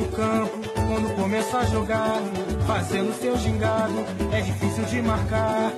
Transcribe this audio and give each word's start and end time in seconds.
no 0.00 0.08
campo, 0.12 0.58
quando 0.88 1.14
começa 1.14 1.58
a 1.58 1.64
jogar, 1.66 2.22
fazendo 2.66 3.12
seu 3.12 3.36
gingado, 3.36 3.98
é 4.32 4.40
difícil 4.40 4.84
de 4.84 5.02
marcar. 5.02 5.72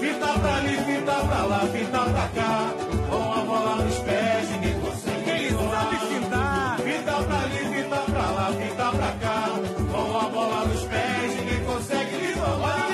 Fita 0.00 0.38
pra 0.40 0.56
ali, 0.58 0.76
fita 0.86 1.16
pra 1.26 1.44
lá, 1.46 1.60
fita 1.74 2.00
pra 2.14 2.28
cá, 2.38 2.74
com 3.10 3.32
a 3.32 3.42
bola 3.50 3.84
nos 3.84 3.98
pés, 3.98 4.50
ninguém 4.52 4.80
consegue. 4.80 5.30
Ele 5.30 5.50
sabe 5.50 5.96
fintar. 6.10 6.78
Fita 6.86 7.16
pra 7.26 7.38
ali, 7.44 7.62
fita 7.74 8.00
pra 8.12 8.30
lá, 8.36 8.46
fita 8.60 8.90
pra 8.98 9.12
cá, 9.22 9.38
com 9.92 10.18
a 10.18 10.28
bola 10.34 10.64
nos 10.66 10.84
pés, 10.92 11.28
ninguém 11.38 11.64
consegue 11.64 12.16
lhe 12.22 12.32
roubar. 12.40 12.88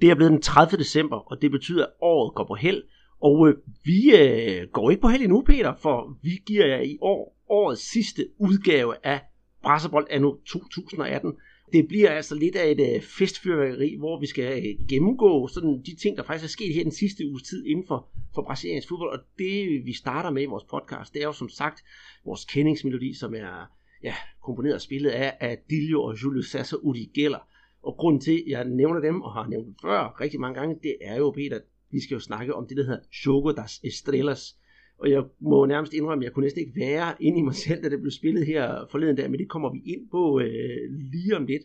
Det 0.00 0.10
er 0.10 0.14
blevet 0.14 0.32
den 0.32 0.42
30. 0.42 0.76
december, 0.76 1.16
og 1.16 1.42
det 1.42 1.50
betyder, 1.50 1.84
at 1.84 1.92
året 2.00 2.34
går 2.34 2.44
på 2.44 2.54
held. 2.54 2.82
Og 3.20 3.48
øh, 3.48 3.54
vi 3.84 3.98
øh, 4.16 4.68
går 4.72 4.90
ikke 4.90 5.02
på 5.02 5.08
held 5.08 5.22
endnu, 5.22 5.42
Peter, 5.42 5.74
for 5.78 6.18
vi 6.22 6.30
giver 6.46 6.66
jer 6.66 6.80
i 6.80 6.98
år 7.00 7.36
årets 7.48 7.90
sidste 7.92 8.22
udgave 8.38 8.94
af 9.04 9.20
Brasserbold 9.66 10.06
anno 10.10 10.34
2018. 10.46 11.32
Det 11.72 11.88
bliver 11.88 12.10
altså 12.10 12.34
lidt 12.34 12.56
af 12.56 12.70
et 12.70 12.94
øh, 12.94 13.02
festfyrværkeri, 13.02 13.96
hvor 13.98 14.20
vi 14.20 14.26
skal 14.26 14.58
øh, 14.58 14.86
gennemgå 14.88 15.48
sådan 15.48 15.82
de 15.86 15.94
ting, 16.02 16.16
der 16.16 16.22
faktisk 16.22 16.44
er 16.44 16.48
sket 16.48 16.74
her 16.74 16.82
den 16.82 16.92
sidste 16.92 17.28
uges 17.28 17.42
tid 17.42 17.66
inden 17.66 17.86
for, 17.86 18.08
for 18.34 18.42
brasiliansk 18.42 18.88
fodbold. 18.88 19.18
Og 19.18 19.24
det 19.38 19.84
vi 19.86 19.92
starter 19.92 20.30
med 20.30 20.42
i 20.42 20.46
vores 20.46 20.64
podcast, 20.64 21.14
det 21.14 21.22
er 21.22 21.26
jo 21.26 21.32
som 21.32 21.48
sagt 21.48 21.84
vores 22.24 22.44
kendingsmelodi, 22.44 23.14
som 23.14 23.34
er 23.34 23.66
ja, 24.02 24.14
komponeret 24.42 24.74
og 24.74 24.80
spillet 24.80 25.10
af 25.10 25.36
Adilio 25.40 26.02
og 26.02 26.22
Julio 26.22 26.42
Cesar 26.42 26.76
Urigeller. 26.82 27.48
Og 27.82 27.96
grunden 27.98 28.20
til, 28.20 28.32
at 28.32 28.44
jeg 28.46 28.64
nævner 28.64 29.00
dem, 29.00 29.22
og 29.22 29.32
har 29.32 29.46
nævnt 29.48 29.66
dem 29.66 29.74
før 29.82 30.20
rigtig 30.20 30.40
mange 30.40 30.60
gange, 30.60 30.78
det 30.82 30.96
er 31.00 31.16
jo, 31.16 31.30
Peter, 31.30 31.60
vi 31.90 32.00
skal 32.00 32.14
jo 32.14 32.20
snakke 32.20 32.54
om 32.54 32.66
det, 32.66 32.76
der 32.76 32.84
hedder 32.84 33.00
Jogo 33.26 33.52
das 33.52 33.80
Estrellas. 33.84 34.58
Og 34.98 35.10
jeg 35.10 35.24
må 35.40 35.66
nærmest 35.66 35.92
indrømme, 35.92 36.22
at 36.22 36.24
jeg 36.24 36.32
kunne 36.32 36.42
næsten 36.42 36.60
ikke 36.60 36.80
være 36.80 37.14
inde 37.20 37.38
i 37.38 37.42
mig 37.42 37.54
selv, 37.54 37.82
da 37.82 37.88
det 37.88 38.00
blev 38.00 38.10
spillet 38.10 38.46
her 38.46 38.86
forleden 38.90 39.16
dag, 39.16 39.30
men 39.30 39.40
det 39.40 39.48
kommer 39.48 39.72
vi 39.72 39.82
ind 39.84 40.10
på 40.10 40.40
øh, 40.40 40.90
lige 41.12 41.36
om 41.36 41.46
lidt. 41.46 41.62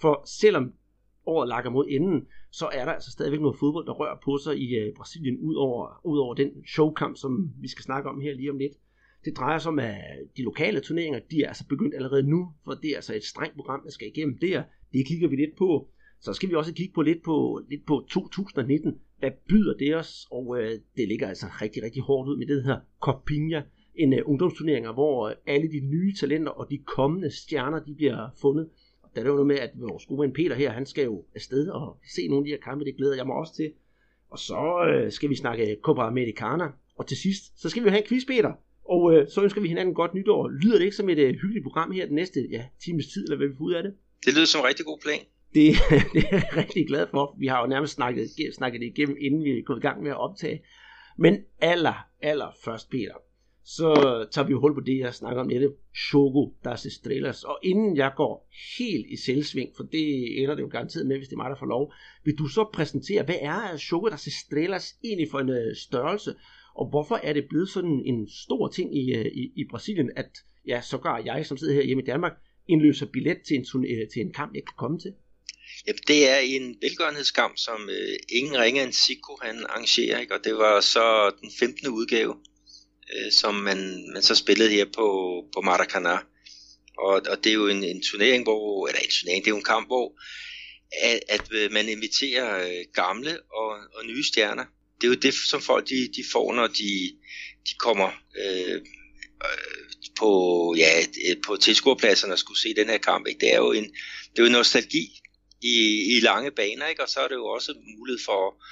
For 0.00 0.22
selvom 0.26 0.72
året 1.26 1.48
lakker 1.48 1.70
mod 1.70 1.86
enden, 1.88 2.26
så 2.50 2.66
er 2.72 2.84
der 2.84 2.92
altså 2.92 3.10
stadigvæk 3.10 3.40
noget 3.40 3.58
fodbold, 3.58 3.86
der 3.86 3.92
rører 3.92 4.18
på 4.24 4.38
sig 4.44 4.58
i 4.58 4.74
øh, 4.74 4.94
Brasilien, 4.94 5.38
ud 5.38 5.54
over, 5.54 6.00
ud 6.04 6.18
over 6.18 6.34
den 6.34 6.66
showkamp, 6.66 7.16
som 7.16 7.50
vi 7.60 7.68
skal 7.68 7.82
snakke 7.82 8.08
om 8.08 8.20
her 8.20 8.34
lige 8.34 8.50
om 8.50 8.58
lidt. 8.58 8.72
Det 9.24 9.36
drejer 9.36 9.58
sig 9.58 9.68
om, 9.68 9.78
at 9.78 9.96
de 10.36 10.42
lokale 10.42 10.80
turneringer, 10.80 11.20
de 11.30 11.42
er 11.42 11.48
altså 11.48 11.68
begyndt 11.68 11.94
allerede 11.94 12.22
nu, 12.22 12.52
for 12.64 12.72
det 12.72 12.90
er 12.90 12.96
altså 12.96 13.14
et 13.14 13.24
strengt 13.24 13.56
program, 13.56 13.80
der 13.84 13.90
skal 13.90 14.08
igennem 14.08 14.38
der. 14.38 14.62
Det 14.92 15.06
kigger 15.06 15.28
vi 15.28 15.36
lidt 15.36 15.56
på. 15.58 15.88
Så 16.20 16.32
skal 16.32 16.48
vi 16.48 16.54
også 16.54 16.74
kigge 16.74 16.94
på 16.94 17.02
lidt 17.02 17.22
på, 17.24 17.62
lidt 17.70 17.86
på 17.86 18.06
2019 18.10 18.98
der 19.22 19.30
byder 19.48 19.74
det 19.76 19.96
os? 19.96 20.26
Og 20.30 20.56
øh, 20.60 20.70
det 20.96 21.08
ligger 21.08 21.28
altså 21.28 21.46
rigtig, 21.62 21.82
rigtig 21.82 22.02
hårdt 22.02 22.28
ud 22.28 22.36
med 22.36 22.46
det 22.46 22.64
her 22.64 22.78
Copinha. 23.00 23.60
En 23.94 24.12
øh, 24.12 24.18
ungdomsturnering, 24.24 24.92
hvor 24.92 25.28
øh, 25.28 25.34
alle 25.46 25.72
de 25.72 25.80
nye 25.80 26.14
talenter 26.20 26.52
og 26.52 26.70
de 26.70 26.78
kommende 26.78 27.30
stjerner, 27.30 27.84
de 27.84 27.94
bliver 27.94 28.28
fundet. 28.40 28.68
Og 29.02 29.10
der 29.14 29.20
er 29.20 29.26
jo 29.26 29.32
noget 29.32 29.46
med, 29.46 29.58
at 29.58 29.70
vores 29.74 30.06
gode 30.06 30.20
ven 30.20 30.32
Peter 30.32 30.54
her, 30.54 30.70
han 30.70 30.86
skal 30.86 31.04
jo 31.04 31.24
afsted 31.34 31.68
og 31.68 31.98
se 32.14 32.28
nogle 32.28 32.42
af 32.42 32.44
de 32.44 32.50
her 32.50 32.70
kampe, 32.70 32.84
det 32.84 32.96
glæder 32.96 33.16
jeg 33.16 33.26
mig 33.26 33.36
også 33.36 33.54
til. 33.54 33.72
Og 34.30 34.38
så 34.38 34.86
øh, 34.88 35.12
skal 35.12 35.30
vi 35.30 35.34
snakke 35.34 35.76
Copa 35.82 36.02
Americana. 36.02 36.64
Og 36.98 37.06
til 37.06 37.16
sidst, 37.16 37.60
så 37.60 37.68
skal 37.68 37.82
vi 37.82 37.86
jo 37.86 37.90
have 37.90 38.02
en 38.02 38.08
quiz, 38.08 38.26
Peter. 38.26 38.52
Og 38.84 39.14
øh, 39.14 39.28
så 39.28 39.42
ønsker 39.42 39.60
vi 39.60 39.68
hinanden 39.68 39.94
godt 39.94 40.14
nytår. 40.14 40.48
Lyder 40.48 40.76
det 40.78 40.84
ikke 40.84 40.96
som 40.96 41.08
et 41.08 41.18
øh, 41.18 41.34
hyggeligt 41.34 41.62
program 41.62 41.90
her 41.90 42.06
den 42.06 42.14
næste 42.14 42.48
ja, 42.50 42.64
times 42.84 43.06
tid, 43.06 43.24
eller 43.24 43.36
hvad 43.36 43.48
vi 43.48 43.54
får 43.58 43.64
ud 43.64 43.72
af 43.72 43.82
det? 43.82 43.92
Det 44.24 44.34
lyder 44.34 44.46
som 44.46 44.60
en 44.60 44.66
rigtig 44.66 44.84
god 44.86 44.98
plan. 45.02 45.20
Det, 45.54 45.74
det 46.14 46.24
er 46.24 46.36
jeg 46.36 46.56
rigtig 46.56 46.86
glad 46.86 47.06
for. 47.10 47.36
Vi 47.38 47.46
har 47.46 47.60
jo 47.60 47.66
nærmest 47.66 47.94
snakket, 47.94 48.30
snakket 48.56 48.80
det 48.80 48.86
igennem, 48.86 49.16
inden 49.20 49.44
vi 49.44 49.50
er 49.50 49.62
gået 49.62 49.78
i 49.78 49.80
gang 49.80 50.02
med 50.02 50.10
at 50.10 50.20
optage. 50.20 50.62
Men 51.18 51.38
aller, 51.60 52.06
aller 52.22 52.50
først, 52.64 52.90
Peter, 52.90 53.14
så 53.64 53.88
tager 54.30 54.46
vi 54.46 54.50
jo 54.50 54.60
hul 54.60 54.74
på 54.74 54.80
det, 54.80 54.98
jeg 54.98 55.14
snakker 55.14 55.40
om 55.42 55.46
netop, 55.46 55.72
Choco 56.08 56.54
das 56.64 56.86
Estrellas. 56.86 57.44
Og 57.44 57.58
inden 57.62 57.96
jeg 57.96 58.12
går 58.16 58.48
helt 58.78 59.06
i 59.10 59.16
selvsving, 59.16 59.70
for 59.76 59.84
det 59.84 60.42
ender 60.42 60.54
det 60.54 60.62
jo 60.62 60.68
garanteret 60.68 61.06
med, 61.06 61.16
hvis 61.16 61.28
det 61.28 61.34
er 61.34 61.42
mig, 61.42 61.50
der 61.50 61.56
får 61.58 61.66
lov, 61.66 61.92
vil 62.24 62.38
du 62.38 62.46
så 62.46 62.70
præsentere, 62.74 63.24
hvad 63.24 63.38
er 63.40 63.76
Choco 63.76 64.08
das 64.08 64.26
Estrellas 64.26 64.98
egentlig 65.04 65.28
for 65.30 65.38
en 65.38 65.48
øh, 65.48 65.76
størrelse, 65.76 66.34
og 66.74 66.88
hvorfor 66.88 67.20
er 67.22 67.32
det 67.32 67.48
blevet 67.48 67.68
sådan 67.68 68.02
en 68.04 68.28
stor 68.28 68.68
ting 68.68 68.96
i, 68.96 69.14
øh, 69.14 69.26
i, 69.26 69.52
i 69.56 69.64
Brasilien, 69.70 70.10
at 70.16 70.30
ja, 70.66 70.80
sågar 70.80 71.22
jeg, 71.24 71.46
som 71.46 71.56
sidder 71.56 71.74
her 71.74 71.84
hjemme 71.84 72.02
i 72.02 72.06
Danmark, 72.06 72.32
indløser 72.68 73.06
billet 73.06 73.38
til 73.48 73.56
en, 73.56 73.64
til 74.12 74.20
en 74.22 74.32
kamp, 74.32 74.54
jeg 74.54 74.62
kan 74.62 74.74
komme 74.76 74.98
til? 74.98 75.12
Jamen, 75.86 76.02
det 76.06 76.28
er 76.28 76.38
en 76.38 76.76
velgørenhedskamp, 76.80 77.58
som 77.58 77.90
øh, 77.90 78.16
ingen 78.28 78.58
ringer 78.58 78.84
end 78.84 78.92
Zico, 78.92 79.38
han 79.42 79.66
arrangerer, 79.68 80.20
ikke? 80.20 80.34
og 80.34 80.44
det 80.44 80.56
var 80.56 80.80
så 80.80 81.30
den 81.40 81.50
15. 81.58 81.88
udgave, 81.88 82.34
øh, 83.14 83.32
som 83.32 83.54
man, 83.54 84.10
man 84.12 84.22
så 84.22 84.34
spillede 84.34 84.70
her 84.70 84.84
på, 84.84 85.08
på 85.54 85.60
Maracanã. 85.60 86.16
Og, 86.98 87.22
og 87.30 87.44
det 87.44 87.50
er 87.50 87.54
jo 87.54 87.68
en, 87.68 87.84
en 87.84 88.02
turnering, 88.02 88.42
hvor, 88.42 88.86
eller 88.86 89.00
en 89.00 89.10
turnering, 89.10 89.44
det 89.44 89.50
er 89.50 89.54
jo 89.54 89.56
en 89.56 89.64
kamp, 89.74 89.86
hvor 89.86 90.18
at, 91.02 91.20
at 91.28 91.42
øh, 91.52 91.72
man 91.72 91.88
inviterer 91.88 92.68
øh, 92.68 92.84
gamle 92.94 93.40
og, 93.52 93.70
og 93.94 94.06
nye 94.06 94.24
stjerner. 94.24 94.64
Det 95.00 95.06
er 95.06 95.08
jo 95.08 95.14
det, 95.14 95.34
som 95.34 95.60
folk 95.60 95.88
de, 95.88 96.08
de 96.16 96.24
får, 96.32 96.54
når 96.54 96.66
de, 96.66 97.16
de 97.68 97.74
kommer 97.78 98.10
øh, 98.44 98.74
øh, 99.44 99.84
på, 100.18 100.74
ja, 100.78 101.00
øh, 101.30 101.36
på 101.46 101.56
tilskuerpladserne 101.56 102.32
og 102.32 102.38
skulle 102.38 102.60
se 102.60 102.74
den 102.74 102.88
her 102.88 102.98
kamp. 102.98 103.26
Ikke? 103.26 103.40
Det 103.40 103.52
er 103.52 103.56
jo 103.56 103.72
en, 103.72 103.84
det 104.30 104.38
er 104.38 104.42
jo 104.42 104.52
nostalgi 104.52 105.20
i, 105.62 105.76
i 106.16 106.20
lange 106.20 106.50
baner, 106.50 106.86
ikke? 106.86 107.02
og 107.02 107.08
så 107.08 107.20
er 107.20 107.28
det 107.28 107.34
jo 107.34 107.46
også 107.46 107.74
mulighed 107.98 108.20
for 108.24 108.64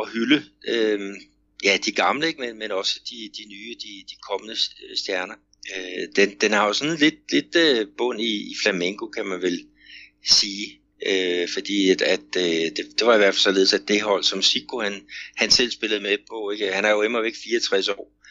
at 0.00 0.10
hylde 0.12 0.44
øh, 0.68 1.14
ja, 1.64 1.78
de 1.84 1.92
gamle, 1.92 2.26
ikke? 2.26 2.40
Men, 2.40 2.58
men 2.58 2.70
også 2.70 3.00
de, 3.10 3.30
de 3.38 3.48
nye, 3.48 3.74
de, 3.74 4.04
de 4.10 4.16
kommende 4.30 4.56
stjerner. 4.96 5.34
Øh, 5.76 6.08
den, 6.16 6.40
den 6.40 6.52
har 6.52 6.66
jo 6.66 6.72
sådan 6.72 6.96
lidt, 6.96 7.32
lidt 7.32 7.56
øh, 7.56 7.86
bund 7.98 8.20
i, 8.20 8.50
i 8.50 8.54
flamenco, 8.62 9.06
kan 9.06 9.26
man 9.26 9.42
vel 9.42 9.66
sige. 10.26 10.80
Øh, 11.06 11.48
fordi 11.52 11.90
at, 11.90 12.02
at 12.02 12.36
øh, 12.36 12.42
det, 12.76 12.86
det 12.98 13.06
var 13.06 13.14
i 13.14 13.18
hvert 13.18 13.34
fald 13.34 13.40
således, 13.40 13.72
at 13.72 13.88
det 13.88 14.02
hold, 14.02 14.24
som 14.24 14.42
Sico 14.42 14.80
han, 14.80 15.02
han 15.36 15.50
selv 15.50 15.70
spillede 15.70 16.00
med 16.00 16.18
på, 16.30 16.50
ikke? 16.50 16.72
han 16.72 16.84
er 16.84 16.90
jo 16.90 17.02
imod 17.02 17.22
væk 17.22 17.34
64 17.44 17.88
år, 17.88 18.22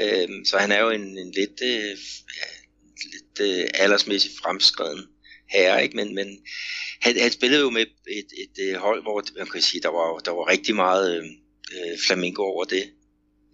øh, 0.00 0.28
så 0.44 0.58
han 0.58 0.72
er 0.72 0.80
jo 0.80 0.90
en, 0.90 1.18
en 1.18 1.32
lidt, 1.32 1.62
øh, 1.62 1.96
lidt 3.12 3.40
øh, 3.40 3.70
aldersmæssigt 3.74 4.34
fremskreden 4.42 5.04
herre, 5.54 5.82
ikke? 5.82 5.96
Men, 5.96 6.14
men 6.14 6.28
han, 7.04 7.12
han 7.24 7.30
spillede 7.30 7.62
jo 7.62 7.70
med 7.70 7.80
et, 7.80 8.28
et, 8.42 8.52
et, 8.64 8.78
hold, 8.78 9.02
hvor 9.02 9.22
man 9.38 9.46
kan 9.52 9.60
sige, 9.60 9.80
der 9.86 9.92
var, 9.98 10.18
der 10.18 10.32
var 10.38 10.50
rigtig 10.54 10.74
meget 10.74 11.16
øh, 11.16 11.24
øh, 11.76 11.94
flamingo 12.06 12.42
over 12.42 12.64
det. 12.64 12.84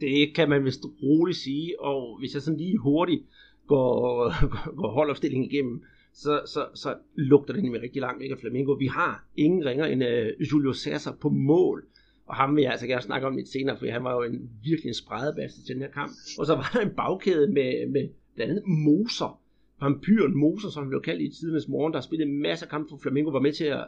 Det 0.00 0.34
kan 0.34 0.48
man 0.48 0.64
vist 0.64 0.84
roligt 1.02 1.38
sige, 1.38 1.80
og 1.80 2.18
hvis 2.18 2.34
jeg 2.34 2.42
sådan 2.42 2.58
lige 2.58 2.78
hurtigt 2.78 3.22
går, 3.68 4.32
går 4.80 4.90
holdopstillingen 4.92 5.50
igennem, 5.50 5.82
så, 6.14 6.42
så, 6.46 6.66
så 6.74 6.94
lugter 7.14 7.54
det 7.54 7.62
nemlig 7.62 7.82
rigtig 7.82 8.00
langt 8.00 8.20
væk 8.20 8.30
af 8.30 8.38
Flamengo. 8.38 8.72
Vi 8.72 8.86
har 8.86 9.24
ingen 9.36 9.64
ringer 9.64 9.86
end 9.86 10.02
uh, 10.02 10.52
Julio 10.52 10.72
Cesar 10.72 11.16
på 11.20 11.28
mål, 11.28 11.84
og 12.26 12.34
ham 12.36 12.56
vil 12.56 12.62
jeg 12.62 12.72
altså 12.72 12.86
gerne 12.86 13.02
snakke 13.02 13.26
om 13.26 13.36
lidt 13.36 13.48
senere, 13.48 13.78
for 13.78 13.86
han 13.86 14.04
var 14.04 14.12
jo 14.12 14.22
en 14.22 14.50
virkelig 14.64 14.88
en 14.88 14.94
spredebasse 14.94 15.64
til 15.64 15.74
den 15.74 15.82
her 15.82 15.90
kamp. 15.90 16.12
Og 16.38 16.46
så 16.46 16.54
var 16.54 16.70
der 16.74 16.80
en 16.80 16.96
bagkæde 16.96 17.52
med, 17.52 17.90
med 17.90 18.08
blandt 18.34 18.50
andet 18.50 18.64
Moser, 18.66 19.40
vampyren 19.84 20.36
Moser, 20.36 20.68
som 20.68 20.82
han 20.82 20.88
blev 20.88 21.02
kaldt 21.02 21.22
i 21.22 21.28
tidens 21.28 21.68
morgen, 21.68 21.92
der 21.92 21.98
har 21.98 22.02
spillet 22.02 22.28
masser 22.28 22.66
af 22.66 22.70
kampe 22.70 22.88
for 22.90 22.98
Flamengo, 23.02 23.30
var 23.30 23.40
med 23.40 23.52
til 23.52 23.64
at, 23.64 23.84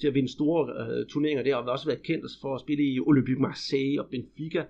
til 0.00 0.08
at 0.08 0.14
vinde 0.14 0.32
store 0.32 0.60
øh, 0.72 1.06
turneringer 1.06 1.42
der, 1.42 1.56
og 1.56 1.64
har 1.64 1.70
også 1.70 1.86
været 1.86 2.02
kendt 2.02 2.24
for 2.42 2.54
at 2.54 2.60
spille 2.60 2.84
i 2.84 3.00
Olympique 3.00 3.42
Marseille 3.42 4.02
og 4.02 4.08
Benfica. 4.10 4.64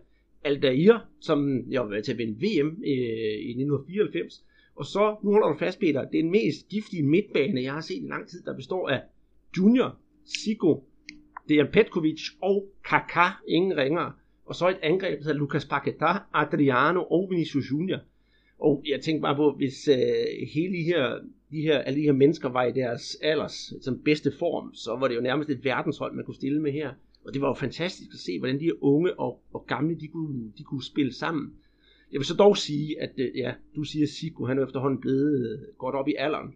Aldair, 0.45 1.09
som 1.21 1.71
jeg 1.71 1.81
var 1.81 1.89
med 1.89 2.03
til 2.03 2.13
at 2.13 2.19
vinde 2.19 2.33
VM 2.33 2.69
øh, 2.69 3.37
i 3.49 3.51
1994, 3.51 4.45
og 4.75 4.85
så, 4.87 5.17
nu 5.25 5.31
holder 5.31 5.49
du 5.49 5.59
fast, 5.59 5.81
Peter, 5.81 6.05
det 6.05 6.19
er 6.19 6.23
den 6.23 6.31
mest 6.31 6.69
giftige 6.69 7.03
midtbane, 7.03 7.63
jeg 7.63 7.73
har 7.73 7.81
set 7.81 8.03
i 8.03 8.07
lang 8.07 8.29
tid, 8.29 8.43
der 8.43 8.57
består 8.57 8.89
af 8.89 9.03
Junior, 9.59 9.97
Sigo, 10.25 10.81
Dejan 11.49 11.69
Petkovic 11.73 12.21
og 12.43 12.69
Kaká, 12.89 13.45
ingen 13.49 13.77
ringer. 13.77 14.11
Og 14.45 14.55
så 14.55 14.69
et 14.69 14.79
angreb, 14.83 15.19
der 15.19 15.25
hedder 15.25 15.39
Lucas 15.39 15.65
Paquetá, 15.65 16.19
Adriano 16.35 17.03
og 17.03 17.29
Vinicius 17.31 17.71
Junior. 17.71 17.99
Og 18.63 18.83
jeg 18.89 19.01
tænkte 19.01 19.23
bare 19.23 19.37
på, 19.37 19.53
hvis 19.57 19.89
øh, 19.89 20.49
hele 20.55 20.77
de 20.77 20.83
her, 20.83 21.19
de 21.51 21.61
her, 21.61 21.79
alle 21.79 22.01
de 22.01 22.05
her 22.05 22.13
mennesker 22.13 22.49
var 22.49 22.65
i 22.65 22.73
deres 22.73 23.17
alders 23.23 23.73
som 23.81 24.03
bedste 24.05 24.33
form, 24.39 24.75
så 24.75 24.97
var 24.97 25.09
det 25.09 25.15
jo 25.15 25.21
nærmest 25.21 25.51
et 25.51 25.65
verdenshold, 25.65 26.15
man 26.15 26.25
kunne 26.25 26.35
stille 26.35 26.63
med 26.63 26.73
her. 26.73 26.91
Og 27.25 27.35
det 27.35 27.43
var 27.43 27.49
jo 27.49 27.55
fantastisk 27.55 28.11
at 28.13 28.19
se, 28.19 28.39
hvordan 28.39 28.61
de 28.61 28.65
her 28.65 28.85
unge 28.85 29.21
og, 29.21 29.43
og 29.53 29.65
gamle, 29.67 29.95
de 30.01 30.09
kunne, 30.09 30.53
de 30.59 30.63
kunne 30.63 30.85
spille 30.85 31.13
sammen. 31.13 31.53
Jeg 32.13 32.19
vil 32.19 32.27
så 32.27 32.35
dog 32.35 32.57
sige, 32.57 33.03
at 33.03 33.13
øh, 33.19 33.37
ja, 33.37 33.55
du 33.77 33.85
siger, 33.85 34.07
at 34.07 34.09
Sigo, 34.09 34.47
han 34.47 34.59
er 34.59 34.67
efterhånden 34.67 35.01
blevet 35.01 35.53
øh, 35.53 35.75
godt 35.79 35.95
op 35.95 36.09
i 36.09 36.15
alderen. 36.19 36.55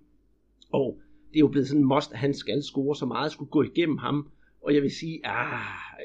Og 0.73 1.01
det 1.29 1.37
er 1.37 1.41
jo 1.41 1.49
blevet 1.49 1.69
sådan 1.69 1.83
en 1.83 1.89
must, 1.89 2.13
at 2.13 2.19
han 2.19 2.35
skal 2.35 2.63
score 2.63 2.97
så 2.97 3.07
meget, 3.07 3.33
skulle 3.33 3.51
gå 3.51 3.63
igennem 3.63 3.99
ham. 3.99 4.29
Og 4.63 4.75
jeg 4.75 4.83
vil 4.83 4.91
sige, 4.91 5.21
ah, 5.25 5.61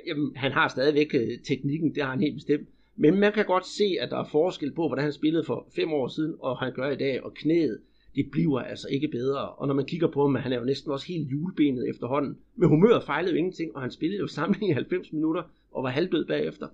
jamen, 0.08 0.36
han 0.36 0.52
har 0.52 0.68
stadigvæk 0.68 1.14
øh, 1.14 1.40
teknikken, 1.44 1.96
det 1.96 2.04
har 2.04 2.12
han 2.12 2.22
helt 2.22 2.36
bestemt. 2.36 2.68
Men 2.96 3.20
man 3.20 3.34
kan 3.34 3.46
godt 3.46 3.68
se, 3.68 3.98
at 4.00 4.12
der 4.12 4.18
er 4.18 4.30
forskel 4.32 4.72
på, 4.72 4.88
hvordan 4.88 5.04
han 5.04 5.14
spillede 5.14 5.44
for 5.44 5.68
fem 5.76 5.94
år 5.94 6.08
siden, 6.08 6.36
og 6.40 6.60
han 6.60 6.74
gør 6.74 6.90
i 6.90 6.96
dag, 6.96 7.24
og 7.24 7.34
knæet, 7.34 7.82
det 8.16 8.32
bliver 8.32 8.60
altså 8.60 8.88
ikke 8.88 9.08
bedre. 9.08 9.50
Og 9.50 9.68
når 9.68 9.74
man 9.74 9.86
kigger 9.86 10.08
på 10.08 10.22
ham, 10.22 10.36
han 10.36 10.54
er 10.54 10.58
jo 10.58 10.66
næsten 10.66 10.92
også 10.92 11.06
helt 11.06 11.32
julebenet 11.32 11.90
efterhånden. 11.90 12.38
Men 12.56 12.70
humøret 12.70 13.04
fejlede 13.04 13.32
jo 13.32 13.38
ingenting, 13.38 13.76
og 13.76 13.82
han 13.82 13.92
spillede 13.92 14.20
jo 14.20 14.28
sammen 14.38 14.64
i 14.64 14.72
90 14.72 15.12
minutter, 15.12 15.44
og 15.72 15.84
var 15.84 15.90
halvdød 15.90 16.26
bagefter. 16.26 16.68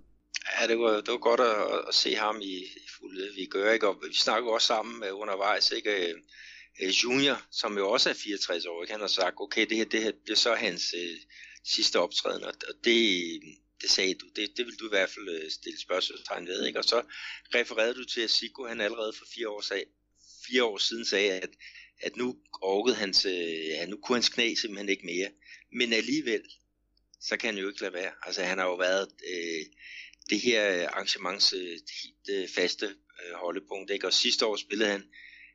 Ja, 0.62 0.68
det 0.68 0.80
var, 0.80 0.96
det 0.96 1.12
var 1.12 1.18
godt 1.18 1.40
at, 1.40 1.88
at 1.88 1.94
se 1.94 2.16
ham 2.16 2.38
i, 2.42 2.56
i 2.86 2.88
fulde 3.00 3.24
vi 3.36 3.46
gør, 3.46 3.72
ikke? 3.72 3.88
Og 3.88 3.96
vi 4.08 4.16
snakker 4.16 4.52
også 4.52 4.68
sammen 4.68 5.04
øh, 5.04 5.20
undervejs, 5.22 5.72
ikke? 5.72 5.90
Øh, 5.90 6.14
øh, 6.82 6.90
junior, 7.04 7.38
som 7.52 7.78
jo 7.78 7.90
også 7.90 8.10
er 8.10 8.14
64 8.14 8.66
år, 8.66 8.84
ikke? 8.84 8.94
han 8.94 9.02
har 9.02 9.08
sagt, 9.08 9.36
okay, 9.40 9.66
det 9.70 9.78
her, 9.78 9.86
det 9.86 10.04
her 10.04 10.12
bliver 10.24 10.36
så 10.36 10.54
hans 10.54 10.96
øh, 10.98 11.16
sidste 11.64 12.00
optræden, 12.00 12.44
og 12.44 12.54
det, 12.84 13.00
det 13.82 13.90
sagde 13.90 14.14
du, 14.14 14.26
det, 14.36 14.58
det 14.58 14.66
vil 14.66 14.80
du 14.80 14.86
i 14.86 14.96
hvert 14.96 15.10
fald 15.10 15.30
øh, 15.30 15.52
stille 15.52 15.82
spørgsmålstegn 15.82 16.48
ved, 16.48 16.66
ikke? 16.66 16.80
og 16.80 16.86
så 16.86 17.04
refererede 17.56 17.94
du 17.94 18.06
til, 18.06 18.22
at 18.22 18.30
Siggo, 18.30 18.68
han 18.68 18.82
allerede 18.82 19.14
for 19.14 19.26
fire 19.36 19.50
år, 19.50 19.62
sag, 19.62 19.86
fire 20.48 20.64
år 20.64 20.78
siden 20.78 21.06
sagde, 21.06 21.32
at, 21.32 21.50
at 22.02 22.16
nu 22.16 22.38
orkede 22.62 22.96
hans, 22.96 23.26
øh, 23.26 23.66
ja, 23.68 23.86
nu 23.86 23.98
kunne 23.98 24.16
hans 24.16 24.30
knæ 24.30 24.56
simpelthen 24.56 24.90
ikke 24.90 25.06
mere, 25.06 25.30
men 25.74 25.94
alligevel, 25.94 26.42
så 27.22 27.38
kan 27.38 27.54
han 27.54 27.62
jo 27.62 27.68
ikke 27.68 27.82
lade 27.82 27.94
være, 27.94 28.12
altså 28.24 28.44
han 28.44 28.58
har 28.58 28.66
jo 28.66 28.76
været 28.76 29.08
øh, 29.30 29.66
det 30.30 30.40
her 30.40 30.90
arrangements 30.90 31.54
øh, 31.54 31.80
helt 32.04 32.30
øh, 32.30 32.50
faste 32.50 32.86
øh, 32.86 33.34
holdepunkt, 33.36 33.92
ikke? 33.92 34.08
og 34.08 34.14
sidste 34.14 34.46
år 34.46 34.56
spillede 34.56 34.90
han, 34.90 35.04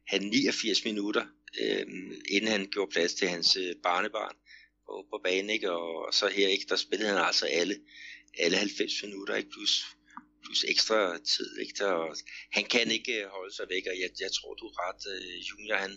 han 0.07 0.23
89 0.23 0.85
minutter, 0.85 1.27
øh, 1.61 1.87
inden 2.29 2.51
han 2.51 2.69
gjorde 2.71 2.93
plads 2.93 3.15
til 3.15 3.29
hans 3.29 3.57
øh, 3.57 3.75
barnebarn 3.83 4.37
på, 4.87 4.95
på 5.11 5.17
banen, 5.25 5.51
ikke? 5.51 5.71
Og, 5.71 5.89
og 6.07 6.15
så 6.15 6.27
her 6.37 6.49
ikke, 6.49 6.67
der 6.69 6.77
spillede 6.77 7.11
han 7.11 7.23
altså 7.31 7.47
alle, 7.47 7.75
alle 8.39 8.57
90 8.57 9.03
minutter, 9.05 9.35
ikke? 9.35 9.51
Plus, 9.51 9.75
plus 10.45 10.65
ekstra 10.73 10.99
tid, 11.33 11.51
ikke? 11.63 11.75
Der, 11.79 11.93
han 12.57 12.65
kan 12.65 12.91
ikke 12.91 13.15
øh, 13.21 13.27
holde 13.37 13.55
sig 13.55 13.67
væk, 13.75 13.85
og 13.91 13.97
jeg, 14.03 14.11
jeg 14.25 14.33
tror, 14.37 14.55
du 14.55 14.65
er 14.71 14.77
ret, 14.85 15.03
øh, 15.15 15.39
Junior, 15.49 15.77
han, 15.77 15.93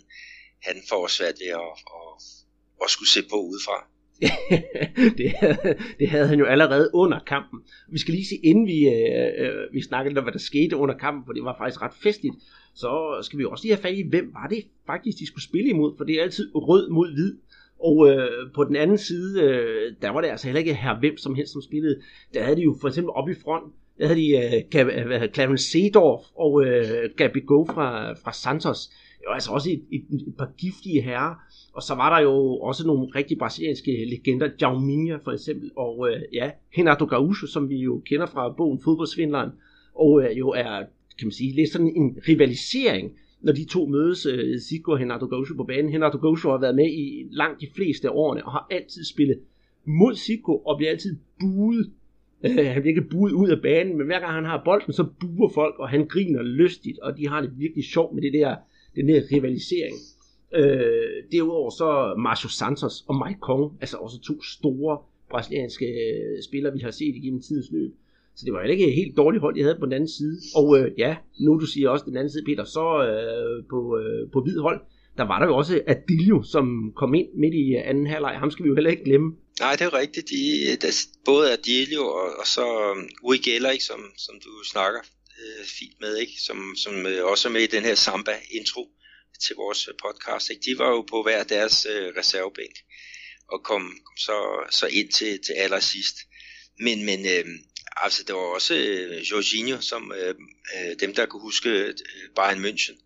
han 0.62 0.76
får 0.88 1.06
svært 1.06 1.36
ved 1.42 1.52
at, 1.64 1.72
at, 1.98 2.08
at 2.82 2.88
skulle 2.94 3.12
se 3.16 3.22
på 3.32 3.38
udefra. 3.50 3.78
det, 5.20 5.30
havde, 5.30 5.78
det 5.98 6.08
havde 6.08 6.28
han 6.28 6.38
jo 6.38 6.44
allerede 6.44 6.90
under 6.94 7.18
kampen. 7.26 7.60
Vi 7.92 7.98
skal 7.98 8.14
lige 8.14 8.26
se, 8.26 8.36
inden 8.44 8.66
vi, 8.66 8.78
øh, 8.88 9.30
øh, 9.42 9.72
vi 9.72 9.82
snakkede 9.82 10.10
lidt 10.10 10.18
om, 10.18 10.24
hvad 10.24 10.32
der 10.32 10.38
skete 10.38 10.76
under 10.76 10.98
kampen, 10.98 11.22
for 11.26 11.32
det 11.32 11.44
var 11.44 11.56
faktisk 11.58 11.82
ret 11.82 11.94
festligt, 12.02 12.34
så 12.74 13.20
skal 13.22 13.38
vi 13.38 13.44
også 13.44 13.64
lige 13.64 13.74
have 13.74 13.82
fat 13.82 13.94
i, 13.94 14.08
hvem 14.08 14.34
var 14.34 14.46
det 14.46 14.62
faktisk, 14.86 15.18
de 15.18 15.26
skulle 15.26 15.44
spille 15.44 15.70
imod, 15.70 15.96
for 15.96 16.04
det 16.04 16.14
er 16.14 16.22
altid 16.22 16.50
rød 16.54 16.90
mod 16.90 17.14
hvid. 17.14 17.34
Og 17.80 18.08
øh, 18.08 18.52
på 18.54 18.64
den 18.64 18.76
anden 18.76 18.98
side, 18.98 19.42
øh, 19.42 19.92
der 20.02 20.10
var 20.10 20.20
det 20.20 20.28
altså 20.28 20.46
heller 20.46 20.58
ikke 20.58 20.74
her 20.74 20.98
hvem 20.98 21.16
som 21.16 21.34
helst, 21.34 21.52
som 21.52 21.62
spillede. 21.62 22.00
Der 22.34 22.42
havde 22.42 22.56
de 22.56 22.62
jo 22.62 22.76
for 22.80 22.88
eksempel 22.88 23.10
oppe 23.10 23.32
i 23.32 23.34
front, 23.44 23.72
der 23.98 24.06
havde 24.06 24.20
de 24.20 24.28
øh, 24.36 25.22
øh 25.22 25.28
Clarence 25.34 25.70
Seedorf 25.70 26.22
og 26.34 26.66
øh, 26.66 27.10
Gabi 27.16 27.40
Go 27.40 27.64
fra, 27.64 28.12
fra 28.12 28.32
Santos. 28.32 28.90
Det 29.18 29.24
var 29.28 29.34
altså 29.34 29.50
også 29.52 29.70
et, 29.70 29.82
et, 29.92 30.04
et 30.28 30.34
par 30.38 30.50
giftige 30.58 31.02
herrer. 31.02 31.34
Og 31.72 31.82
så 31.82 31.94
var 31.94 32.16
der 32.16 32.22
jo 32.22 32.58
også 32.58 32.86
nogle 32.86 33.08
rigtig 33.14 33.38
brasilianske 33.38 34.04
legender, 34.04 34.48
Jauminha 34.60 35.16
for 35.24 35.32
eksempel, 35.32 35.70
og 35.76 36.08
øh, 36.10 36.20
ja, 36.32 36.50
Renato 36.78 37.04
Gaúcho, 37.04 37.46
som 37.52 37.68
vi 37.68 37.76
jo 37.76 38.02
kender 38.06 38.26
fra 38.26 38.54
bogen 38.56 38.80
Fodboldsvindleren, 38.84 39.50
og 39.94 40.22
øh, 40.22 40.38
jo 40.38 40.48
er, 40.48 40.78
kan 41.18 41.26
man 41.26 41.32
sige, 41.32 41.54
lidt 41.54 41.72
sådan 41.72 41.92
en 41.96 42.18
rivalisering, 42.28 43.12
når 43.40 43.52
de 43.52 43.64
to 43.64 43.86
mødes, 43.86 44.26
øh, 44.26 44.58
Zico 44.58 44.92
og 44.92 44.98
Henato 44.98 45.26
Gosho 45.26 45.54
på 45.54 45.64
banen. 45.64 45.92
Henato 45.92 46.18
Gosho 46.18 46.50
har 46.50 46.58
været 46.58 46.74
med 46.74 46.90
i 46.90 47.26
langt 47.30 47.60
de 47.60 47.68
fleste 47.74 48.08
af 48.08 48.12
årene, 48.14 48.44
og 48.44 48.52
har 48.52 48.66
altid 48.70 49.04
spillet 49.04 49.38
mod 49.84 50.14
Zico, 50.14 50.56
og 50.56 50.76
bliver 50.76 50.90
altid 50.90 51.16
buet. 51.40 51.90
Øh, 52.44 52.56
han 52.56 52.82
bliver 52.82 52.96
ikke 52.96 53.10
buet 53.10 53.32
ud 53.32 53.48
af 53.48 53.62
banen, 53.62 53.96
men 53.96 54.06
hver 54.06 54.20
gang 54.20 54.32
han 54.32 54.44
har 54.44 54.62
bolden, 54.64 54.92
så 54.92 55.06
buer 55.20 55.48
folk, 55.48 55.78
og 55.78 55.88
han 55.88 56.06
griner 56.06 56.42
lystigt, 56.42 56.98
og 56.98 57.18
de 57.18 57.28
har 57.28 57.40
det 57.40 57.50
virkelig 57.58 57.84
sjovt 57.84 58.14
med 58.14 58.22
det 58.22 58.32
der, 58.32 58.56
den 58.96 59.08
der 59.08 59.22
rivalisering. 59.32 59.96
Øh, 60.54 61.22
derudover 61.32 61.70
så 61.70 62.14
Marcio 62.18 62.48
Santos 62.48 63.04
og 63.08 63.26
Mike 63.26 63.40
Kong, 63.40 63.72
altså 63.80 63.96
også 63.96 64.20
to 64.20 64.42
store 64.42 64.98
brasilianske 65.30 65.86
øh, 65.86 66.42
spillere, 66.42 66.72
vi 66.72 66.78
har 66.78 66.90
set 66.90 67.16
igennem 67.16 67.40
tidens 67.40 67.72
løb. 67.72 67.94
Så 68.36 68.42
det 68.44 68.52
var 68.52 68.62
ikke 68.62 68.88
et 68.88 68.94
helt 69.00 69.16
dårligt 69.16 69.40
hold, 69.40 69.56
jeg 69.56 69.64
havde 69.64 69.78
på 69.80 69.86
den 69.86 69.92
anden 69.98 70.14
side. 70.18 70.36
Og 70.54 70.66
øh, 70.78 70.86
ja, 70.98 71.16
nu 71.44 71.50
du 71.62 71.66
siger 71.66 71.88
også 71.90 72.04
den 72.08 72.16
anden 72.16 72.32
side, 72.32 72.44
Peter, 72.48 72.64
så 72.64 72.86
øh, 73.08 73.56
på, 73.72 73.78
øh, 74.00 74.22
på 74.32 74.38
hvid 74.44 74.58
hold, 74.66 74.80
der 75.18 75.24
var 75.30 75.38
der 75.38 75.46
jo 75.46 75.56
også 75.56 75.74
Adilio, 75.86 76.42
som 76.54 76.66
kom 77.00 77.14
ind 77.14 77.28
midt 77.42 77.54
i 77.54 77.66
øh, 77.78 77.90
anden 77.90 78.06
halvleg. 78.06 78.34
Ham 78.42 78.50
skal 78.50 78.64
vi 78.64 78.68
jo 78.68 78.74
heller 78.74 78.90
ikke 78.90 79.04
glemme. 79.04 79.28
Nej, 79.60 79.72
det 79.78 79.84
er 79.84 79.94
rigtigt. 80.02 80.26
De, 80.30 80.40
der, 80.82 80.92
både 81.24 81.52
Adilio 81.52 82.02
og, 82.20 82.28
og 82.40 82.46
så 82.46 82.64
um, 82.90 83.08
Uri 83.22 83.38
Geller, 83.38 83.70
ikke, 83.70 83.84
som, 83.84 84.00
som 84.16 84.34
du 84.44 84.52
snakker 84.72 85.00
øh, 85.40 85.64
fint 85.78 85.96
med, 86.00 86.16
ikke, 86.16 86.36
som, 86.46 86.58
som 86.84 87.06
øh, 87.06 87.24
også 87.32 87.48
er 87.48 87.52
med 87.52 87.60
i 87.60 87.74
den 87.76 87.82
her 87.82 87.94
samba-intro 87.94 88.84
til 89.44 89.56
vores 89.56 89.88
øh, 89.88 89.94
podcast, 90.04 90.50
ikke? 90.50 90.62
de 90.66 90.78
var 90.78 90.88
jo 90.88 91.02
på 91.02 91.22
hver 91.22 91.44
deres 91.44 91.86
øh, 91.92 92.06
reservebænk 92.18 92.76
og 93.52 93.58
kom, 93.64 93.82
kom 94.06 94.16
så, 94.16 94.38
så 94.70 94.86
ind 94.86 95.08
til, 95.18 95.32
til 95.46 95.52
allersidst. 95.52 96.16
Men, 96.80 97.04
men 97.08 97.20
øh, 97.34 97.44
altså, 97.96 98.22
det 98.26 98.34
var 98.34 98.40
også 98.40 98.74
øh, 98.74 99.30
Jorginho, 99.30 99.80
som 99.80 100.12
øh, 100.12 100.34
øh, 100.76 101.00
dem, 101.00 101.14
der 101.14 101.26
kunne 101.26 101.42
huske 101.42 101.68
øh, 101.68 101.94
Bayern 102.36 102.64
München, 102.64 102.96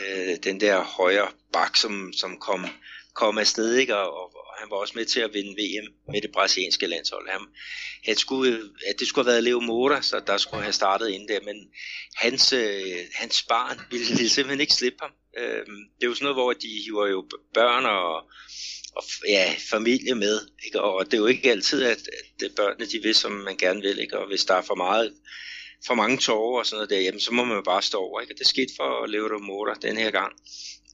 øh, 0.00 0.36
den 0.44 0.60
der 0.60 0.84
højre 0.84 1.28
bak, 1.52 1.76
som, 1.76 2.12
som 2.12 2.38
kom, 2.38 2.66
kom 3.14 3.38
afsted, 3.38 3.76
ikke? 3.76 3.96
Og, 3.96 4.22
og, 4.22 4.30
han 4.58 4.70
var 4.70 4.76
også 4.76 4.92
med 4.96 5.04
til 5.04 5.20
at 5.20 5.34
vinde 5.34 5.50
VM 5.50 5.92
med 6.12 6.22
det 6.22 6.32
brasilianske 6.32 6.86
landshold. 6.86 7.30
Han, 7.30 7.40
han 8.04 8.16
skulle, 8.16 8.70
at 8.86 8.94
det 8.98 9.08
skulle 9.08 9.24
have 9.24 9.32
været 9.32 9.44
Leo 9.44 9.60
Mora, 9.60 10.02
så 10.02 10.20
der 10.26 10.36
skulle 10.36 10.62
have 10.62 10.72
startet 10.72 11.08
inden 11.08 11.28
der, 11.28 11.40
men 11.40 11.56
hans, 12.16 12.52
øh, 12.52 12.98
hans 13.14 13.42
barn 13.42 13.80
ville, 13.90 14.06
ville 14.06 14.28
simpelthen 14.36 14.60
ikke 14.60 14.74
slippe 14.74 14.98
ham. 15.02 15.10
Øh, 15.38 15.66
det 15.66 16.02
er 16.02 16.06
jo 16.06 16.14
sådan 16.14 16.24
noget, 16.24 16.36
hvor 16.36 16.52
de 16.52 16.82
hiver 16.84 17.06
jo 17.06 17.28
børn 17.54 17.84
og, 17.84 18.22
og 18.96 19.02
ja, 19.28 19.54
familie 19.70 20.14
med, 20.14 20.40
ikke? 20.66 20.80
og 20.80 21.04
det 21.04 21.14
er 21.14 21.18
jo 21.18 21.26
ikke 21.26 21.50
altid, 21.50 21.82
at, 21.82 22.02
at 22.44 22.50
børnene 22.56 22.86
de 22.86 23.02
vil, 23.02 23.14
som 23.14 23.32
man 23.32 23.56
gerne 23.56 23.80
vil, 23.80 23.98
ikke? 23.98 24.18
og 24.18 24.28
hvis 24.28 24.44
der 24.44 24.54
er 24.54 24.62
for 24.62 24.74
meget 24.74 25.12
for 25.86 25.94
mange 25.94 26.16
tårer 26.16 26.58
og 26.58 26.66
sådan 26.66 26.76
noget 26.76 26.90
der, 26.90 27.00
jamen, 27.00 27.20
så 27.20 27.32
må 27.32 27.44
man 27.44 27.62
bare 27.64 27.82
stå 27.82 27.98
over. 27.98 28.20
Ikke? 28.20 28.34
Og 28.34 28.38
det 28.38 28.46
skete 28.46 28.72
for 28.76 29.06
Leodor 29.06 29.38
Motor 29.38 29.74
den 29.74 29.96
her 29.96 30.10
gang. 30.10 30.32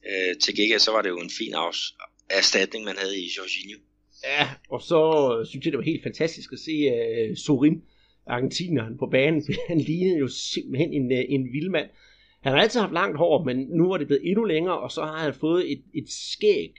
Øh, 0.09 0.37
til 0.43 0.55
gengæld 0.55 0.79
så 0.79 0.91
var 0.91 1.01
det 1.01 1.09
jo 1.09 1.19
en 1.19 1.31
fin 1.39 1.53
afs- 1.53 1.95
erstatning, 2.29 2.85
man 2.85 2.97
havde 2.97 3.17
i 3.19 3.29
Jorginho. 3.37 3.79
Ja, 4.23 4.49
og 4.69 4.81
så 4.81 5.01
øh, 5.39 5.47
synes 5.47 5.65
jeg, 5.65 5.71
det 5.71 5.77
var 5.77 5.91
helt 5.91 6.03
fantastisk 6.03 6.49
at 6.53 6.59
se 6.59 6.75
uh, 6.95 7.37
Sorin, 7.45 7.81
argentineren, 8.27 8.97
på 8.97 9.07
banen. 9.11 9.43
Han 9.69 9.79
lignede 9.81 10.19
jo 10.19 10.27
simpelthen 10.27 10.93
en, 10.93 11.05
uh, 11.11 11.23
en 11.35 11.43
vild 11.53 11.69
mand. 11.69 11.89
Han 12.43 12.53
har 12.53 12.59
altid 12.59 12.79
haft 12.79 12.93
langt 12.93 13.17
hår, 13.17 13.43
men 13.43 13.57
nu 13.57 13.91
er 13.91 13.97
det 13.97 14.07
blevet 14.07 14.27
endnu 14.29 14.43
længere, 14.43 14.79
og 14.79 14.91
så 14.91 15.01
har 15.01 15.17
han 15.17 15.33
fået 15.33 15.71
et, 15.71 15.83
et 15.95 16.09
skæg, 16.09 16.71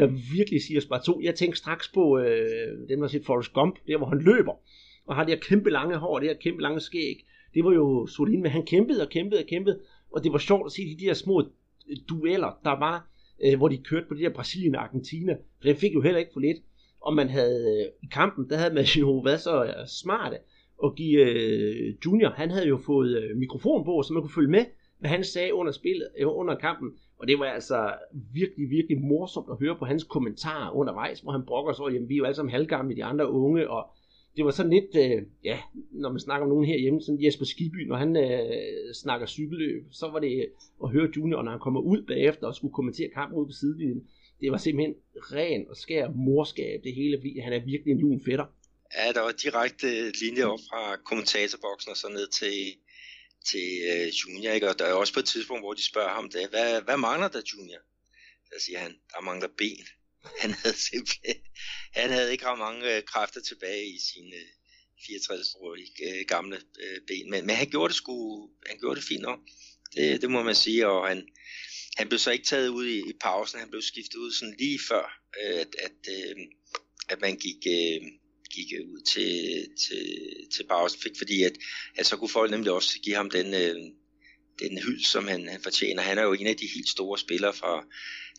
der 0.00 0.34
virkelig 0.36 0.62
siger 0.62 0.80
spar 0.80 1.00
to. 1.06 1.20
Jeg 1.22 1.34
tænkte 1.34 1.58
straks 1.58 1.88
på 1.88 2.18
øh, 2.18 2.88
dem, 2.88 3.00
der 3.00 3.08
set 3.08 3.26
Forrest 3.26 3.52
Gump, 3.52 3.78
der 3.86 3.98
hvor 3.98 4.06
han 4.06 4.18
løber, 4.18 4.52
og 5.06 5.16
har 5.16 5.24
det 5.24 5.34
her 5.34 5.40
kæmpe 5.40 5.70
lange 5.70 5.96
hår, 5.96 6.18
det 6.18 6.28
her 6.28 6.36
kæmpe 6.36 6.62
lange 6.62 6.80
skæg. 6.80 7.26
Det 7.54 7.64
var 7.64 7.72
jo 7.72 8.06
Solin, 8.06 8.42
men 8.42 8.50
han 8.50 8.66
kæmpede 8.66 9.02
og 9.02 9.08
kæmpede 9.08 9.40
og 9.40 9.46
kæmpede, 9.46 9.80
og 10.12 10.24
det 10.24 10.32
var 10.32 10.38
sjovt 10.38 10.66
at 10.66 10.72
se 10.72 10.82
de 10.82 11.04
der 11.04 11.14
små 11.14 11.40
øh, 11.90 11.96
dueller, 12.08 12.58
der 12.64 12.78
var, 12.78 13.10
øh, 13.44 13.56
hvor 13.58 13.68
de 13.68 13.78
kørte 13.78 14.06
på 14.08 14.14
det 14.14 14.22
der 14.22 14.32
Brasilien 14.32 14.74
og 14.74 14.82
Argentina, 14.82 15.32
for 15.32 15.68
den 15.68 15.76
fik 15.76 15.94
jo 15.94 16.00
heller 16.00 16.18
ikke 16.18 16.32
for 16.32 16.40
lidt. 16.40 16.58
Og 17.00 17.14
man 17.14 17.28
havde, 17.28 17.80
øh, 17.80 17.92
i 18.02 18.08
kampen, 18.12 18.50
der 18.50 18.56
havde 18.56 18.74
man 18.74 18.84
jo 18.84 19.20
været 19.26 19.40
så 19.40 19.64
øh, 19.64 19.86
smarte 19.86 20.36
at 20.84 20.94
give 20.96 21.20
øh, 21.20 21.94
Junior, 22.06 22.30
han 22.30 22.50
havde 22.50 22.68
jo 22.68 22.78
fået 22.86 23.22
øh, 23.22 23.36
mikrofon 23.36 23.84
på, 23.84 24.02
så 24.02 24.12
man 24.12 24.22
kunne 24.22 24.34
følge 24.34 24.50
med, 24.50 24.64
hvad 24.98 25.10
han 25.10 25.24
sagde 25.24 25.54
under, 25.54 25.72
spillet, 25.72 26.08
øh, 26.18 26.26
under 26.28 26.54
kampen. 26.54 26.90
Og 27.20 27.28
det 27.28 27.38
var 27.38 27.46
altså 27.46 27.94
virkelig, 28.34 28.70
virkelig 28.70 29.00
morsomt 29.00 29.50
at 29.50 29.58
høre 29.60 29.76
på 29.78 29.84
hans 29.84 30.04
kommentarer 30.04 30.76
undervejs, 30.76 31.20
hvor 31.20 31.32
han 31.32 31.46
brokker 31.46 31.72
sig 31.72 31.82
over, 31.82 31.90
jamen 31.90 32.08
vi 32.08 32.14
er 32.14 32.18
jo 32.18 32.24
alle 32.24 32.34
sammen 32.34 32.52
halvgamle, 32.52 32.96
de 32.96 33.04
andre 33.04 33.30
unge, 33.30 33.70
og 33.70 33.90
det 34.36 34.44
var 34.44 34.50
sådan 34.50 34.72
lidt, 34.72 34.90
øh, 35.04 35.22
ja, 35.44 35.58
når 35.92 36.10
man 36.10 36.20
snakker 36.20 36.44
om 36.44 36.48
nogen 36.48 36.66
herhjemme, 36.66 37.00
sådan 37.02 37.24
Jesper 37.24 37.44
Skiby, 37.44 37.86
når 37.88 37.96
han 37.96 38.16
øh, 38.16 38.94
snakker 38.94 39.26
cykelløb, 39.26 39.82
så 39.92 40.08
var 40.12 40.18
det 40.18 40.46
at 40.84 40.90
høre 40.90 41.08
Junior, 41.16 41.42
når 41.42 41.50
han 41.50 41.60
kommer 41.60 41.80
ud 41.80 42.02
bagefter 42.06 42.46
og 42.46 42.54
skulle 42.54 42.74
kommentere 42.74 43.08
kampen 43.14 43.38
ud 43.38 43.46
på 43.46 43.52
sidelinjen. 43.52 44.02
Det 44.40 44.52
var 44.52 44.58
simpelthen 44.58 44.94
ren 45.14 45.66
og 45.70 45.76
skær 45.76 46.08
morskab, 46.10 46.80
det 46.84 46.94
hele, 46.94 47.18
fordi 47.18 47.38
han 47.38 47.52
er 47.52 47.64
virkelig 47.64 47.92
en 47.92 48.00
lun 48.00 48.20
fætter. 48.26 48.46
Ja, 48.96 49.12
der 49.12 49.20
var 49.20 49.34
direkte 49.44 49.86
linje 50.22 50.44
op 50.52 50.62
fra 50.70 50.96
kommentatorboksen 51.08 51.90
og 51.90 51.96
så 51.96 52.08
ned 52.08 52.28
til, 52.40 52.56
til 53.46 53.80
øh, 53.90 54.06
Junior, 54.08 54.52
ikke? 54.52 54.68
og 54.68 54.78
der 54.78 54.84
er 54.84 54.92
også 54.92 55.12
på 55.12 55.20
et 55.20 55.26
tidspunkt, 55.26 55.62
hvor 55.62 55.74
de 55.74 55.84
spørger 55.84 56.14
ham, 56.14 56.30
det, 56.30 56.48
hvad, 56.48 56.82
hvad 56.82 56.96
mangler 56.96 57.28
der, 57.28 57.42
Junior? 57.52 57.80
Der 58.50 58.60
siger 58.60 58.78
han, 58.78 58.96
der 59.12 59.20
mangler 59.20 59.48
ben. 59.58 59.86
Han 60.42 60.50
havde 60.50 60.76
simpelthen, 60.76 61.36
han 61.92 62.10
havde 62.10 62.32
ikke 62.32 62.46
ret 62.46 62.58
mange 62.58 62.96
øh, 62.96 63.02
kræfter 63.04 63.40
tilbage 63.40 63.86
i 63.86 63.98
sine 63.98 64.36
øh, 64.36 64.48
64-årige 65.00 65.92
øh, 66.08 66.24
gamle 66.28 66.56
øh, 66.80 67.00
ben, 67.06 67.30
men, 67.30 67.46
men 67.46 67.56
han 67.56 67.70
gjorde 67.70 67.88
det 67.88 67.96
sgu, 67.96 68.48
han 68.66 68.78
gjorde 68.78 68.96
det 68.96 69.04
fint 69.04 69.22
nok. 69.22 69.38
Det, 69.94 70.22
det 70.22 70.30
må 70.30 70.42
man 70.42 70.54
sige, 70.54 70.88
og 70.88 71.08
han, 71.08 71.28
han 71.96 72.08
blev 72.08 72.18
så 72.18 72.30
ikke 72.30 72.44
taget 72.44 72.68
ud 72.68 72.86
i, 72.86 72.98
i 72.98 73.12
pausen, 73.20 73.60
han 73.60 73.70
blev 73.70 73.82
skiftet 73.82 74.14
ud 74.14 74.32
sådan 74.32 74.56
lige 74.58 74.80
før, 74.88 75.22
øh, 75.42 75.60
at, 75.60 75.76
at, 75.78 75.98
øh, 76.08 76.36
at 77.08 77.20
man 77.20 77.36
gik, 77.36 77.66
gik 78.54 78.72
ud 78.92 79.00
til, 79.00 79.66
til, 79.86 80.06
til 80.54 80.66
pausen, 80.66 81.00
fik, 81.00 81.12
fordi 81.18 81.42
at, 81.42 81.52
at 81.96 82.06
så 82.06 82.16
kunne 82.16 82.28
folk 82.28 82.50
nemlig 82.50 82.72
også 82.72 82.98
give 83.02 83.16
ham 83.16 83.30
den, 83.30 83.54
øh, 83.54 83.76
den 84.58 84.78
hyld, 84.78 85.04
som 85.04 85.28
han, 85.28 85.48
han 85.48 85.62
fortjener. 85.62 86.02
Han 86.02 86.18
er 86.18 86.22
jo 86.22 86.32
en 86.32 86.46
af 86.46 86.56
de 86.56 86.66
helt 86.74 86.88
store 86.88 87.18
spillere 87.18 87.54
fra, 87.54 87.84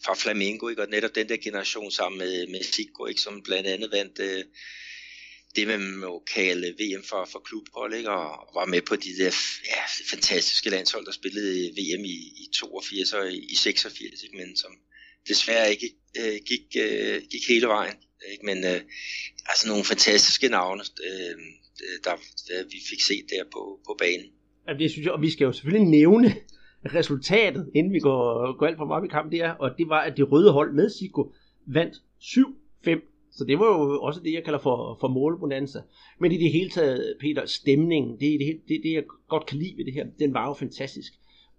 fra 0.05 0.15
Flamengo, 0.15 0.67
ikke? 0.67 0.81
og 0.81 0.89
netop 0.89 1.15
den 1.15 1.29
der 1.29 1.37
generation 1.37 1.91
sammen 1.91 2.19
med, 2.19 2.47
med 2.47 2.63
Zico, 2.63 3.05
ikke? 3.05 3.21
som 3.21 3.43
blandt 3.43 3.67
andet 3.67 3.91
vandt, 3.91 4.19
øh, 4.19 4.43
det, 5.55 5.67
man 5.67 5.95
må 5.95 6.23
kalde 6.33 6.75
VM 6.79 7.03
for, 7.03 7.25
for 7.31 7.39
klubhold, 7.39 7.93
ikke? 7.93 8.09
Og, 8.09 8.47
og 8.47 8.51
var 8.55 8.65
med 8.65 8.81
på 8.81 8.95
de 8.95 9.17
der 9.17 9.31
ja, 9.65 9.81
fantastiske 10.09 10.69
landshold, 10.69 11.05
der 11.05 11.11
spillede 11.11 11.69
VM 11.69 12.05
i, 12.05 12.17
i 12.43 12.49
82 12.53 13.13
og 13.13 13.33
i, 13.33 13.45
i 13.51 13.55
86, 13.55 14.23
ikke? 14.23 14.37
men 14.37 14.57
som 14.57 14.71
desværre 15.27 15.71
ikke 15.71 15.89
øh, 16.17 16.39
gik, 16.45 16.65
øh, 16.77 17.21
gik 17.31 17.47
hele 17.47 17.67
vejen. 17.67 17.95
Ikke? 18.31 18.45
Men 18.45 18.57
øh, 18.57 18.79
altså 19.49 19.67
nogle 19.67 19.83
fantastiske 19.83 20.47
navne, 20.47 20.83
øh, 21.07 21.35
der, 22.03 22.15
der 22.47 22.63
vi 22.63 22.79
fik 22.89 23.01
set 23.01 23.25
der 23.29 23.43
på, 23.53 23.79
på 23.87 23.95
banen. 23.99 24.27
Ja, 24.67 24.73
det 24.73 24.91
synes 24.91 25.05
jeg, 25.05 25.13
og 25.13 25.21
vi 25.21 25.29
skal 25.29 25.45
jo 25.45 25.51
selvfølgelig 25.51 25.89
nævne 25.89 26.35
resultatet, 26.99 27.71
inden 27.75 27.93
vi 27.93 27.99
går, 27.99 28.57
går 28.57 28.67
alt 28.67 28.77
for 28.77 28.85
meget 28.85 29.05
i 29.05 29.07
kamp, 29.07 29.31
det 29.31 29.39
er, 29.39 29.51
og 29.51 29.69
det 29.77 29.89
var, 29.89 30.01
at 30.01 30.17
det 30.17 30.31
røde 30.31 30.51
hold 30.51 30.73
med 30.73 30.89
Siko 30.89 31.33
vandt 31.67 31.95
7-5 32.21 33.11
så 33.31 33.45
det 33.45 33.59
var 33.59 33.65
jo 33.65 34.01
også 34.01 34.19
det, 34.23 34.33
jeg 34.33 34.43
kalder 34.43 34.59
for, 34.59 34.97
for 34.99 35.07
målbonanza. 35.07 35.79
Men 36.19 36.31
i 36.31 36.37
det 36.37 36.51
hele 36.51 36.69
taget, 36.69 37.15
Peter, 37.19 37.45
stemningen, 37.45 38.19
det, 38.19 38.39
det, 38.39 38.61
det, 38.67 38.81
det 38.83 38.93
jeg 38.93 39.03
godt 39.29 39.45
kan 39.45 39.57
lide 39.57 39.77
ved 39.77 39.85
det 39.85 39.93
her, 39.93 40.05
den 40.19 40.33
var 40.33 40.47
jo 40.47 40.53
fantastisk. 40.53 41.13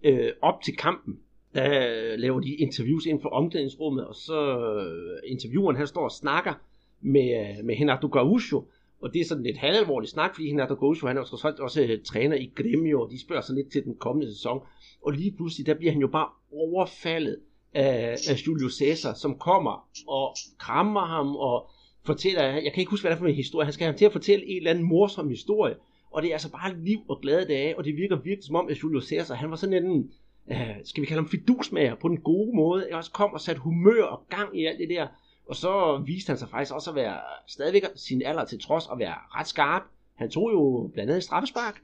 Øh, 0.05 0.33
op 0.43 0.63
til 0.63 0.77
kampen, 0.77 1.15
der 1.55 2.17
laver 2.17 2.41
de 2.41 2.55
interviews 2.55 3.07
inden 3.07 3.23
for 3.23 3.29
omklædningsrummet, 3.29 4.07
og 4.07 4.15
så 4.15 4.59
øh, 4.59 5.31
intervieweren, 5.31 5.77
han 5.77 5.87
står 5.87 6.05
og 6.05 6.11
snakker 6.11 6.55
med, 7.01 7.57
øh, 7.59 7.65
med 7.65 7.75
Renato 7.81 8.07
Gaúcho, 8.07 8.65
og 9.03 9.15
det 9.15 9.21
er 9.21 9.25
sådan 9.25 9.43
lidt 9.43 9.57
halvalvorlig 9.57 10.09
snak, 10.09 10.35
fordi 10.35 10.51
Renato 10.51 10.75
Gaúcho, 10.75 11.07
han 11.07 11.17
er 11.17 11.21
jo 11.21 11.27
trods 11.27 11.45
alt 11.45 11.61
også 11.61 11.83
øh, 11.83 12.03
træner 12.05 12.37
i 12.37 12.53
Gremio, 12.55 13.03
og 13.03 13.11
de 13.11 13.21
spørger 13.21 13.43
sådan 13.43 13.63
lidt 13.63 13.73
til 13.73 13.85
den 13.85 13.95
kommende 13.95 14.35
sæson. 14.35 14.61
Og 15.03 15.13
lige 15.13 15.33
pludselig, 15.37 15.67
der 15.67 15.75
bliver 15.75 15.93
han 15.93 16.01
jo 16.01 16.09
bare 16.09 16.29
overfaldet 16.53 17.37
af, 17.75 18.17
af 18.31 18.47
Julius 18.47 18.79
Caesar, 18.79 19.15
som 19.15 19.39
kommer 19.39 19.89
og 20.07 20.37
krammer 20.59 21.07
ham 21.07 21.37
og 21.37 21.71
fortæller, 22.05 22.43
jeg 22.43 22.73
kan 22.75 22.81
ikke 22.81 22.91
huske, 22.91 23.03
hvad 23.03 23.11
det 23.11 23.17
er 23.17 23.21
for 23.21 23.27
en 23.27 23.35
historie, 23.35 23.65
han 23.65 23.73
skal 23.73 23.87
have 23.87 23.97
til 23.97 24.05
at 24.05 24.13
fortælle 24.13 24.47
en 24.47 24.57
eller 24.57 24.71
anden 24.71 24.85
morsom 24.85 25.29
historie, 25.29 25.75
og 26.11 26.23
det 26.23 26.29
er 26.29 26.33
altså 26.33 26.51
bare 26.51 26.77
liv 26.85 26.99
og 27.09 27.21
glade 27.21 27.45
dage, 27.45 27.79
og 27.79 27.85
det 27.85 27.97
virker 27.97 28.17
virkelig 28.17 28.45
som 28.45 28.57
om, 28.57 28.69
at 28.69 28.83
Julio 28.83 29.01
Cesar, 29.01 29.35
han 29.35 29.51
var 29.51 29.57
sådan 29.57 29.85
en, 29.85 30.11
Øh, 30.51 30.77
skal 30.85 31.01
vi 31.01 31.07
kalde 31.07 31.23
ham 31.23 31.31
fidusmager 31.31 31.95
på 31.95 32.09
den 32.09 32.21
gode 32.21 32.57
måde, 32.57 32.87
jeg 32.89 32.97
også 32.97 33.11
kom 33.11 33.33
og 33.33 33.41
satte 33.41 33.61
humør 33.61 34.03
og 34.03 34.27
gang 34.31 34.61
i 34.61 34.67
alt 34.67 34.79
det 34.79 34.89
der, 34.89 35.07
og 35.49 35.57
så 35.57 36.03
viste 36.07 36.31
han 36.31 36.39
sig 36.39 36.49
faktisk 36.51 36.75
også 36.75 36.91
at 36.91 36.97
være 36.97 37.21
stadigvæk 37.49 37.83
sin 37.97 38.23
alder 38.23 38.45
til 38.45 38.61
trods 38.61 38.85
at 38.93 38.99
være 38.99 39.15
ret 39.35 39.49
skarp. 39.49 39.83
Han 40.17 40.31
tog 40.31 40.53
jo 40.53 40.91
blandt 40.95 41.11
andet 41.11 41.25
straffespark. 41.25 41.81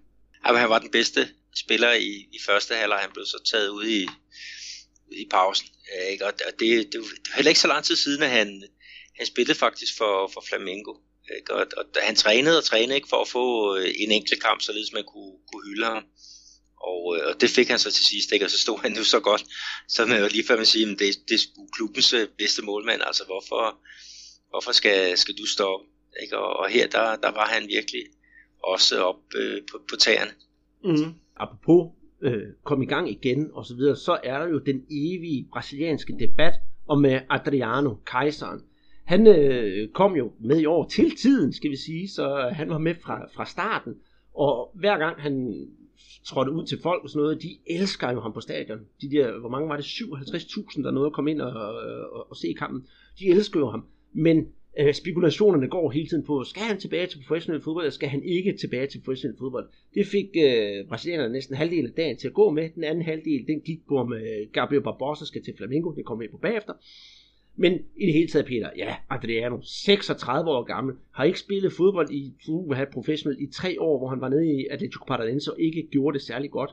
Jamen, 0.46 0.60
han 0.60 0.70
var 0.70 0.78
den 0.78 0.90
bedste 0.90 1.20
spiller 1.54 1.92
i, 1.92 2.28
i 2.32 2.38
første 2.46 2.74
halvleg. 2.74 2.98
Han 2.98 3.10
blev 3.12 3.24
så 3.24 3.42
taget 3.50 3.68
ud 3.68 3.84
i, 3.84 4.08
i 5.12 5.26
pausen. 5.30 5.68
Ikke? 6.10 6.26
Og 6.26 6.32
det, 6.32 6.60
det, 6.60 6.92
det 6.92 7.00
var 7.00 7.36
heller 7.36 7.48
ikke 7.48 7.60
så 7.60 7.68
lang 7.68 7.84
tid 7.84 7.96
siden, 7.96 8.22
at 8.22 8.30
han, 8.30 8.62
han 9.16 9.26
spillede 9.26 9.58
faktisk 9.58 9.96
for, 9.98 10.30
for 10.34 10.44
Flamengo. 10.48 10.94
Ikke? 11.36 11.54
Og, 11.54 11.66
og 11.76 11.84
han 12.02 12.16
trænede 12.16 12.58
og 12.58 12.64
trænede 12.64 12.94
ikke 12.94 13.08
for 13.08 13.20
at 13.20 13.28
få 13.28 13.76
øh, 13.76 13.90
en 13.96 14.10
enkelt 14.10 14.42
kamp, 14.42 14.60
således 14.60 14.92
man 14.92 15.04
kunne, 15.04 15.32
kunne 15.52 15.64
hylde 15.68 15.84
ham. 15.84 16.04
Og, 16.80 17.16
øh, 17.16 17.22
og 17.28 17.40
det 17.40 17.50
fik 17.50 17.68
han 17.68 17.78
så 17.78 17.90
til 17.92 18.04
sidst, 18.04 18.32
ikke? 18.32 18.44
og 18.44 18.50
så 18.50 18.58
stod 18.58 18.78
han 18.82 18.92
nu 18.92 19.04
så 19.04 19.20
godt, 19.20 19.44
så 19.88 20.06
man 20.06 20.20
jo 20.20 20.28
lige 20.30 20.46
før 20.46 20.56
man 20.56 20.66
siger, 20.66 20.92
at 20.92 20.98
det, 20.98 21.28
det 21.28 21.34
er 21.34 21.46
klubbens 21.76 22.12
øh, 22.12 22.28
bedste 22.38 22.62
målmand, 22.62 23.00
altså 23.06 23.24
hvorfor, 23.24 23.78
hvorfor 24.50 24.72
skal, 24.72 25.18
skal 25.18 25.34
du 25.38 25.46
stoppe? 25.46 25.86
Ikke? 26.22 26.38
Og, 26.38 26.56
og 26.56 26.68
her, 26.68 26.86
der, 26.86 27.16
der 27.16 27.30
var 27.30 27.46
han 27.46 27.68
virkelig 27.68 28.02
også 28.64 29.02
op 29.02 29.20
øh, 29.36 29.60
på, 29.70 29.80
på 29.90 29.96
tæerne. 29.96 30.30
Mm. 30.84 31.14
Apropos 31.36 31.92
øh, 32.22 32.42
kom 32.64 32.82
i 32.82 32.86
gang 32.86 33.10
igen 33.10 33.50
og 33.52 33.66
så 33.66 33.74
videre, 33.74 33.96
så 33.96 34.18
er 34.24 34.38
der 34.38 34.48
jo 34.48 34.58
den 34.58 34.86
evige 34.90 35.48
brasilianske 35.52 36.16
debat 36.20 36.54
om 36.88 37.00
med 37.00 37.20
Adriano, 37.30 37.94
kejseren. 38.06 38.60
Han 39.06 39.26
øh, 39.26 39.88
kom 39.88 40.16
jo 40.16 40.32
med 40.40 40.60
i 40.60 40.66
år 40.66 40.88
til 40.88 41.16
tiden, 41.16 41.52
skal 41.52 41.70
vi 41.70 41.76
sige, 41.76 42.08
så 42.08 42.50
han 42.52 42.70
var 42.70 42.78
med 42.78 42.94
fra, 43.04 43.28
fra 43.34 43.46
starten. 43.46 43.94
Og 44.34 44.70
hver 44.74 44.98
gang 44.98 45.20
han 45.20 45.66
trådte 46.24 46.52
ud 46.52 46.66
til 46.66 46.78
folk 46.82 47.02
og 47.04 47.10
sådan 47.10 47.22
noget, 47.22 47.42
de 47.42 47.58
elsker 47.66 48.12
jo 48.12 48.20
ham 48.20 48.32
på 48.32 48.40
stadion. 48.40 48.78
De 49.00 49.10
der, 49.10 49.38
hvor 49.40 49.48
mange 49.48 49.68
var 49.68 49.76
det? 49.76 49.84
57.000, 49.84 50.82
der 50.82 50.90
nåede 50.90 51.06
at 51.06 51.12
komme 51.12 51.30
ind 51.30 51.40
og, 51.40 51.52
og, 52.12 52.30
og 52.30 52.36
se 52.36 52.54
kampen. 52.58 52.86
De 53.18 53.26
elsker 53.26 53.60
jo 53.60 53.70
ham. 53.70 53.84
Men 54.12 54.46
øh, 54.80 54.94
spekulationerne 54.94 55.68
går 55.68 55.90
hele 55.90 56.08
tiden 56.08 56.24
på, 56.24 56.44
skal 56.44 56.62
han 56.62 56.80
tilbage 56.80 57.06
til 57.06 57.18
professionel 57.26 57.62
fodbold, 57.62 57.84
eller 57.84 57.92
skal 57.92 58.08
han 58.08 58.22
ikke 58.22 58.56
tilbage 58.60 58.86
til 58.86 59.00
professionel 59.04 59.38
fodbold? 59.38 59.68
Det 59.94 60.06
fik 60.06 60.28
øh, 60.36 60.88
brasilianerne 60.88 61.32
næsten 61.32 61.56
halvdelen 61.56 61.86
af 61.86 61.92
dagen 61.92 62.16
til 62.16 62.28
at 62.28 62.34
gå 62.34 62.50
med. 62.50 62.70
Den 62.74 62.84
anden 62.84 63.04
halvdel, 63.04 63.46
den 63.46 63.60
gik 63.60 63.78
på, 63.88 63.96
om 63.96 64.12
øh, 64.12 64.20
Gabriel 64.52 64.82
Barbosa 64.82 65.24
skal 65.24 65.44
til 65.44 65.54
Flamengo, 65.56 65.92
det 65.92 66.04
kommer 66.04 66.24
vi 66.24 66.30
på 66.30 66.38
bagefter. 66.38 66.72
Men 67.60 67.72
i 67.96 68.06
det 68.06 68.14
hele 68.14 68.28
taget, 68.28 68.46
Peter, 68.46 68.70
ja, 68.76 68.96
Adriano, 69.10 69.58
36 69.62 70.50
år 70.50 70.62
gammel, 70.62 70.94
har 71.10 71.24
ikke 71.24 71.38
spillet 71.38 71.72
fodbold 71.72 72.10
i 72.10 72.34
have 72.72 72.86
professionelt 72.92 73.40
i 73.40 73.46
tre 73.52 73.80
år, 73.80 73.98
hvor 73.98 74.08
han 74.08 74.20
var 74.20 74.28
nede 74.28 74.46
i 74.46 74.66
Atletico 74.70 75.04
Paranaense 75.04 75.52
og 75.52 75.60
ikke 75.60 75.88
gjorde 75.90 76.18
det 76.18 76.26
særlig 76.26 76.50
godt. 76.50 76.70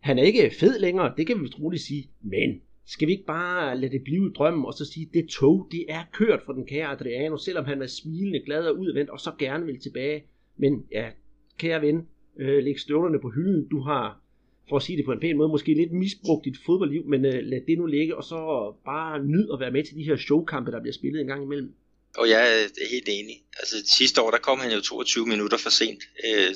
Han 0.00 0.18
er 0.18 0.22
ikke 0.22 0.50
fed 0.60 0.78
længere, 0.78 1.14
det 1.16 1.26
kan 1.26 1.42
vi 1.42 1.48
troligt 1.48 1.82
sige, 1.82 2.10
men 2.22 2.60
skal 2.86 3.08
vi 3.08 3.12
ikke 3.12 3.26
bare 3.26 3.78
lade 3.78 3.92
det 3.92 4.04
blive 4.04 4.32
drømmen 4.32 4.64
og 4.64 4.74
så 4.74 4.84
sige, 4.84 5.06
at 5.06 5.14
det 5.14 5.28
tog, 5.28 5.68
det 5.72 5.84
er 5.88 6.02
kørt 6.12 6.40
for 6.46 6.52
den 6.52 6.66
kære 6.66 6.92
Adriano, 6.92 7.36
selvom 7.36 7.64
han 7.64 7.80
var 7.80 7.86
smilende, 7.86 8.40
glad 8.46 8.66
og 8.66 8.78
udvendt 8.78 9.10
og 9.10 9.20
så 9.20 9.32
gerne 9.38 9.66
vil 9.66 9.80
tilbage. 9.80 10.24
Men 10.56 10.84
ja, 10.92 11.10
kære 11.58 11.82
ven, 11.82 12.06
øh, 12.38 12.64
læg 12.64 12.78
støvlerne 12.78 13.20
på 13.20 13.30
hylden, 13.30 13.68
du 13.68 13.80
har 13.80 14.22
for 14.68 14.76
at 14.76 14.82
sige 14.82 14.96
det 14.96 15.04
på 15.04 15.12
en 15.12 15.20
pæn 15.20 15.36
måde, 15.36 15.48
måske 15.48 15.74
lidt 15.74 15.92
misbrugt 15.92 16.44
dit 16.44 16.58
fodboldliv, 16.66 17.02
men 17.06 17.24
øh, 17.24 17.40
lad 17.42 17.60
det 17.66 17.78
nu 17.78 17.86
ligge, 17.86 18.16
og 18.16 18.24
så 18.24 18.38
bare 18.84 19.24
nyd 19.24 19.46
at 19.52 19.60
være 19.60 19.70
med 19.70 19.84
til 19.84 19.96
de 19.96 20.04
her 20.04 20.16
showkampe, 20.16 20.70
der 20.72 20.80
bliver 20.80 20.94
spillet 20.94 21.20
en 21.20 21.26
gang 21.26 21.42
imellem. 21.42 21.74
Og 22.16 22.28
jeg 22.28 22.62
er 22.62 22.88
helt 22.90 23.08
enig. 23.08 23.36
Altså 23.58 23.76
sidste 23.98 24.22
år, 24.22 24.30
der 24.30 24.38
kom 24.38 24.58
han 24.58 24.72
jo 24.72 24.80
22 24.80 25.26
minutter 25.26 25.56
for 25.56 25.70
sent 25.70 26.02
øh, 26.24 26.54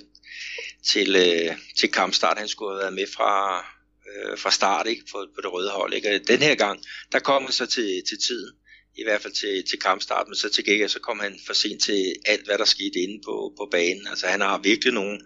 til, 0.92 1.16
øh, 1.16 1.56
til 1.78 1.92
kampstart. 1.92 2.38
Han 2.38 2.48
skulle 2.48 2.72
have 2.72 2.82
været 2.82 2.94
med 2.94 3.06
fra, 3.16 3.58
øh, 4.08 4.38
fra 4.38 4.50
start 4.50 4.86
ikke, 4.86 5.04
på, 5.12 5.18
på 5.34 5.40
det 5.42 5.52
røde 5.52 5.70
hold. 5.70 5.92
Ikke? 5.94 6.08
Og 6.08 6.28
den 6.28 6.38
her 6.38 6.54
gang, 6.54 6.82
der 7.12 7.18
kom 7.18 7.42
han 7.42 7.52
så 7.52 7.66
til, 7.66 8.02
til 8.08 8.18
tiden 8.18 8.52
i 8.96 9.02
hvert 9.04 9.22
fald 9.22 9.32
til, 9.32 9.64
til 9.70 9.78
kampstart, 9.78 10.28
men 10.28 10.36
så 10.36 10.50
til 10.50 10.64
gengæld 10.64 10.88
så 10.88 11.00
kom 11.00 11.18
han 11.20 11.38
for 11.46 11.52
sent 11.52 11.82
til 11.82 12.14
alt, 12.26 12.44
hvad 12.46 12.58
der 12.58 12.64
skete 12.64 12.98
inde 12.98 13.20
på, 13.24 13.52
på 13.58 13.68
banen. 13.70 14.06
Altså 14.06 14.26
han 14.26 14.40
har 14.40 14.58
virkelig 14.58 14.92
nogle, 14.92 15.20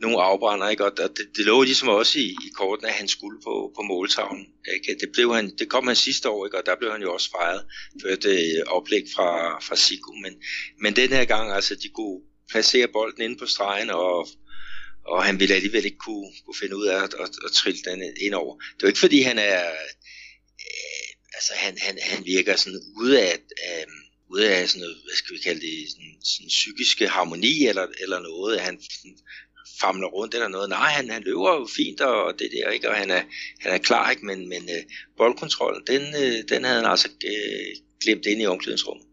nogle 0.00 0.22
afbrænder, 0.22 0.68
ikke? 0.68 0.84
og 0.84 0.96
det, 0.96 1.26
det 1.36 1.44
lå 1.44 1.62
ligesom 1.62 1.88
også 1.88 2.18
i, 2.18 2.28
i 2.46 2.48
korten, 2.54 2.86
at 2.86 2.92
han 2.92 3.08
skulle 3.08 3.40
på, 3.44 3.72
på 3.76 3.82
måltavlen. 3.82 4.46
Ikke? 4.74 5.00
Det, 5.00 5.12
blev 5.12 5.34
han, 5.34 5.56
det 5.58 5.68
kom 5.68 5.86
han 5.86 5.96
sidste 5.96 6.28
år, 6.28 6.46
ikke? 6.46 6.58
og 6.58 6.66
der 6.66 6.76
blev 6.76 6.92
han 6.92 7.02
jo 7.02 7.12
også 7.12 7.30
fejret 7.30 7.64
for 8.00 8.08
et 8.08 8.24
øh, 8.24 8.62
oplæg 8.66 9.04
fra, 9.14 9.60
fra 9.60 9.76
Sigo. 9.76 10.12
Men, 10.12 10.34
men 10.80 10.96
den 10.96 11.08
her 11.08 11.24
gang, 11.24 11.52
altså, 11.52 11.74
de 11.74 11.88
kunne 11.88 12.20
placere 12.50 12.88
bolden 12.88 13.22
inde 13.22 13.36
på 13.36 13.46
stregen, 13.46 13.90
og, 13.90 14.28
og 15.06 15.24
han 15.24 15.40
ville 15.40 15.54
alligevel 15.54 15.84
ikke 15.84 15.98
kunne, 15.98 16.28
kunne 16.44 16.58
finde 16.60 16.76
ud 16.76 16.86
af 16.86 17.02
at, 17.02 17.14
at, 17.14 17.30
at 17.44 17.52
trille 17.52 17.80
den 17.84 18.02
ind 18.20 18.34
over. 18.34 18.56
Det 18.56 18.82
er 18.82 18.86
jo 18.86 18.88
ikke 18.88 19.00
fordi, 19.06 19.20
han 19.20 19.38
er... 19.38 19.70
Øh, 20.66 21.08
altså, 21.34 21.52
han, 21.54 21.78
han, 21.78 21.98
han 22.02 22.24
virker 22.24 22.56
sådan 22.56 22.80
ude 22.96 23.22
af... 23.22 23.38
Øh, 23.68 23.86
ude 24.30 24.50
af 24.54 24.68
sådan 24.68 24.80
noget, 24.80 24.96
hvad 25.04 25.16
skal 25.16 25.34
vi 25.36 25.40
kalde 25.40 25.60
det, 25.60 25.90
sådan, 25.90 26.16
sådan 26.24 26.48
psykiske 26.48 27.08
harmoni 27.08 27.66
eller, 27.66 27.86
eller 28.02 28.20
noget. 28.20 28.60
Han 28.60 28.80
famler 29.80 30.06
rundt 30.06 30.34
eller 30.34 30.48
noget. 30.48 30.68
Nej, 30.68 30.90
han, 30.90 31.10
han 31.10 31.22
løber 31.22 31.54
jo 31.54 31.68
fint 31.76 32.00
og 32.00 32.38
det 32.38 32.48
der, 32.52 32.70
ikke? 32.70 32.88
og 32.90 32.96
han 32.96 33.10
er, 33.10 33.22
han 33.60 33.72
er 33.72 33.78
klar, 33.78 34.10
ikke? 34.10 34.26
men, 34.26 34.48
men 34.48 34.62
øh, 34.62 34.82
boldkontrollen, 35.16 35.82
den, 35.86 36.02
øh, 36.02 36.38
den 36.48 36.64
havde 36.64 36.80
han 36.80 36.90
altså 36.90 37.08
øh, 37.32 37.70
glemt 38.02 38.26
ind 38.26 38.42
i 38.42 38.46
omklædningsrummet. 38.46 39.06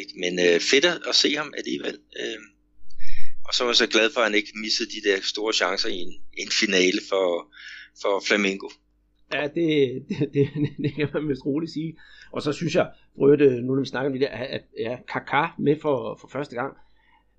Ikke? 0.00 0.12
Men 0.22 0.32
øh, 0.46 0.60
fedt 0.60 0.84
at 0.84 1.14
se 1.14 1.34
ham 1.34 1.54
alligevel. 1.56 1.98
Øh, 2.20 2.40
og 3.46 3.54
så 3.54 3.64
var 3.64 3.70
jeg 3.70 3.76
så 3.76 3.86
glad 3.86 4.10
for, 4.12 4.20
at 4.20 4.26
han 4.26 4.34
ikke 4.34 4.52
missede 4.54 4.90
de 4.90 5.08
der 5.08 5.18
store 5.22 5.52
chancer 5.52 5.88
i 5.88 5.98
en, 6.06 6.12
en 6.38 6.50
finale 6.50 7.00
for, 7.08 7.28
for 8.02 8.22
Flamengo. 8.26 8.68
Ja, 9.32 9.42
det, 9.54 9.68
det, 10.08 10.30
det, 10.34 10.48
det 10.82 10.94
kan 10.94 11.08
man 11.14 11.28
vist 11.28 11.46
roligt 11.46 11.72
sige. 11.72 11.96
Og 12.32 12.42
så 12.42 12.52
synes 12.52 12.74
jeg, 12.74 12.90
Røde, 13.18 13.44
øh, 13.44 13.52
nu 13.52 13.74
når 13.74 13.80
vi 13.80 13.88
snakker 13.88 14.10
om 14.10 14.18
det 14.18 14.20
der, 14.20 14.36
at 14.56 14.64
ja, 14.78 14.96
Kaká 15.10 15.44
med 15.58 15.76
for, 15.82 16.18
for 16.20 16.28
første 16.28 16.54
gang, 16.54 16.76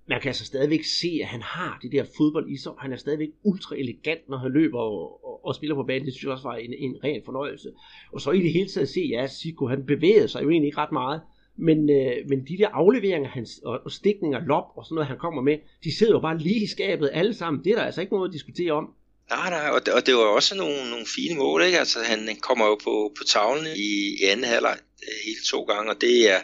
man 0.07 0.21
kan 0.21 0.29
altså 0.29 0.45
stadigvæk 0.45 0.83
se, 0.83 1.19
at 1.21 1.27
han 1.27 1.41
har 1.41 1.79
det 1.81 1.91
der 1.91 2.05
fodbold 2.17 2.49
i 2.49 2.57
sig. 2.57 2.71
Han 2.79 2.93
er 2.93 2.97
stadigvæk 2.97 3.29
ultra 3.43 3.75
elegant, 3.75 4.29
når 4.29 4.37
han 4.37 4.51
løber 4.51 4.79
og, 4.79 5.25
og, 5.25 5.45
og 5.45 5.55
spiller 5.55 5.75
på 5.75 5.83
banen. 5.83 6.05
Det 6.05 6.13
synes 6.13 6.23
jeg 6.23 6.31
også 6.31 6.47
var 6.47 6.55
en, 6.55 6.73
en 6.73 6.95
ren 7.03 7.21
fornøjelse. 7.25 7.69
Og 8.13 8.21
så 8.21 8.31
i 8.31 8.39
det 8.39 8.53
hele 8.53 8.69
taget 8.69 8.89
se, 8.89 9.01
ja, 9.01 9.27
Siko, 9.27 9.67
han 9.67 9.85
bevægede 9.85 10.27
sig 10.27 10.43
jo 10.43 10.49
egentlig 10.49 10.67
ikke 10.67 10.77
ret 10.77 10.91
meget. 10.91 11.21
Men, 11.57 11.89
øh, 11.89 12.29
men 12.29 12.47
de 12.47 12.57
der 12.57 12.69
afleveringer 12.69 13.29
hans, 13.29 13.51
og, 13.65 13.79
og 13.85 13.91
stikninger, 13.91 14.39
lop 14.45 14.67
og 14.75 14.85
sådan 14.85 14.95
noget, 14.95 15.07
han 15.07 15.17
kommer 15.17 15.41
med, 15.41 15.57
de 15.83 15.97
sidder 15.97 16.13
jo 16.13 16.19
bare 16.19 16.37
lige 16.37 16.63
i 16.63 16.67
skabet 16.67 17.09
alle 17.13 17.33
sammen. 17.33 17.63
Det 17.63 17.71
er 17.71 17.75
der 17.75 17.83
altså 17.83 18.01
ikke 18.01 18.13
noget 18.13 18.29
at 18.29 18.33
diskutere 18.33 18.71
om. 18.71 18.93
Nej, 19.29 19.49
nej, 19.49 19.69
og 19.75 19.85
det, 19.85 19.93
og 19.93 20.05
det 20.05 20.13
var 20.15 20.21
også 20.21 20.55
nogle, 20.55 20.89
nogle 20.89 21.05
fine 21.15 21.35
mål, 21.37 21.63
ikke? 21.63 21.79
Altså, 21.79 21.99
han 22.03 22.19
kommer 22.41 22.65
jo 22.65 22.75
på, 22.83 23.13
på 23.17 23.23
tavlen 23.23 23.65
i, 23.75 23.89
i 24.21 24.23
anden 24.31 24.45
halvleg 24.45 24.77
øh, 25.07 25.17
hele 25.25 25.41
to 25.51 25.63
gange, 25.63 25.91
og 25.91 26.01
det 26.01 26.29
er 26.31 26.39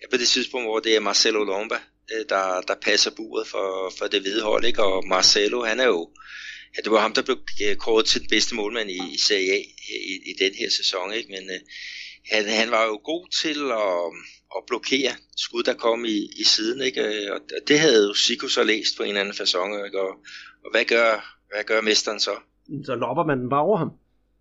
ja, 0.00 0.06
på 0.12 0.16
det 0.16 0.28
tidspunkt, 0.28 0.66
hvor 0.66 0.78
det 0.78 0.96
er 0.96 1.00
Marcelo 1.00 1.44
Lomba, 1.44 1.78
Øh, 2.12 2.24
der, 2.28 2.60
der 2.60 2.74
passer 2.82 3.10
buret 3.16 3.46
for, 3.46 3.92
for 3.98 4.06
det 4.06 4.20
hvide 4.20 4.42
hold, 4.42 4.64
ikke? 4.64 4.82
og 4.84 5.06
Marcelo, 5.06 5.64
han 5.64 5.80
er 5.80 5.86
jo, 5.86 6.10
ja, 6.76 6.82
det 6.82 6.92
var 6.92 7.00
ham, 7.00 7.12
der 7.12 7.22
blev 7.22 7.38
øh, 7.68 7.76
kåret 7.76 8.06
til 8.06 8.20
den 8.20 8.28
bedste 8.28 8.54
målmand 8.54 8.90
i, 8.90 9.00
i 9.14 9.18
Serie 9.18 9.52
A 9.52 9.56
øh, 9.56 10.00
i, 10.12 10.14
i 10.30 10.34
den 10.38 10.54
her 10.54 10.70
sæson, 10.70 11.12
ikke? 11.12 11.28
men 11.28 11.50
øh, 11.50 11.60
han, 12.32 12.44
han 12.44 12.70
var 12.70 12.84
jo 12.84 13.00
god 13.04 13.28
til 13.42 13.58
at, 13.72 14.00
at 14.56 14.62
blokere 14.66 15.12
skud, 15.36 15.62
der 15.62 15.74
kom 15.74 16.04
i, 16.04 16.18
i 16.40 16.44
siden, 16.44 16.80
ikke? 16.82 17.32
og 17.32 17.40
det 17.68 17.78
havde 17.78 18.06
jo 18.06 18.14
Siku 18.14 18.48
så 18.48 18.64
læst 18.64 18.96
på 18.96 19.02
en 19.02 19.08
eller 19.08 19.20
anden 19.20 19.34
façon, 19.34 19.84
ikke? 19.86 20.00
Og, 20.00 20.12
og 20.64 20.70
hvad, 20.70 20.84
gør, 20.84 21.36
hvad 21.54 21.64
gør 21.64 21.80
mesteren 21.80 22.20
så? 22.20 22.34
Så 22.84 22.94
lopper 22.94 23.24
man 23.24 23.38
den 23.40 23.48
bare 23.48 23.62
over 23.62 23.78
ham. 23.78 23.90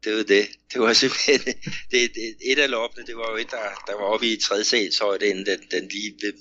Det 0.08 0.16
var 0.16 0.24
det. 0.24 0.46
Det 0.74 0.82
var 0.82 0.94
simpelthen, 0.94 1.42
det, 1.92 2.02
det, 2.16 2.26
et 2.52 2.60
af 2.60 2.70
loppene, 2.70 3.06
det 3.08 3.16
var 3.18 3.32
jo 3.32 3.38
et, 3.38 3.52
der, 3.52 3.84
der 3.88 3.94
var 3.94 4.08
oppe 4.14 4.28
i 4.28 4.36
tredje 4.46 4.64
salshøjde, 4.64 5.28
inden 5.28 5.46
den, 5.46 5.60
den 5.72 5.88
lige 5.88 6.34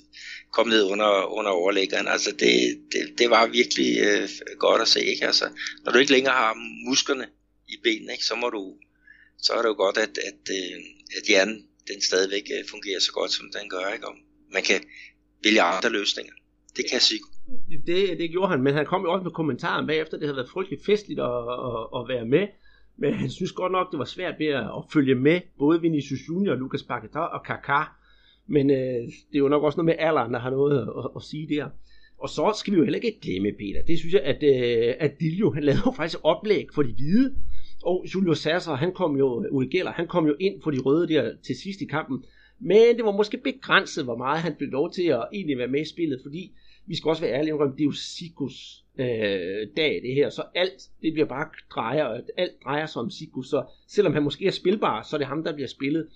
kom 0.53 0.67
ned 0.67 0.83
under, 0.83 1.11
under 1.37 1.51
overlæggeren. 1.51 2.07
Altså 2.07 2.31
det, 2.31 2.53
det, 2.91 3.19
det 3.19 3.29
var 3.29 3.47
virkelig 3.47 3.89
øh, 3.99 4.29
godt 4.59 4.81
at 4.81 4.87
se, 4.87 5.05
ikke? 5.05 5.25
Altså, 5.25 5.45
når 5.83 5.91
du 5.91 5.97
ikke 5.99 6.11
længere 6.11 6.33
har 6.33 6.53
musklerne 6.89 7.27
i 7.67 7.75
benene, 7.83 8.11
ikke, 8.11 8.25
så 8.25 8.35
må 8.35 8.49
du, 8.49 8.75
så 9.37 9.53
er 9.53 9.61
det 9.61 9.69
jo 9.69 9.73
godt, 9.73 9.97
at, 9.97 10.17
at, 10.29 10.41
øh, 10.57 10.77
at 11.17 11.23
hjernen 11.27 11.65
den 11.87 12.01
stadigvæk 12.01 12.43
øh, 12.55 12.69
fungerer 12.69 12.99
så 12.99 13.11
godt, 13.11 13.31
som 13.31 13.45
den 13.59 13.69
gør, 13.69 13.93
ikke? 13.93 14.07
Og 14.07 14.15
man 14.53 14.63
kan 14.63 14.81
vælge 15.43 15.61
andre 15.61 15.89
løsninger. 15.89 16.33
Det 16.77 16.85
kan 16.91 17.01
sige. 17.01 17.19
Det, 17.85 18.17
det 18.19 18.31
gjorde 18.31 18.49
han, 18.49 18.63
men 18.63 18.73
han 18.73 18.85
kom 18.85 19.01
jo 19.01 19.11
også 19.11 19.23
med 19.23 19.31
kommentaren 19.31 19.87
bagefter, 19.87 20.17
det 20.17 20.27
havde 20.27 20.35
været 20.35 20.49
frygteligt 20.49 20.85
festligt 20.85 21.19
at, 21.19 21.37
at, 21.69 21.81
at 21.97 22.03
være 22.13 22.25
med. 22.25 22.47
Men 22.97 23.13
han 23.13 23.29
synes 23.29 23.51
godt 23.51 23.71
nok, 23.71 23.91
det 23.91 23.99
var 23.99 24.05
svært 24.05 24.35
ved 24.39 24.47
at 24.47 24.83
følge 24.93 25.15
med, 25.15 25.41
både 25.59 25.81
Vinicius 25.81 26.19
Junior, 26.29 26.55
Lucas 26.55 26.81
Paquetá 26.81 27.19
og 27.19 27.47
Kaká. 27.47 27.83
Men 28.47 28.69
øh, 28.69 29.03
det 29.29 29.35
er 29.35 29.39
jo 29.39 29.47
nok 29.47 29.63
også 29.63 29.77
noget 29.77 29.85
med 29.85 30.05
alderen, 30.05 30.33
der 30.33 30.39
har 30.39 30.49
noget 30.49 30.81
at, 30.81 30.87
at, 30.87 31.09
at 31.15 31.21
sige 31.21 31.47
der. 31.55 31.69
Og 32.19 32.29
så 32.29 32.53
skal 32.59 32.73
vi 32.73 32.77
jo 32.77 32.83
heller 32.83 32.99
ikke 32.99 33.19
glemme, 33.21 33.51
Peter. 33.51 33.81
Det 33.87 33.99
synes 33.99 34.13
jeg, 34.13 34.21
at, 34.21 34.43
øh, 34.43 34.93
at 34.99 35.19
Diljo, 35.19 35.51
han 35.51 35.63
lavede 35.63 35.81
jo 35.85 35.91
faktisk 35.91 36.19
oplæg 36.23 36.67
for 36.75 36.83
de 36.83 36.93
hvide. 36.93 37.35
Og 37.83 38.05
Julio 38.15 38.33
Sasser, 38.33 38.75
han 38.75 38.93
kom 38.93 39.17
jo, 39.17 39.45
Uri 39.51 39.67
Geller, 39.67 39.91
han 39.91 40.07
kom 40.07 40.27
jo 40.27 40.35
ind 40.39 40.61
for 40.61 40.71
de 40.71 40.79
røde 40.79 41.07
der 41.07 41.31
til 41.45 41.55
sidst 41.55 41.81
i 41.81 41.85
kampen. 41.85 42.23
Men 42.59 42.97
det 42.97 43.05
var 43.05 43.11
måske 43.11 43.37
begrænset, 43.37 44.03
hvor 44.03 44.17
meget 44.17 44.39
han 44.41 44.55
blev 44.57 44.69
lov 44.69 44.91
til 44.91 45.03
at 45.03 45.27
egentlig 45.33 45.57
være 45.57 45.67
med 45.67 45.81
i 45.81 45.89
spillet, 45.89 46.19
fordi 46.23 46.51
vi 46.85 46.95
skal 46.95 47.09
også 47.09 47.21
være 47.21 47.33
ærlige 47.33 47.53
om, 47.53 47.71
det 47.71 47.81
er 47.81 47.85
jo 47.85 47.91
Sikus 47.91 48.83
øh, 48.99 49.67
dag, 49.77 50.01
det 50.03 50.13
her. 50.15 50.29
Så 50.29 50.43
alt, 50.55 50.89
det 51.01 51.13
bliver 51.13 51.27
bare 51.27 51.47
drejer, 51.75 52.21
alt 52.37 52.63
drejer 52.63 52.85
sig 52.85 53.01
om 53.01 53.09
Siku, 53.09 53.41
Så 53.41 53.65
selvom 53.87 54.13
han 54.13 54.23
måske 54.23 54.47
er 54.47 54.51
spilbar, 54.51 55.03
så 55.03 55.15
er 55.15 55.17
det 55.17 55.27
ham, 55.27 55.43
der 55.43 55.53
bliver 55.53 55.67
spillet. 55.67 56.07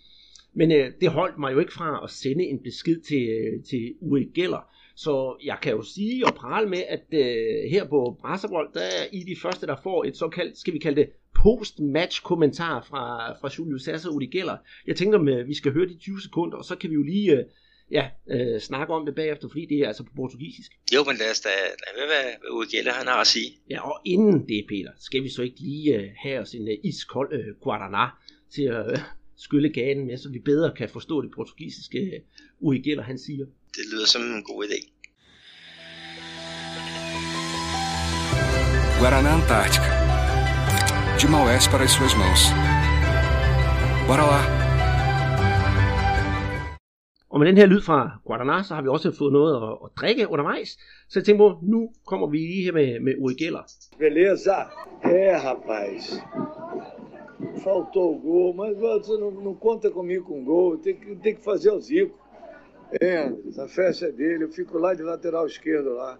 Men 0.54 0.72
øh, 0.72 0.92
det 1.02 1.10
holdt 1.10 1.40
mig 1.40 1.54
jo 1.54 1.60
ikke 1.60 1.74
fra 1.74 2.04
at 2.04 2.10
sende 2.10 2.44
en 2.44 2.64
besked 2.64 3.00
til, 3.00 3.30
øh, 3.30 3.64
til 3.64 3.94
Uri 4.02 4.32
Geller. 4.36 4.68
Så 4.96 5.38
jeg 5.44 5.58
kan 5.62 5.72
jo 5.72 5.82
sige 5.82 6.26
og 6.26 6.34
prale 6.34 6.70
med, 6.70 6.84
at 6.90 7.06
øh, 7.12 7.72
her 7.72 7.88
på 7.88 8.18
Brasserbold, 8.22 8.74
der 8.74 8.82
er 8.82 9.06
I 9.12 9.20
de 9.20 9.36
første, 9.42 9.68
der 9.68 9.76
får 9.84 10.04
et 10.04 10.18
såkaldt, 10.18 10.58
skal 10.58 10.74
vi 10.74 10.80
kalde 10.80 11.02
det, 11.02 11.10
post-match 11.44 12.24
kommentar 12.24 12.86
fra, 12.90 13.34
fra 13.42 13.50
Julius 13.60 13.84
Sasser 13.84 14.10
og 14.10 14.16
Uri 14.16 14.26
Geller. 14.26 14.58
Jeg 14.88 14.96
tænker, 14.96 15.40
at 15.40 15.48
vi 15.48 15.54
skal 15.54 15.74
høre 15.74 15.88
de 15.88 15.98
20 15.98 16.22
sekunder, 16.22 16.58
og 16.58 16.66
så 16.66 16.76
kan 16.76 16.90
vi 16.90 16.96
jo 16.96 17.04
lige 17.04 17.32
øh, 17.38 17.46
ja, 17.92 18.06
øh, 18.30 18.62
snakke 18.62 18.94
om 18.94 19.06
det 19.06 19.16
bagefter, 19.16 19.48
fordi 19.48 19.66
det 19.66 19.78
er 19.78 19.88
altså 19.88 20.04
på 20.04 20.12
portugisisk. 20.16 20.72
Jo, 20.96 21.04
men 21.04 21.16
lad 21.18 21.32
os 21.32 21.40
da 21.40 21.50
lad 21.98 22.08
hvad, 22.08 22.24
hvad 22.40 22.52
Uri 22.52 22.66
Geller 22.72 22.94
han 22.94 23.08
har 23.08 23.22
at 23.22 23.28
sige. 23.28 23.50
Ja, 23.70 23.90
og 23.90 24.02
inden 24.06 24.48
det, 24.48 24.66
Peter, 24.70 24.92
skal 25.00 25.24
vi 25.24 25.30
så 25.30 25.42
ikke 25.42 25.60
lige 25.60 25.96
øh, 25.96 26.10
have 26.18 26.40
os 26.40 26.54
en 26.54 26.68
øh, 26.68 26.78
iskold 26.84 27.34
øh, 27.34 27.48
Guaraná 27.66 28.06
til 28.54 28.64
at 28.64 28.92
øh, 28.92 28.98
skylle 29.38 29.70
ganen 29.70 30.08
med, 30.08 30.18
så 30.18 30.30
vi 30.30 30.40
bedre 30.40 30.74
kan 30.78 30.90
forstå 30.90 31.22
det 31.22 31.32
portugisiske 31.36 32.00
øh, 32.00 32.20
Uri 32.60 32.80
Geller, 32.80 33.04
han 33.04 33.20
siger. 33.20 33.46
Det 33.76 33.84
lyder 33.92 34.08
som 34.08 34.22
en 34.22 34.44
god 34.44 34.64
idé. 34.64 34.80
Guaraná 39.00 39.32
Antártica. 39.40 39.90
De 41.20 41.28
Maués 41.28 41.68
para 41.72 41.84
as 41.84 41.92
suas 41.92 42.14
mãos. 42.22 42.42
Bora 44.08 44.26
lá! 44.32 44.61
Og 47.32 47.40
med 47.40 47.48
den 47.48 47.58
her 47.58 47.66
lyd 47.66 47.82
fra 47.82 48.20
Guaraná, 48.26 48.64
så 48.64 48.76
har 48.76 48.82
vi 48.82 48.88
også 48.88 49.12
fået 49.12 49.34
noget 49.34 49.52
at, 49.56 49.70
at 49.86 49.90
drikke 50.00 50.28
undervejs. 50.30 50.70
Så 51.10 51.20
jeg 51.20 51.26
tænker 51.26 51.50
på, 51.50 51.60
nu 51.62 51.90
kommer 52.06 52.28
vi 52.28 52.38
lige 52.38 52.64
her 52.64 52.72
med, 52.72 53.00
med 53.00 53.14
Uri 53.20 53.34
Geller. 53.34 53.64
Beleza? 53.98 54.58
É, 55.04 55.38
rapaz. 55.50 56.02
Faltou 57.64 58.16
o 58.16 58.20
gol, 58.20 58.54
mas 58.54 58.78
você 58.78 59.14
não, 59.24 59.32
não 59.32 59.56
conta 59.56 59.90
comigo 59.90 60.24
com 60.26 60.46
gol. 60.46 60.78
Tem 60.78 60.96
que, 60.96 61.16
tem 61.24 61.36
que 61.36 61.44
fazer 61.44 61.72
o 61.72 61.80
Zico. 61.80 62.16
É, 63.02 63.18
a 63.66 63.68
festa 63.68 64.06
é 64.08 64.12
dele. 64.12 64.44
Eu 64.44 64.52
fico 64.60 64.78
lá 64.78 64.94
de 64.94 65.04
lateral 65.04 65.46
esquerdo 65.48 65.90
lá. 66.02 66.20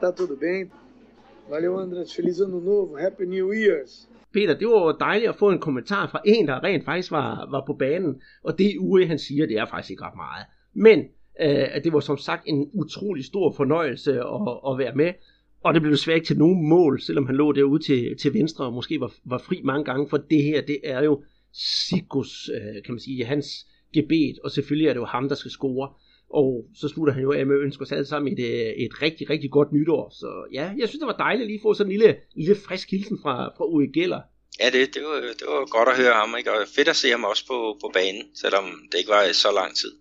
Tá 0.00 0.10
tudo 0.12 0.36
bem? 0.36 0.70
Valeu, 1.50 1.78
André. 1.78 2.04
Feliz 2.06 2.40
ano 2.40 2.60
novo. 2.60 2.96
Happy 2.96 3.26
New 3.26 3.48
Year's. 3.52 4.08
Peter, 4.32 4.54
det 4.58 4.68
var 4.68 4.96
dejligt 5.00 5.28
at 5.28 5.36
få 5.36 5.50
en 5.50 5.58
kommentar 5.58 6.06
fra 6.06 6.20
en, 6.24 6.48
der 6.48 6.64
rent 6.64 6.84
faktisk 6.84 7.10
var, 7.10 7.48
var 7.50 7.64
på 7.66 7.74
banen. 7.74 8.20
Og 8.44 8.58
det 8.58 8.76
Uri, 8.78 9.04
han 9.04 9.18
siger, 9.18 9.46
det 9.46 9.58
er 9.58 9.66
faktisk 9.66 9.90
ikke 9.90 10.02
ret 10.04 10.16
meget. 10.16 10.46
Men 10.74 10.98
øh, 11.40 11.84
det 11.84 11.92
var 11.92 12.00
som 12.00 12.16
sagt 12.16 12.42
en 12.46 12.70
utrolig 12.72 13.24
stor 13.24 13.52
fornøjelse 13.56 14.12
at, 14.12 14.72
at 14.72 14.78
være 14.78 14.94
med. 14.94 15.12
Og 15.64 15.74
det 15.74 15.82
blev 15.82 15.92
desværre 15.92 16.16
ikke 16.16 16.26
til 16.26 16.38
nogen 16.38 16.68
mål, 16.68 17.00
selvom 17.00 17.26
han 17.26 17.36
lå 17.36 17.52
derude 17.52 17.82
til, 17.82 18.16
til 18.18 18.34
venstre 18.34 18.64
og 18.64 18.72
måske 18.72 19.00
var, 19.00 19.12
var 19.24 19.38
fri 19.38 19.60
mange 19.64 19.84
gange. 19.84 20.08
For 20.08 20.16
det 20.16 20.42
her, 20.42 20.60
det 20.60 20.78
er 20.84 21.02
jo 21.02 21.22
Sikus, 21.88 22.50
øh, 22.54 22.82
kan 22.84 22.94
man 22.94 23.00
sige, 23.00 23.24
hans 23.24 23.46
gebet. 23.94 24.38
Og 24.44 24.50
selvfølgelig 24.50 24.88
er 24.88 24.92
det 24.92 25.00
jo 25.00 25.04
ham, 25.04 25.28
der 25.28 25.34
skal 25.34 25.50
score. 25.50 25.88
Og 26.30 26.66
så 26.74 26.88
slutter 26.88 27.12
han 27.14 27.22
jo 27.22 27.32
af 27.32 27.46
med 27.46 27.56
at 27.56 27.62
ønske 27.62 27.82
os 27.82 27.92
alle 27.92 28.06
sammen 28.06 28.32
et, 28.32 28.38
øh, 28.38 28.84
et 28.84 29.02
rigtig, 29.02 29.30
rigtig 29.30 29.50
godt 29.50 29.72
nytår. 29.72 30.10
Så 30.10 30.48
ja, 30.52 30.72
jeg 30.78 30.88
synes, 30.88 30.98
det 30.98 31.06
var 31.06 31.22
dejligt 31.26 31.42
at 31.42 31.50
lige 31.50 31.60
få 31.62 31.74
sådan 31.74 31.92
en 31.92 31.98
lille, 31.98 32.16
lille 32.36 32.56
frisk 32.66 32.90
hilsen 32.90 33.18
fra, 33.22 33.34
fra 33.56 33.64
Uri 33.64 33.86
Geller. 33.86 34.20
Ja, 34.60 34.66
det, 34.66 34.94
det, 34.94 35.02
var, 35.02 35.20
det 35.38 35.46
var 35.48 35.76
godt 35.76 35.88
at 35.88 35.96
høre 36.02 36.14
ham, 36.22 36.34
ikke? 36.38 36.50
og 36.50 36.56
fedt 36.76 36.88
at 36.88 36.96
se 36.96 37.10
ham 37.10 37.24
også 37.24 37.46
på, 37.46 37.58
på 37.82 37.90
banen, 37.94 38.24
selvom 38.34 38.64
det 38.92 38.98
ikke 38.98 39.10
var 39.10 39.32
så 39.32 39.48
lang 39.60 39.76
tid. 39.76 39.92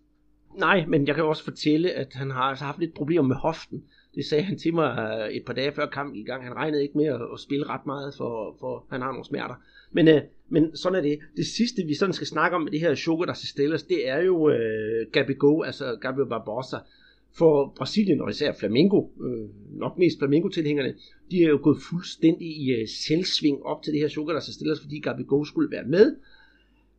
Nej, 0.58 0.86
men 0.86 1.08
jeg 1.08 1.16
kan 1.16 1.24
også 1.24 1.44
fortælle, 1.44 1.92
at 1.92 2.14
han 2.14 2.32
har 2.32 2.42
altså 2.42 2.66
haft 2.66 2.80
lidt 2.80 2.94
problemer 2.94 3.28
med 3.28 3.36
hoften. 3.36 3.84
Det 4.16 4.26
sagde 4.26 4.44
han 4.44 4.58
til 4.60 4.74
mig 4.74 4.90
øh, 5.00 5.36
et 5.36 5.46
par 5.46 5.54
dage 5.54 5.72
før 5.72 5.86
kampen 5.86 6.16
i 6.16 6.24
gang. 6.24 6.44
Han 6.44 6.56
regnede 6.56 6.82
ikke 6.82 6.98
med 6.98 7.06
at, 7.06 7.22
at 7.34 7.40
spille 7.40 7.70
ret 7.70 7.86
meget, 7.86 8.14
for, 8.18 8.58
for 8.60 8.86
han 8.92 9.02
har 9.02 9.12
nogle 9.12 9.26
smerter. 9.26 9.56
Men, 9.92 10.08
øh, 10.08 10.22
men 10.50 10.76
sådan 10.76 10.96
er 10.96 11.02
det. 11.02 11.20
Det 11.38 11.46
sidste, 11.46 11.84
vi 11.84 11.94
sådan 11.94 12.14
skal 12.14 12.28
snakke 12.28 12.56
om 12.56 12.62
med 12.62 12.72
det 12.72 12.80
her 12.80 12.96
Sugar, 12.96 13.26
der 13.26 13.34
skal 13.34 13.48
det 13.90 14.10
er 14.10 14.22
jo 14.22 14.50
øh, 14.50 15.12
Gabigol, 15.12 15.66
altså 15.66 15.98
Gabriel 16.02 16.30
Barbosa. 16.30 16.78
For 17.38 17.74
Brasilien 17.78 18.22
og 18.22 18.30
især 18.30 18.54
Flamengo, 18.60 19.08
øh, 19.24 19.50
nok 19.80 19.98
mest 19.98 20.18
Flamengo-tilhængerne, 20.20 20.94
de 21.32 21.44
er 21.44 21.50
jo 21.50 21.60
gået 21.64 21.78
fuldstændig 21.90 22.48
i 22.48 22.72
øh, 22.72 22.88
selvsving 23.08 23.64
op 23.64 23.84
til 23.84 23.94
det 23.94 24.02
her 24.02 24.08
Sugar, 24.08 24.34
der 24.34 24.40
skal 24.40 24.78
fordi 24.82 25.00
Gabigol 25.00 25.46
skulle 25.46 25.72
være 25.72 25.86
med. 25.88 26.16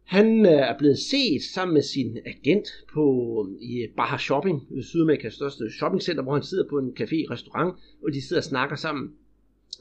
Han 0.05 0.47
øh, 0.47 0.53
er 0.53 0.79
blevet 0.79 0.99
set 0.99 1.43
sammen 1.55 1.75
med 1.75 1.83
sin 1.83 2.19
agent 2.27 2.69
på 2.95 3.05
øh, 3.49 3.63
i 3.63 3.87
Baja 3.97 4.19
Shopping, 4.19 4.83
Sydamerikas 4.83 5.35
største 5.35 5.71
shoppingcenter, 5.71 6.23
hvor 6.23 6.33
han 6.33 6.43
sidder 6.43 6.69
på 6.71 6.79
en 6.79 6.93
café 7.01 7.31
restaurant, 7.31 7.75
og 8.05 8.13
de 8.13 8.23
sidder 8.23 8.41
og 8.41 8.45
snakker 8.45 8.77
sammen. 8.77 9.13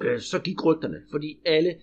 Øh, 0.01 0.19
så 0.19 0.39
gik 0.39 0.65
rygterne, 0.65 0.97
fordi 1.11 1.39
alle 1.45 1.75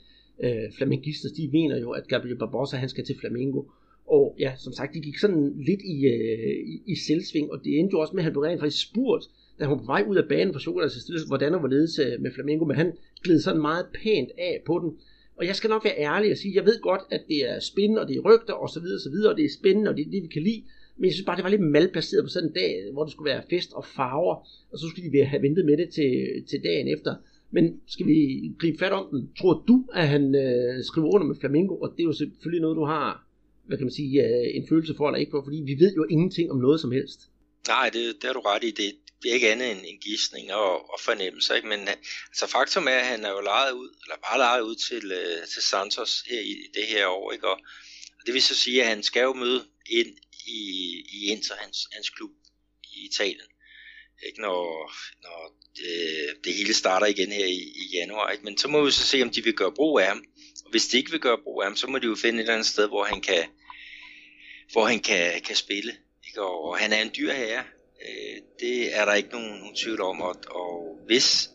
øh, 0.45 0.73
flamingistas, 0.77 1.33
de 1.33 1.51
mener 1.53 1.81
jo, 1.81 1.91
at 1.91 2.09
Gabriel 2.09 2.39
Barbosa, 2.39 2.77
han 2.77 2.89
skal 2.89 3.05
til 3.05 3.19
Flamengo. 3.21 3.63
Og 4.07 4.37
ja, 4.39 4.53
som 4.57 4.73
sagt, 4.73 4.95
de 4.95 5.01
gik 5.01 5.19
sådan 5.19 5.53
lidt 5.57 5.81
i, 5.83 6.07
øh, 6.07 6.59
i, 6.73 6.83
i 6.87 6.95
selvsving, 6.95 7.53
og 7.53 7.61
det 7.65 7.79
endte 7.79 7.95
jo 7.95 8.01
også 8.01 8.13
med, 8.13 8.21
at 8.21 8.25
han 8.25 8.33
blev 8.33 8.43
rent 8.43 8.61
faktisk 8.61 8.89
spurgt, 8.89 9.25
da 9.59 9.65
han 9.65 9.71
var 9.71 9.79
på 9.79 9.85
vej 9.85 10.05
ud 10.09 10.17
af 10.17 10.29
banen 10.29 10.53
for 10.53 10.61
Chokolade 10.61 10.93
hvordan 11.27 11.53
han 11.53 11.63
var 11.63 11.69
øh, 11.69 12.23
med 12.23 12.31
Flamengo, 12.33 12.65
men 12.65 12.77
han 12.77 12.93
gled 13.25 13.41
sådan 13.41 13.61
meget 13.61 13.87
pænt 14.03 14.31
af 14.39 14.63
på 14.67 14.79
den. 14.79 14.91
Og 15.39 15.47
jeg 15.47 15.57
skal 15.57 15.71
nok 15.71 15.85
være 15.85 15.99
ærlig 15.99 16.31
og 16.31 16.37
sige, 16.37 16.55
jeg 16.55 16.65
ved 16.65 16.81
godt, 16.81 17.03
at 17.11 17.23
det 17.29 17.51
er 17.51 17.61
spændende, 17.61 18.01
og 18.03 18.09
det 18.09 18.17
er 18.17 18.21
rygter, 18.21 18.55
og 18.55 18.69
så 18.71 18.81
videre, 18.81 18.97
og 18.97 19.01
så 19.01 19.11
videre, 19.11 19.33
og 19.33 19.37
det 19.37 19.45
er 19.45 19.59
spændende, 19.61 19.91
og 19.91 19.97
det 19.97 20.07
er 20.07 20.11
det, 20.11 20.23
vi 20.23 20.29
kan 20.29 20.43
lide. 20.43 20.63
Men 20.97 21.05
jeg 21.05 21.13
synes 21.13 21.27
bare, 21.27 21.37
det 21.37 21.45
var 21.45 21.51
lidt 21.51 21.71
malplaceret 21.77 22.25
på 22.25 22.29
sådan 22.29 22.49
en 22.49 22.55
dag, 22.55 22.71
hvor 22.93 23.05
det 23.05 23.13
skulle 23.13 23.31
være 23.33 23.43
fest 23.51 23.73
og 23.73 23.85
farver, 23.85 24.37
og 24.73 24.79
så 24.79 24.87
skulle 24.89 25.13
de 25.13 25.25
have 25.25 25.43
ventet 25.43 25.65
med 25.67 25.77
det 25.77 25.89
til, 25.89 26.45
til 26.49 26.65
dagen 26.65 26.89
efter. 26.89 27.15
Men 27.51 27.81
skal 27.87 28.07
vi 28.07 28.17
gribe 28.59 28.79
fat 28.79 28.93
om 28.93 29.07
den? 29.11 29.31
Tror 29.39 29.65
du, 29.69 29.85
at 29.95 30.09
han 30.09 30.35
øh, 30.35 30.85
skriver 30.85 31.15
under 31.15 31.27
med 31.27 31.37
Flamingo? 31.41 31.75
Og 31.75 31.91
det 31.97 32.01
er 32.03 32.05
jo 32.05 32.13
selvfølgelig 32.13 32.61
noget, 32.61 32.77
du 32.77 32.85
har 32.85 33.27
hvad 33.67 33.77
kan 33.79 33.87
man 33.87 33.99
sige, 34.01 34.13
øh, 34.27 34.47
en 34.59 34.69
følelse 34.69 34.95
for 34.97 35.07
eller 35.09 35.19
ikke 35.19 35.31
for, 35.31 35.43
fordi 35.45 35.61
vi 35.71 35.77
ved 35.83 35.93
jo 35.95 36.05
ingenting 36.11 36.51
om 36.51 36.59
noget 36.59 36.81
som 36.81 36.93
helst. 36.93 37.21
Nej, 37.69 37.91
det, 37.95 38.23
det 38.23 38.29
er 38.29 38.33
du 38.33 38.41
ret 38.41 38.65
i. 38.65 38.71
Det, 38.71 39.31
er 39.31 39.35
ikke 39.35 39.53
andet 39.53 39.71
end 39.71 39.83
en 39.85 39.99
gidsning 39.99 40.53
og, 40.53 40.93
og 40.93 40.99
fornemmelse. 41.01 41.57
Ikke? 41.57 41.69
Men 41.69 41.81
altså, 42.31 42.47
faktum 42.47 42.87
er, 42.89 42.99
at 43.05 43.07
han 43.07 43.25
er 43.25 43.31
jo 43.31 43.41
lejet 43.41 43.73
ud, 43.73 43.91
eller 44.03 44.17
bare 44.27 44.39
lejet 44.39 44.63
ud 44.63 44.77
til, 44.89 45.05
øh, 45.13 45.47
til 45.53 45.63
Santos 45.63 46.13
her 46.31 46.41
i 46.41 46.55
det 46.75 46.87
her 46.93 47.07
år. 47.07 47.33
Ikke? 47.33 47.49
Og, 47.49 47.59
og 48.19 48.23
det 48.27 48.35
vil 48.35 48.43
så 48.43 48.55
sige, 48.55 48.83
at 48.83 48.89
han 48.89 49.03
skal 49.03 49.23
jo 49.23 49.33
møde 49.33 49.65
ind 49.87 50.13
i, 50.47 50.61
i 51.17 51.19
Inter, 51.33 51.55
hans, 51.59 51.79
hans 51.93 52.11
klub 52.11 52.31
i 52.95 53.07
Italien. 53.11 53.51
Ikke? 54.27 54.41
Når, 54.41 54.93
når 55.23 55.55
det, 55.77 56.45
det 56.45 56.55
hele 56.55 56.75
starter 56.75 57.07
igen 57.07 57.33
her 57.33 57.47
i, 57.47 57.59
i 57.59 57.91
januar. 57.93 58.31
Ikke? 58.31 58.45
Men 58.45 58.59
så 58.59 58.69
må 58.69 58.85
vi 58.85 58.91
så 58.91 59.05
se, 59.05 59.23
om 59.23 59.31
de 59.31 59.45
vil 59.45 59.55
gøre 59.55 59.73
brug 59.73 60.01
af 60.01 60.07
ham. 60.07 60.25
Og 60.65 60.71
hvis 60.71 60.89
de 60.89 60.97
ikke 60.97 61.11
vil 61.11 61.21
gøre 61.21 61.39
brug 61.45 61.63
af 61.63 61.69
ham, 61.69 61.77
så 61.77 61.87
må 61.87 61.99
de 61.99 62.07
jo 62.07 62.15
finde 62.15 62.39
et 62.39 62.41
eller 62.41 62.55
andet 62.55 62.67
sted, 62.67 62.89
hvor 62.89 63.05
han 63.05 63.21
kan, 63.21 63.45
hvor 64.73 64.87
han 64.87 65.01
kan, 65.01 65.41
kan 65.41 65.57
spille. 65.57 65.93
Ikke? 66.27 66.43
Og, 66.43 66.65
og 66.65 66.79
han 66.79 66.93
er 66.93 67.03
en 67.03 67.13
dyr 67.17 67.33
herre. 67.33 67.65
Øh, 68.09 68.41
det 68.61 68.95
er 68.95 69.05
der 69.05 69.15
ikke 69.15 69.29
nogen, 69.29 69.59
nogen 69.59 69.77
tvivl 69.77 70.01
om. 70.01 70.21
Og, 70.21 70.37
og 70.51 70.99
hvis 71.07 71.51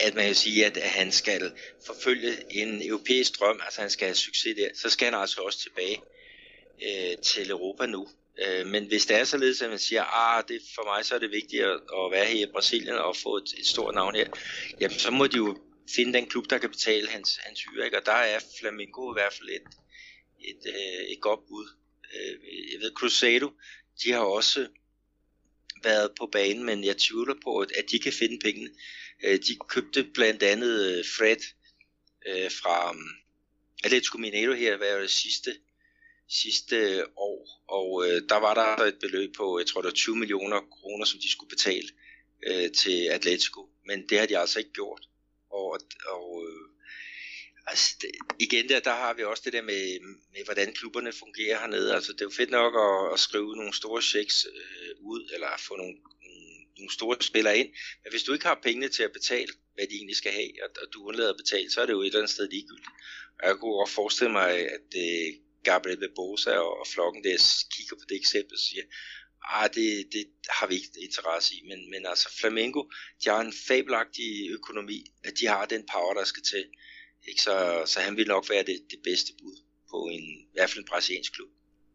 at 0.00 0.14
man 0.14 0.28
jo 0.28 0.34
sige, 0.34 0.66
at, 0.66 0.76
at 0.76 0.90
han 0.90 1.12
skal 1.12 1.52
forfølge 1.86 2.32
en 2.50 2.88
europæisk 2.88 3.40
drøm, 3.40 3.60
altså 3.64 3.80
han 3.80 3.90
skal 3.90 4.06
have 4.06 4.14
succes 4.14 4.56
der, 4.56 4.68
så 4.74 4.90
skal 4.90 5.04
han 5.04 5.20
altså 5.20 5.40
også 5.40 5.58
tilbage 5.58 6.02
øh, 6.82 7.18
til 7.18 7.50
Europa 7.50 7.86
nu. 7.86 8.08
Øh, 8.38 8.66
men 8.66 8.86
hvis 8.86 9.06
det 9.06 9.16
er 9.16 9.24
således, 9.24 9.62
at 9.62 9.70
man 9.70 9.78
siger, 9.78 10.04
ah, 10.04 10.44
det, 10.48 10.60
for 10.74 10.84
mig 10.84 11.04
så 11.04 11.14
er 11.14 11.18
det 11.18 11.30
vigtigt 11.30 11.62
at, 11.62 11.70
at 11.70 12.10
være 12.10 12.26
her 12.26 12.46
i 12.46 12.50
Brasilien 12.52 12.94
og 12.94 13.16
få 13.16 13.36
et, 13.36 13.54
et 13.58 13.66
stort 13.66 13.94
navn 13.94 14.14
her, 14.14 14.28
jamen 14.80 14.98
så 14.98 15.10
må 15.10 15.26
de 15.26 15.36
jo 15.36 15.58
finde 15.94 16.12
den 16.12 16.26
klub, 16.26 16.50
der 16.50 16.58
kan 16.58 16.70
betale 16.70 17.08
hans, 17.08 17.38
hans 17.42 17.62
hyre, 17.62 17.84
ikke? 17.84 17.98
og 17.98 18.06
der 18.06 18.12
er 18.12 18.40
Flamengo 18.60 19.12
i 19.12 19.16
hvert 19.16 19.32
fald 19.32 19.48
et, 19.48 19.62
et, 20.40 20.66
øh, 20.66 21.04
et 21.12 21.20
godt 21.20 21.40
bud. 21.48 21.68
Øh, 22.14 22.32
jeg 22.72 22.80
ved, 22.80 22.92
Crusado, 22.94 23.50
de 24.04 24.12
har 24.12 24.20
også 24.20 24.68
været 25.82 26.10
på 26.18 26.26
banen, 26.32 26.64
men 26.64 26.84
jeg 26.84 26.96
tvivler 26.96 27.34
på, 27.44 27.58
at 27.58 27.84
de 27.90 27.98
kan 27.98 28.12
finde 28.12 28.38
pengene. 28.44 28.70
Øh, 29.24 29.38
de 29.38 29.56
købte 29.68 30.04
blandt 30.14 30.42
andet 30.42 31.06
Fred 31.06 31.36
fra 32.50 32.90
um, 32.90 33.08
Atletico 33.84 34.18
Mineiro 34.18 34.52
her, 34.52 34.76
hvad 34.76 35.02
det 35.02 35.10
sidste, 35.10 35.54
sidste 36.28 37.06
år, 37.16 37.64
og 37.68 38.06
øh, 38.06 38.22
der 38.28 38.36
var 38.36 38.54
der 38.54 38.84
et 38.84 38.98
beløb 39.00 39.34
på, 39.36 39.58
jeg 39.58 39.66
tror 39.66 39.80
det 39.80 39.88
var 39.88 39.94
20 39.94 40.16
millioner 40.16 40.60
kroner, 40.60 41.04
som 41.04 41.20
de 41.20 41.30
skulle 41.30 41.50
betale 41.56 41.88
øh, 42.46 42.72
til 42.72 43.06
Atletico, 43.06 43.68
men 43.86 44.08
det 44.08 44.18
har 44.18 44.26
de 44.26 44.38
altså 44.38 44.58
ikke 44.58 44.72
gjort. 44.72 45.02
Og, 45.50 45.80
og 46.06 46.44
øh, 46.48 46.68
altså, 47.66 47.96
det, 48.00 48.10
igen 48.38 48.68
der, 48.68 48.80
der 48.80 48.94
har 48.94 49.14
vi 49.14 49.24
også 49.24 49.42
det 49.44 49.52
der 49.52 49.62
med, 49.62 50.00
med, 50.32 50.44
hvordan 50.44 50.72
klubberne 50.72 51.12
fungerer 51.12 51.58
hernede. 51.58 51.94
Altså, 51.94 52.12
det 52.12 52.20
er 52.20 52.24
jo 52.24 52.30
fedt 52.30 52.50
nok 52.50 52.74
at, 52.74 53.12
at 53.12 53.20
skrive 53.20 53.56
nogle 53.56 53.74
store 53.74 54.02
checks 54.02 54.46
øh, 54.54 54.94
ud, 55.00 55.30
eller 55.34 55.48
få 55.58 55.76
nogle, 55.76 55.96
nogle 56.78 56.92
store 56.92 57.16
spillere 57.20 57.58
ind, 57.58 57.68
men 58.02 58.10
hvis 58.12 58.22
du 58.22 58.32
ikke 58.32 58.46
har 58.46 58.60
pengene 58.62 58.88
til 58.88 59.02
at 59.02 59.12
betale, 59.12 59.52
hvad 59.74 59.86
de 59.86 59.94
egentlig 59.94 60.16
skal 60.16 60.32
have, 60.32 60.50
og, 60.64 60.70
og 60.82 60.86
du 60.94 61.08
undlader 61.08 61.30
at 61.30 61.42
betale, 61.44 61.70
så 61.70 61.80
er 61.80 61.86
det 61.86 61.92
jo 61.92 62.00
et 62.00 62.06
eller 62.06 62.18
andet 62.18 62.30
sted 62.30 62.48
ligegyldigt. 62.50 62.88
Og 63.42 63.48
jeg 63.48 63.56
kunne 63.56 63.72
godt 63.72 63.90
forestille 63.90 64.32
mig, 64.32 64.50
at 64.76 64.88
øh, 64.96 65.28
Gabriel 65.64 66.08
Bosa 66.16 66.52
og, 66.66 66.72
og 66.80 66.86
flokken 66.94 67.24
der 67.24 67.36
kigger 67.74 67.96
på 67.96 68.04
det 68.08 68.16
eksempel 68.22 68.54
og 68.58 68.64
siger, 68.68 68.84
ah, 69.56 69.68
det, 69.76 69.88
det 70.14 70.24
har 70.56 70.66
vi 70.68 70.74
ikke 70.74 70.88
interesse 71.08 71.48
i, 71.56 71.60
men, 71.70 71.80
men 71.92 72.02
altså 72.12 72.28
Flamengo, 72.40 72.82
de 73.20 73.26
har 73.32 73.40
en 73.40 73.56
fabelagtig 73.68 74.30
økonomi, 74.58 74.98
at 75.28 75.32
de 75.40 75.46
har 75.46 75.64
den 75.74 75.82
power, 75.92 76.12
der 76.18 76.24
skal 76.32 76.44
til, 76.52 76.64
ikke? 77.28 77.42
Så, 77.46 77.54
så 77.92 77.96
han 78.06 78.16
vil 78.16 78.28
nok 78.34 78.44
være 78.52 78.64
det, 78.70 78.78
det 78.92 79.00
bedste 79.08 79.32
bud 79.40 79.56
på 79.90 79.98
en, 80.14 80.26
i 80.50 80.54
hvert 80.54 80.70
fald 80.70 80.84
en 80.84 80.90
brasiliansk 80.90 81.32
klub. 81.36 81.50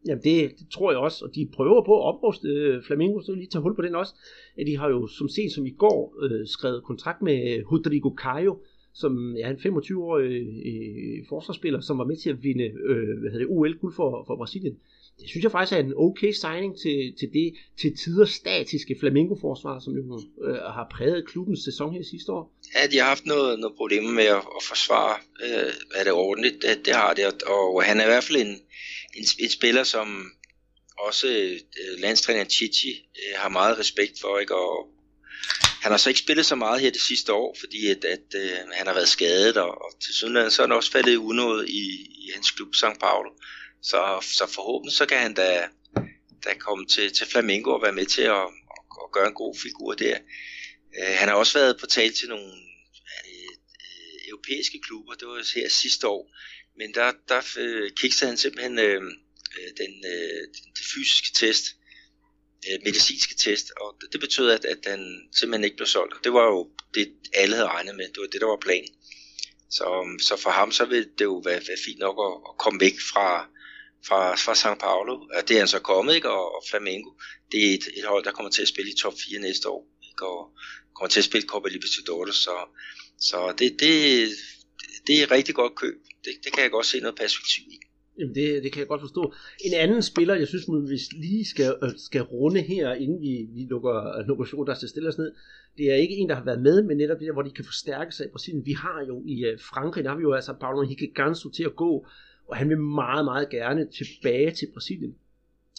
Jamen 0.06 0.24
det, 0.24 0.58
det 0.58 0.66
tror 0.74 0.90
jeg 0.90 1.00
også, 1.00 1.24
og 1.24 1.34
de 1.34 1.50
prøver 1.56 1.84
på 1.84 1.94
at 1.98 2.06
opruste 2.10 2.48
øh, 2.48 2.84
Flamengo, 2.86 3.20
så 3.20 3.32
vil 3.32 3.38
lige 3.38 3.50
tage 3.50 3.62
hul 3.62 3.76
på 3.76 3.82
den 3.82 3.94
også. 3.94 4.14
At 4.58 4.66
de 4.66 4.76
har 4.76 4.88
jo 4.88 5.00
som 5.18 5.28
sent 5.28 5.52
som 5.52 5.66
i 5.66 5.74
går 5.84 6.00
øh, 6.24 6.48
skrevet 6.48 6.84
kontrakt 6.84 7.22
med 7.22 7.38
Rodrigo 7.72 8.10
Caio, 8.24 8.52
som 8.94 9.36
er 9.36 9.50
en 9.50 9.56
25-årig 9.56 10.24
øh, 10.24 10.46
øh, 10.70 11.24
forsvarsspiller, 11.28 11.80
som 11.80 11.98
var 11.98 12.04
med 12.04 12.16
til 12.16 12.30
at 12.30 12.42
vinde 12.42 12.64
øh, 12.64 13.18
hvad 13.20 13.30
hedder 13.30 13.46
det, 13.46 13.56
OL-guld 13.56 13.94
for, 13.94 14.24
for 14.26 14.36
Brasilien. 14.36 14.76
Det 15.20 15.28
synes 15.28 15.42
jeg 15.42 15.52
faktisk 15.52 15.76
er 15.76 15.82
en 15.82 15.92
okay 15.96 16.32
signing 16.32 16.78
til, 16.82 17.14
til 17.18 17.28
det 17.32 17.54
til 17.80 17.96
tider 17.96 18.24
statiske 18.24 18.96
Flamengo-forsvar, 19.00 19.78
som 19.78 19.92
jo 19.96 20.20
øh, 20.44 20.54
har 20.54 20.86
præget 20.90 21.26
klubbens 21.28 21.64
sæson 21.64 21.94
her 21.94 22.02
sidste 22.02 22.32
år. 22.32 22.52
Ja, 22.74 22.86
de 22.86 22.98
har 22.98 23.08
haft 23.08 23.26
noget, 23.26 23.58
noget 23.58 23.76
problemer 23.76 24.12
med 24.12 24.24
at, 24.24 24.42
at 24.56 24.62
forsvare, 24.68 25.16
øh, 25.44 25.72
er 25.94 26.04
det 26.04 26.12
ordentligt, 26.12 26.54
det, 26.62 26.86
det 26.86 26.94
har 26.94 27.14
det, 27.14 27.42
og 27.42 27.82
han 27.82 28.00
er 28.00 28.04
i 28.04 28.08
hvert 28.08 28.24
fald 28.24 28.38
en, 28.38 28.54
en, 29.18 29.24
en 29.38 29.50
spiller, 29.50 29.82
som 29.84 30.06
også 30.98 31.26
øh, 31.28 32.00
landstræner 32.00 32.44
Chichi 32.44 32.90
øh, 32.90 33.34
har 33.36 33.48
meget 33.48 33.78
respekt 33.78 34.20
for, 34.20 34.38
ikke? 34.38 34.54
og 34.54 34.88
han 35.82 35.90
har 35.92 35.98
så 35.98 36.10
ikke 36.10 36.20
spillet 36.20 36.46
så 36.46 36.54
meget 36.54 36.80
her 36.80 36.90
det 36.90 37.00
sidste 37.00 37.32
år, 37.32 37.56
fordi 37.60 37.86
at, 37.86 38.04
at 38.04 38.34
øh, 38.34 38.50
han 38.72 38.86
har 38.86 38.94
været 38.94 39.08
skadet, 39.08 39.56
og, 39.56 39.82
og 39.84 40.00
til 40.04 40.14
synligheden 40.14 40.50
så 40.50 40.62
er 40.62 40.66
han 40.66 40.76
også 40.76 40.90
faldet 40.90 41.12
i 41.12 41.16
unåde 41.16 41.70
i, 41.70 41.82
i 42.24 42.30
hans 42.34 42.50
klub 42.50 42.74
St. 42.74 43.00
Paulo. 43.00 43.30
Så, 43.82 44.18
så 44.22 44.46
forhåbentlig 44.46 44.96
så 44.96 45.06
kan 45.06 45.18
han 45.18 45.34
da, 45.34 45.68
da 46.44 46.54
komme 46.58 46.86
til, 46.86 47.12
til 47.12 47.26
Flamengo 47.26 47.70
og 47.70 47.82
være 47.82 47.92
med 47.92 48.06
til 48.06 48.22
at, 48.22 48.46
at, 48.74 48.80
at 49.04 49.12
gøre 49.12 49.28
en 49.28 49.34
god 49.34 49.56
figur 49.58 49.94
der. 49.94 50.18
Øh, 50.98 51.14
han 51.18 51.28
har 51.28 51.34
også 51.34 51.58
været 51.58 51.80
på 51.80 51.86
tale 51.86 52.12
til 52.12 52.28
nogle 52.28 52.52
øh, 53.28 53.52
europæiske 54.28 54.80
klubber, 54.86 55.14
det 55.14 55.28
var 55.28 55.60
her 55.60 55.68
sidste 55.68 56.08
år, 56.08 56.30
men 56.78 56.94
der, 56.94 57.12
der 57.28 57.40
øh, 57.58 57.90
kiggede 57.96 58.26
han 58.26 58.36
simpelthen 58.36 58.78
øh, 58.78 59.02
øh, 59.58 59.70
den, 59.80 59.92
øh, 60.12 60.42
den 60.76 60.84
fysiske 60.94 61.30
test, 61.34 61.64
øh, 62.68 62.78
medicinske 62.84 63.34
test, 63.34 63.66
og 63.80 63.96
det, 64.00 64.12
det 64.12 64.20
betød, 64.20 64.50
at, 64.50 64.64
at 64.64 64.78
han 64.86 65.28
simpelthen 65.38 65.64
ikke 65.64 65.76
blev 65.76 65.86
solgt. 65.86 66.24
Det 66.24 66.32
var 66.32 66.44
jo 66.44 66.70
det, 66.94 67.12
alle 67.34 67.54
havde 67.54 67.68
regnet 67.68 67.96
med. 67.96 68.04
Det 68.04 68.20
var 68.20 68.26
det, 68.26 68.40
der 68.40 68.46
var 68.46 68.66
planen. 68.66 68.94
Så, 69.70 69.84
øhm, 69.84 70.18
så 70.18 70.36
for 70.36 70.50
ham, 70.50 70.72
så 70.72 70.84
ville 70.84 71.08
det 71.18 71.24
jo 71.24 71.36
være, 71.44 71.62
være 71.68 71.84
fint 71.84 71.98
nok 71.98 72.16
at, 72.26 72.34
at 72.48 72.58
komme 72.58 72.80
væk 72.80 72.96
fra, 73.12 73.28
fra, 74.06 74.34
fra 74.34 74.52
São 74.52 74.78
Paulo. 74.78 75.14
Og 75.36 75.48
det 75.48 75.54
er 75.54 75.58
han 75.58 75.68
så 75.68 75.78
kommet, 75.78 76.14
ikke? 76.14 76.30
Og, 76.30 76.54
og 76.54 76.62
Flamengo, 76.70 77.10
det 77.52 77.70
er 77.70 77.74
et, 77.74 77.86
et 77.96 78.04
hold, 78.04 78.24
der 78.24 78.32
kommer 78.32 78.50
til 78.50 78.62
at 78.62 78.68
spille 78.68 78.90
i 78.90 78.96
top 79.02 79.14
4 79.28 79.40
næste 79.40 79.68
år. 79.68 79.86
Ikke? 80.10 80.26
Og 80.26 80.50
kommer 80.94 81.08
til 81.08 81.20
at 81.20 81.24
spille 81.24 81.48
Copa 81.48 81.68
Libertadores. 81.68 82.36
Så, 82.36 82.56
så 83.20 83.54
det, 83.58 83.80
det, 83.80 84.28
det 85.06 85.18
er 85.18 85.22
et 85.22 85.30
rigtig 85.30 85.54
godt 85.54 85.74
køb. 85.74 85.94
Det, 86.24 86.32
det 86.44 86.52
kan 86.52 86.62
jeg 86.62 86.70
godt 86.70 86.86
se 86.86 87.00
noget 87.00 87.16
perspektiv 87.16 87.64
i. 87.70 87.78
Jamen 88.20 88.34
det, 88.34 88.62
det 88.62 88.72
kan 88.72 88.80
jeg 88.80 88.88
godt 88.88 89.00
forstå. 89.00 89.32
En 89.64 89.74
anden 89.74 90.02
spiller, 90.02 90.34
jeg 90.34 90.48
synes, 90.48 90.64
vi 90.90 90.98
lige 91.16 91.44
skal, 91.44 91.74
øh, 91.82 91.90
skal 91.96 92.22
runde 92.22 92.60
her, 92.60 92.92
inden 92.92 93.20
vi, 93.20 93.46
vi 93.54 93.66
lukker, 93.70 94.18
øh, 94.18 94.26
lukker 94.28 94.44
show, 94.44 94.64
der 94.64 94.74
skal 94.74 94.88
stille 94.88 95.08
os 95.08 95.18
ned, 95.18 95.32
det 95.78 95.90
er 95.90 95.94
ikke 95.94 96.14
en, 96.14 96.28
der 96.28 96.34
har 96.34 96.44
været 96.44 96.62
med, 96.62 96.82
men 96.82 96.96
netop 96.96 97.18
det 97.18 97.26
der, 97.26 97.32
hvor 97.32 97.42
de 97.42 97.50
kan 97.50 97.64
forstærke 97.64 98.12
sig 98.12 98.26
i 98.26 98.28
Brasilien. 98.28 98.66
Vi 98.66 98.72
har 98.72 99.04
jo 99.08 99.22
i 99.26 99.44
øh, 99.44 99.58
Frankrig, 99.60 100.04
der 100.04 100.10
har 100.10 100.16
vi 100.16 100.22
jo 100.22 100.32
altså 100.32 100.52
Paulo 100.60 100.82
Higiganzo 100.82 101.50
til 101.50 101.64
at 101.64 101.76
gå, 101.76 102.06
og 102.48 102.56
han 102.56 102.68
vil 102.68 102.78
meget, 102.78 103.24
meget 103.24 103.48
gerne 103.50 103.88
tilbage 103.98 104.50
til 104.50 104.66
Brasilien. 104.72 105.14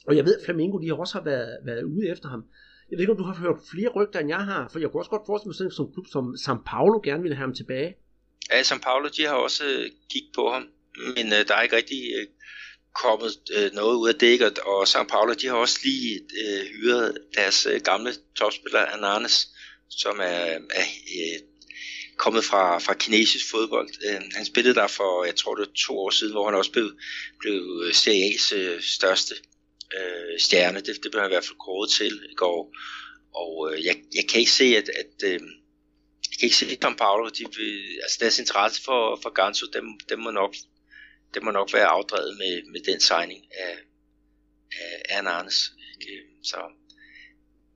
Og 0.07 0.15
jeg 0.15 0.25
ved, 0.25 0.35
at 0.35 0.45
Flamengo, 0.45 0.77
de 0.77 0.87
har 0.87 0.95
også 0.95 1.17
har 1.17 1.23
været, 1.23 1.57
været 1.65 1.83
ude 1.83 2.09
efter 2.09 2.29
ham. 2.29 2.43
Jeg 2.89 2.97
ved 2.97 3.03
ikke, 3.03 3.11
om 3.11 3.17
du 3.17 3.23
har 3.23 3.35
hørt 3.35 3.59
flere 3.71 3.89
rygter, 3.89 4.19
end 4.19 4.29
jeg 4.29 4.45
har, 4.45 4.69
for 4.71 4.79
jeg 4.79 4.89
kunne 4.89 5.01
også 5.01 5.09
godt 5.09 5.25
forestille 5.25 5.49
mig 5.49 5.55
sådan 5.55 5.87
en 5.87 5.93
klub 5.93 6.07
som 6.07 6.35
São 6.45 6.57
Paulo 6.65 6.99
gerne 7.03 7.23
vil 7.23 7.33
have 7.33 7.45
ham 7.47 7.53
tilbage. 7.53 7.95
Ja, 8.51 8.61
São 8.61 8.79
Paulo, 8.87 9.07
de 9.17 9.21
har 9.27 9.35
også 9.35 9.63
kigget 10.11 10.31
på 10.35 10.49
ham 10.53 10.63
men 11.15 11.33
øh, 11.33 11.47
der 11.47 11.55
er 11.55 11.61
ikke 11.61 11.75
rigtig 11.75 12.01
øh, 12.15 12.27
kommet 12.95 13.33
øh, 13.55 13.71
noget 13.73 13.95
ud 13.95 14.09
af 14.09 14.15
dækket, 14.15 14.59
og 14.59 14.83
São 14.83 15.03
Paulo, 15.03 15.33
de 15.33 15.47
har 15.47 15.55
også 15.55 15.79
lige 15.83 16.19
øh, 16.43 16.65
hyret 16.65 17.17
deres 17.35 17.65
øh, 17.65 17.81
gamle 17.81 18.13
topspiller 18.35 18.85
Ananes, 18.85 19.47
som 19.89 20.19
er, 20.19 20.59
er 20.79 20.87
øh, 21.17 21.39
kommet 22.17 22.43
fra, 22.43 22.79
fra 22.79 22.93
kinesisk 22.93 23.49
fodbold. 23.51 23.89
Øh, 24.05 24.21
han 24.35 24.45
spillede 24.45 24.75
der 24.75 24.87
for, 24.87 25.25
jeg 25.25 25.35
tror 25.35 25.55
det 25.55 25.67
var 25.67 25.73
to 25.87 25.99
år 25.99 26.09
siden, 26.09 26.33
hvor 26.33 26.45
han 26.45 26.55
også 26.55 26.71
blev, 26.71 26.91
blev 27.39 27.83
øh, 27.85 27.93
Serie 27.93 28.33
A's 28.33 28.55
øh, 28.55 28.81
største 28.81 29.35
øh, 29.97 30.39
stjerne. 30.39 30.79
Det, 30.79 31.03
det 31.03 31.11
blev 31.11 31.21
han 31.21 31.31
i 31.31 31.33
hvert 31.33 31.45
fald 31.45 31.65
kåret 31.65 31.91
til 31.91 32.13
i 32.31 32.35
går. 32.35 32.75
Og 33.35 33.73
øh, 33.73 33.85
jeg, 33.85 33.95
jeg 34.15 34.25
kan 34.29 34.39
ikke 34.39 34.51
se, 34.51 34.65
at, 34.65 34.89
at 34.89 35.13
øh, 35.23 35.39
jeg 36.29 36.37
kan 36.39 36.47
ikke 36.47 36.55
se, 36.55 36.65
at 36.65 36.85
São 36.85 36.95
Paulo, 36.95 37.29
de, 37.29 37.45
altså 38.03 38.17
deres 38.19 38.39
interesse 38.39 38.83
for, 38.83 39.19
for 39.21 39.29
Ganso, 39.29 39.65
dem, 39.73 39.85
dem 40.09 40.19
må 40.19 40.31
nok 40.31 40.55
det 41.33 41.43
må 41.43 41.51
nok 41.51 41.69
være 41.73 41.85
afdrevet 41.85 42.33
med, 42.37 42.71
med 42.71 42.81
den 42.89 42.99
signing 42.99 43.41
af, 43.65 43.73
af 44.71 45.17
Anne 45.17 45.29
Arnes. 45.29 45.73
Ikke? 46.01 46.17
Så 46.43 46.57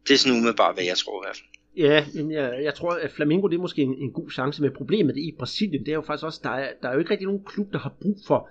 det 0.07 0.13
er 0.13 0.17
sådan 0.17 0.37
umiddelbart, 0.37 0.75
hvad 0.75 0.83
jeg 0.83 0.97
tror 0.97 1.21
i 1.21 1.25
hvert 1.25 1.37
fald. 1.37 1.49
Ja, 1.77 2.05
men 2.15 2.31
jeg, 2.31 2.63
jeg 2.63 2.73
tror, 2.75 2.91
at 2.91 3.11
Flamengo 3.11 3.47
det 3.47 3.55
er 3.55 3.61
måske 3.61 3.81
en, 3.81 3.95
en 3.97 4.13
god 4.13 4.31
chance, 4.31 4.61
med 4.61 4.71
problemet 4.71 5.17
i 5.17 5.35
Brasilien, 5.39 5.85
det 5.85 5.91
er 5.91 5.95
jo 5.95 6.01
faktisk 6.01 6.25
også, 6.25 6.39
der 6.43 6.49
er, 6.49 6.73
der 6.81 6.89
er 6.89 6.93
jo 6.93 6.99
ikke 6.99 7.11
rigtig 7.11 7.27
nogen 7.27 7.45
klub, 7.45 7.73
der 7.73 7.79
har 7.79 7.97
brug 8.01 8.17
for 8.27 8.49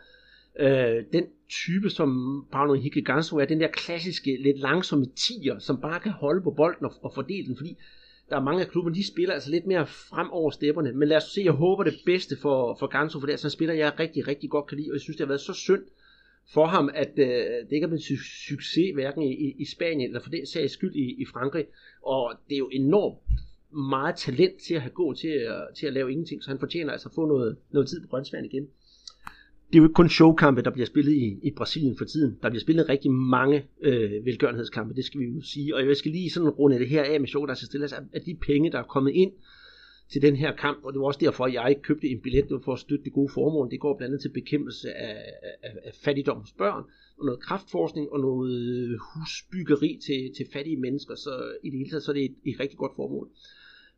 øh, 0.61 1.05
den 1.13 1.25
type, 1.51 1.91
som 1.91 2.09
Paulo 2.53 2.75
Henrique 2.75 3.03
Ganso 3.03 3.37
er, 3.37 3.45
den 3.45 3.61
der 3.61 3.69
klassiske, 3.69 4.37
lidt 4.43 4.59
langsomme 4.59 5.07
tiger, 5.07 5.59
som 5.59 5.81
bare 5.81 6.01
kan 6.01 6.13
holde 6.13 6.43
på 6.43 6.51
bolden 6.51 6.87
og, 6.87 6.93
og 7.03 7.13
fordele 7.15 7.47
den, 7.47 7.57
fordi 7.57 7.77
der 8.31 8.37
er 8.37 8.41
mange 8.41 8.63
af 8.63 8.69
klubberne, 8.69 8.97
de 8.97 9.07
spiller 9.07 9.35
altså 9.35 9.51
lidt 9.51 9.67
mere 9.67 9.87
frem 9.87 10.31
over 10.31 10.51
stepperne. 10.51 10.93
Men 10.93 11.09
lad 11.09 11.17
os 11.17 11.25
se, 11.25 11.43
jeg 11.45 11.53
håber 11.53 11.85
det 11.85 11.95
bedste 12.07 12.37
for, 12.37 12.77
for 12.79 12.87
Ganso, 12.87 13.21
for 13.21 13.27
det 13.27 13.33
er 13.33 13.35
altså 13.35 13.47
en 13.47 13.51
spiller, 13.51 13.75
jeg 13.75 14.01
rigtig, 14.01 14.29
rigtig 14.29 14.51
godt 14.51 14.67
kan 14.67 14.79
lide, 14.79 14.91
og 14.91 14.95
jeg 14.95 15.01
synes, 15.01 15.17
det 15.17 15.25
har 15.25 15.29
været 15.29 15.41
så 15.41 15.53
synd 15.53 15.83
for 16.47 16.67
ham, 16.67 16.91
at 16.95 17.13
øh, 17.17 17.27
det 17.27 17.73
ikke 17.73 17.87
har 17.87 17.91
været 17.91 18.11
en 18.11 18.19
succes, 18.49 18.95
hverken 18.95 19.23
i, 19.23 19.55
i 19.59 19.65
Spanien 19.65 20.09
eller 20.09 20.21
for 20.21 20.31
det 20.31 20.49
sags 20.49 20.73
skyld 20.73 20.95
i, 20.95 21.23
i 21.23 21.25
Frankrig. 21.25 21.67
Og 22.03 22.33
det 22.49 22.55
er 22.55 22.59
jo 22.59 22.69
enormt 22.73 23.19
meget 23.71 24.17
talent 24.17 24.57
til 24.67 24.75
at 24.75 24.81
have 24.81 24.91
gået 24.91 25.19
til, 25.19 25.31
øh, 25.31 25.77
til 25.77 25.87
at 25.87 25.93
lave 25.93 26.11
ingenting, 26.11 26.43
så 26.43 26.51
han 26.51 26.59
fortjener 26.59 26.93
altså 26.93 27.09
at 27.09 27.15
få 27.15 27.27
noget, 27.27 27.57
noget 27.71 27.89
tid 27.89 28.01
på 28.01 28.09
grøntsværen 28.09 28.45
igen 28.45 28.69
det 29.75 29.79
er 29.79 29.83
jo 29.83 29.89
ikke 29.89 29.95
kun 29.95 30.09
showkampe, 30.09 30.63
der 30.63 30.71
bliver 30.71 30.87
spillet 30.87 31.13
i, 31.13 31.39
i 31.43 31.51
Brasilien 31.51 31.97
for 31.97 32.05
tiden. 32.05 32.39
Der 32.43 32.49
bliver 32.51 32.61
spillet 32.61 32.89
rigtig 32.89 33.11
mange 33.11 33.65
øh, 33.83 34.25
velgørenhedskampe, 34.25 34.95
det 34.95 35.05
skal 35.05 35.21
vi 35.21 35.25
jo 35.25 35.41
sige. 35.41 35.75
Og 35.75 35.87
jeg 35.87 35.97
skal 35.97 36.11
lige 36.11 36.31
sådan 36.31 36.49
runde 36.49 36.79
det 36.79 36.89
her 36.89 37.03
af 37.03 37.21
med 37.21 37.29
show, 37.29 37.47
der 37.47 37.55
skal 37.55 37.65
altså 37.65 37.67
stilles 37.67 37.93
at 38.13 38.27
de 38.27 38.35
penge, 38.35 38.73
der 38.73 38.79
er 38.79 38.83
kommet 38.83 39.13
ind 39.13 39.33
til 40.13 40.23
den 40.23 40.37
her 40.37 40.57
kamp, 40.57 40.85
og 40.85 40.93
det 40.93 41.01
var 41.01 41.07
også 41.07 41.21
derfor, 41.23 41.45
at 41.45 41.53
jeg 41.53 41.77
købte 41.83 42.07
en 42.09 42.21
billet 42.21 42.61
for 42.65 42.73
at 42.73 42.79
støtte 42.79 43.05
det 43.05 43.13
gode 43.13 43.33
formål. 43.35 43.71
Det 43.71 43.81
går 43.81 43.97
blandt 43.97 44.11
andet 44.13 44.23
til 44.23 44.29
bekæmpelse 44.29 44.93
af, 44.93 45.17
af, 45.63 45.71
af 45.85 45.93
fattigdom 46.05 46.39
hos 46.39 46.53
børn, 46.53 46.85
og 47.19 47.27
noget 47.27 47.41
kraftforskning 47.41 48.13
og 48.13 48.21
noget 48.21 48.99
husbyggeri 49.15 50.01
til, 50.07 50.33
til 50.37 50.47
fattige 50.53 50.77
mennesker, 50.77 51.15
så 51.15 51.31
i 51.63 51.71
det 51.71 51.79
hele 51.79 51.91
taget 51.91 52.03
så 52.03 52.11
er 52.11 52.15
det 52.15 52.25
et, 52.25 52.35
et 52.45 52.61
rigtig 52.61 52.79
godt 52.79 52.93
formål. 52.97 53.29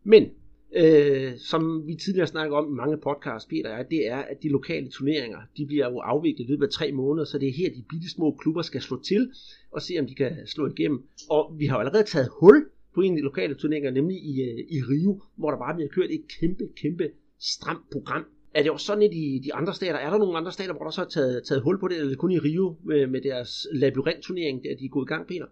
Men 0.04 0.30
øh, 0.76 1.32
som 1.38 1.86
vi 1.86 1.94
tidligere 1.94 2.26
snakker 2.26 2.56
om 2.56 2.72
i 2.72 2.74
mange 2.74 2.96
podcasts, 2.96 3.48
Peter, 3.48 3.70
er, 3.70 3.82
det 3.82 4.08
er, 4.08 4.16
at 4.16 4.42
de 4.42 4.48
lokale 4.48 4.88
turneringer, 4.88 5.38
de 5.56 5.66
bliver 5.66 5.90
jo 5.90 5.98
afviklet 5.98 6.44
i 6.44 6.50
løbet 6.50 6.66
af 6.66 6.72
tre 6.72 6.92
måneder, 6.92 7.24
så 7.24 7.38
det 7.38 7.48
er 7.48 7.52
her, 7.52 7.68
de 7.68 7.84
bitte 7.90 8.10
små 8.10 8.36
klubber 8.40 8.62
skal 8.62 8.82
slå 8.82 9.02
til 9.02 9.30
og 9.70 9.82
se, 9.82 9.94
om 10.00 10.06
de 10.06 10.14
kan 10.14 10.46
slå 10.46 10.66
igennem. 10.66 11.02
Og 11.30 11.54
vi 11.58 11.66
har 11.66 11.76
jo 11.76 11.80
allerede 11.80 12.04
taget 12.04 12.28
hul 12.40 12.66
på 12.94 13.00
en 13.00 13.12
af 13.12 13.16
de 13.16 13.22
lokale 13.22 13.54
turneringer, 13.54 13.90
nemlig 13.90 14.16
i, 14.16 14.42
øh, 14.42 14.58
i 14.76 14.78
Rio, 14.90 15.22
hvor 15.36 15.50
der 15.50 15.58
bare 15.58 15.74
bliver 15.74 15.88
kørt 15.88 16.10
et 16.10 16.24
kæmpe, 16.40 16.64
kæmpe 16.82 17.10
stramt 17.40 17.90
program. 17.92 18.24
Er 18.54 18.62
det 18.62 18.70
også 18.70 18.86
sådan 18.86 19.02
i 19.02 19.08
de, 19.08 19.44
de 19.44 19.54
andre 19.54 19.74
stater? 19.74 19.98
Er 19.98 20.10
der 20.10 20.18
nogle 20.18 20.38
andre 20.38 20.52
stater, 20.52 20.72
hvor 20.74 20.84
der 20.84 20.90
så 20.90 21.00
er 21.00 21.08
taget, 21.08 21.44
taget 21.44 21.62
hul 21.62 21.80
på 21.80 21.88
det, 21.88 21.98
eller 21.98 22.16
kun 22.16 22.30
i 22.30 22.38
Rio 22.38 22.76
med, 22.84 23.06
med 23.06 23.20
deres 23.20 23.66
labyrintturnering, 23.72 24.64
der 24.64 24.76
de 24.76 24.84
er 24.84 24.88
gået 24.88 25.06
i 25.06 25.08
gang, 25.08 25.26
Peter? 25.26 25.46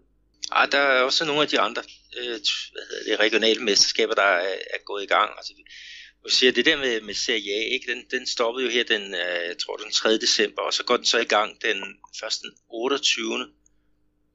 Ja, 0.53 0.65
der 0.71 0.77
er 0.77 1.01
også 1.01 1.25
nogle 1.25 1.41
af 1.41 1.47
de 1.47 1.59
andre 1.59 1.83
øh, 2.17 2.39
hvad 2.71 2.83
hedder 2.89 3.11
det, 3.11 3.19
regionale 3.19 3.63
mesterskaber, 3.63 4.13
der 4.13 4.21
er, 4.21 4.57
er 4.73 4.83
gået 4.85 5.03
i 5.03 5.05
gang. 5.05 5.31
Altså, 5.37 5.53
du 6.23 6.29
siger, 6.29 6.51
det 6.51 6.65
der 6.65 6.77
med, 6.77 7.01
med 7.01 7.13
Serie 7.13 7.53
A, 7.53 7.73
ikke? 7.73 7.91
Den, 7.91 8.05
den 8.11 8.27
stoppede 8.27 8.65
jo 8.65 8.71
her 8.71 8.83
den, 8.83 9.13
øh, 9.13 9.47
jeg 9.47 9.57
tror, 9.57 9.77
den 9.77 9.91
3. 9.91 10.17
december, 10.17 10.61
og 10.61 10.73
så 10.73 10.83
går 10.83 10.97
den 10.97 11.05
så 11.05 11.19
i 11.19 11.25
gang 11.25 11.61
den 11.61 11.77
først 12.19 12.41
den 12.41 12.51
28. 12.69 13.47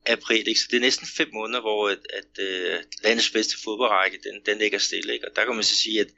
april. 0.07 0.49
Ikke? 0.49 0.61
Så 0.61 0.67
det 0.71 0.77
er 0.77 0.81
næsten 0.81 1.07
fem 1.07 1.31
måneder, 1.33 1.61
hvor 1.61 1.89
at, 1.89 1.99
at 2.13 2.33
uh, 2.39 2.81
landets 3.05 3.31
bedste 3.31 3.55
fodboldrække, 3.65 4.19
den, 4.23 4.41
den 4.47 4.59
ligger 4.59 4.79
stille. 4.79 5.13
Ikke? 5.13 5.29
Og 5.29 5.37
der 5.37 5.45
kan 5.45 5.55
man 5.55 5.65
så 5.65 5.77
sige, 5.77 6.01
at 6.01 6.11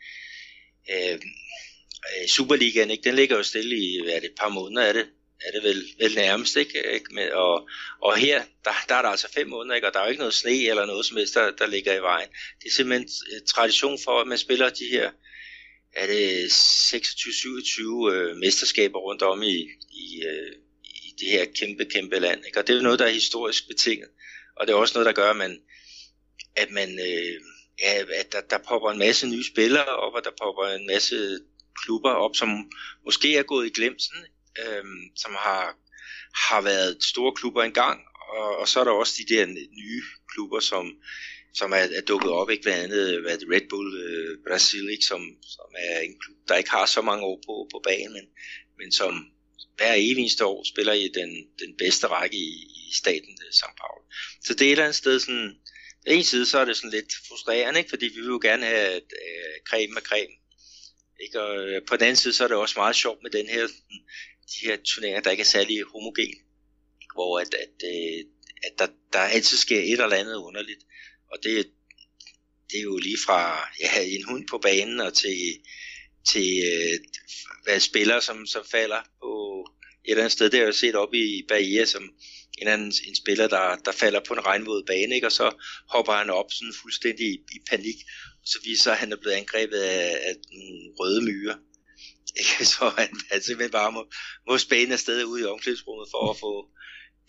øh, 0.91 1.15
øh 1.15 2.29
Superligaen, 2.29 2.91
ikke? 2.91 3.05
den 3.05 3.15
ligger 3.15 3.37
jo 3.37 3.43
stille 3.43 3.77
i 3.77 4.01
hvad 4.03 4.13
er 4.13 4.21
det, 4.21 4.31
et 4.31 4.37
par 4.41 4.49
måneder, 4.49 4.83
er 4.83 4.93
det? 4.93 5.07
Er 5.47 5.51
det 5.53 5.63
vel, 5.63 5.85
vel 5.99 6.15
nærmest, 6.15 6.57
ikke? 6.57 6.93
ikke? 6.93 7.15
Med, 7.15 7.31
og, 7.31 7.69
og 8.01 8.17
her, 8.17 8.43
der, 8.65 8.71
der 8.89 8.95
er 8.95 9.03
der 9.03 9.09
altså 9.09 9.33
fem 9.33 9.49
måneder, 9.49 9.75
ikke? 9.75 9.87
og 9.87 9.95
der 9.95 10.01
er 10.01 10.05
jo 10.05 10.11
ikke 10.11 10.21
noget 10.21 10.35
sne 10.35 10.67
eller 10.69 10.87
noget 10.87 11.07
som 11.07 11.17
helst, 11.17 11.35
der, 11.35 11.51
der 11.51 11.67
ligger 11.67 11.95
i 11.95 12.03
vejen. 12.03 12.29
Det 12.61 12.69
er 12.69 12.73
simpelthen 12.73 13.09
øh, 13.35 13.41
tradition 13.47 13.99
for, 14.05 14.21
at 14.21 14.27
man 14.27 14.39
spiller 14.39 14.69
de 14.71 14.85
her, 14.91 15.11
er 15.93 16.07
det 16.07 16.49
26-27 16.49 18.13
øh, 18.13 18.37
mesterskaber 18.37 18.99
rundt 18.99 19.23
om 19.23 19.43
i, 19.43 19.69
i, 19.91 20.23
øh, 20.25 20.53
i 20.85 21.15
det 21.19 21.29
her 21.29 21.45
kæmpe, 21.45 21.85
kæmpe 21.85 22.19
land. 22.19 22.47
Ikke? 22.47 22.59
Og 22.59 22.67
det 22.67 22.73
er 22.73 22.77
jo 22.77 22.83
noget, 22.83 22.99
der 22.99 23.07
er 23.07 23.11
historisk 23.11 23.69
betinget. 23.69 24.09
Og 24.57 24.67
det 24.67 24.73
er 24.73 24.77
også 24.77 24.95
noget, 24.95 25.07
der 25.07 25.23
gør, 25.23 25.31
at 25.31 25.37
man, 25.37 25.61
at 26.57 26.71
man 26.71 26.99
øh, 26.99 27.41
ja, 27.83 28.05
at 28.21 28.33
der, 28.33 28.41
der 28.41 28.59
popper 28.69 28.91
en 28.91 28.99
masse 28.99 29.27
nye 29.29 29.45
spillere 29.45 29.85
op, 29.85 30.15
og 30.15 30.25
der 30.25 30.31
popper 30.43 30.67
en 30.67 30.87
masse 30.87 31.39
klubber 31.85 32.11
op, 32.11 32.37
som 32.37 32.49
måske 33.05 33.37
er 33.37 33.43
gået 33.43 33.67
i 33.67 33.71
glemsen, 33.71 34.17
øh, 34.59 34.85
som 35.17 35.35
har, 35.35 35.77
har 36.49 36.61
været 36.61 37.05
store 37.05 37.33
klubber 37.35 37.63
engang, 37.63 38.01
og, 38.37 38.57
og 38.57 38.69
så 38.69 38.81
er 38.81 38.85
der 38.85 38.91
også 38.91 39.15
de 39.19 39.35
der 39.35 39.47
nye 39.83 40.03
klubber, 40.33 40.61
som, 40.61 40.85
som 41.55 41.73
er, 41.73 41.85
er 41.99 42.05
dukket 42.09 42.31
op, 42.31 42.51
ikke 42.51 42.63
blandt 42.63 42.85
andet 42.85 43.21
hvad 43.23 43.39
det, 43.39 43.49
Red 43.53 43.69
Bull 43.71 43.89
øh, 44.05 44.39
Brasil, 44.49 44.91
ikke, 44.91 45.05
som, 45.05 45.23
som 45.43 45.69
er 45.79 46.01
en 46.01 46.19
klub, 46.21 46.37
der 46.49 46.57
ikke 46.57 46.71
har 46.71 46.87
så 46.87 47.03
mange 47.03 47.25
år 47.25 47.41
på, 47.47 47.69
på 47.73 47.81
banen, 47.85 48.13
men, 48.13 48.27
men 48.79 48.93
som 48.93 49.13
hver 49.77 49.95
eneste 49.95 50.45
år 50.45 50.65
spiller 50.65 50.93
i 50.93 51.09
den, 51.09 51.31
den 51.59 51.77
bedste 51.79 52.07
række 52.07 52.37
i, 52.37 52.53
i 52.89 52.93
staten 52.95 53.35
øh, 53.47 53.53
Paulo. 53.81 54.03
Så 54.45 54.55
det 54.55 54.63
er 54.63 54.67
et 54.67 54.71
eller 54.71 54.85
andet 54.85 54.97
sted 54.97 55.21
sådan, 55.21 55.57
en 56.07 56.25
side 56.25 56.47
så 56.47 56.59
er 56.59 56.65
det 56.65 56.77
sådan 56.77 56.91
lidt 56.91 57.13
frustrerende, 57.29 57.79
ikke? 57.79 57.91
fordi 57.91 58.07
vi 58.07 58.21
vil 58.21 58.35
jo 58.37 58.41
gerne 58.43 58.67
have 58.67 58.95
øh, 58.97 59.57
creme 59.69 59.93
med 59.95 60.03
creme. 60.03 60.35
Ikke? 61.25 61.41
Og 61.41 61.69
øh, 61.69 61.83
på 61.89 61.97
den 61.97 62.03
anden 62.03 62.17
side 62.17 62.35
så 62.35 62.45
er 62.45 62.49
det 62.49 62.57
også 62.57 62.79
meget 62.79 62.97
sjovt 62.97 63.23
med 63.23 63.31
den 63.31 63.47
her 63.47 63.69
de 64.51 64.67
her 64.67 64.77
turneringer, 64.85 65.21
der 65.21 65.31
ikke 65.31 65.41
er 65.41 65.55
særlig 65.57 65.83
homogen, 65.83 66.35
hvor 67.15 67.41
at, 67.41 67.55
at, 67.55 67.77
øh, 67.85 68.25
at 68.63 68.79
der, 68.79 68.87
der 69.13 69.19
altid 69.19 69.57
sker 69.57 69.81
et 69.81 69.93
eller 69.93 70.17
andet 70.17 70.35
underligt. 70.35 70.81
Og 71.33 71.39
det, 71.43 71.67
det 72.71 72.79
er 72.79 72.83
jo 72.83 72.97
lige 72.97 73.19
fra 73.27 73.69
ja, 73.81 74.05
en 74.05 74.25
hund 74.25 74.49
på 74.49 74.59
banen 74.59 75.01
og 75.01 75.15
til, 75.15 75.39
til 76.29 76.49
øh, 76.73 76.99
hvad 77.65 77.81
spillere, 77.81 78.23
som, 78.23 78.47
som 78.47 78.65
falder 78.71 79.03
på 79.21 79.33
et 80.05 80.11
eller 80.11 80.23
andet 80.23 80.33
sted. 80.33 80.51
Det 80.51 80.59
har 80.59 80.67
jeg 80.67 80.75
set 80.75 80.95
op 80.95 81.15
i 81.15 81.45
Bahia, 81.49 81.85
som 81.85 82.15
en 82.59 82.69
anden 82.69 82.93
en 83.07 83.17
spiller, 83.17 83.49
der, 83.49 83.77
der 83.77 83.93
falder 83.93 84.21
på 84.29 84.35
en 84.35 84.47
regnvåd 84.47 84.85
bane, 84.87 85.15
ikke? 85.15 85.27
og 85.27 85.33
så 85.33 85.65
hopper 85.89 86.13
han 86.13 86.31
op 86.31 86.53
sådan 86.53 86.75
fuldstændig 86.83 87.27
i, 87.27 87.35
i 87.35 87.59
panik, 87.71 87.97
og 88.43 88.47
så 88.49 88.59
viser 88.65 88.91
han, 88.91 88.97
at 88.97 89.01
han 89.01 89.13
er 89.13 89.17
blevet 89.17 89.37
angrebet 89.37 89.77
af, 89.77 90.19
af 90.29 90.35
nogle 90.53 90.93
røde 90.99 91.23
myrer. 91.23 91.57
Ikke? 92.37 92.65
Så 92.65 92.89
han, 92.99 93.21
han 93.31 93.43
simpelthen 93.43 93.73
bare 93.73 93.93
må, 93.93 94.11
må 94.49 94.59
spæne 94.59 94.93
afsted 94.93 95.25
ud 95.25 95.41
i 95.41 95.45
omklædningsrummet 95.45 96.09
for 96.11 96.31
at 96.31 96.39
få, 96.39 96.69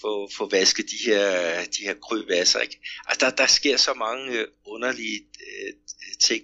få, 0.01 0.29
få 0.37 0.49
vasket 0.49 0.85
de 0.91 0.97
her, 1.05 1.29
de 1.65 1.81
her 1.83 1.93
krybasser. 1.93 2.59
Ikke? 2.59 2.79
Altså, 3.07 3.25
der, 3.25 3.35
der 3.35 3.47
sker 3.47 3.77
så 3.77 3.93
mange 3.93 4.39
øh, 4.39 4.47
underlige 4.65 5.19
øh, 5.19 5.73
ting 6.19 6.43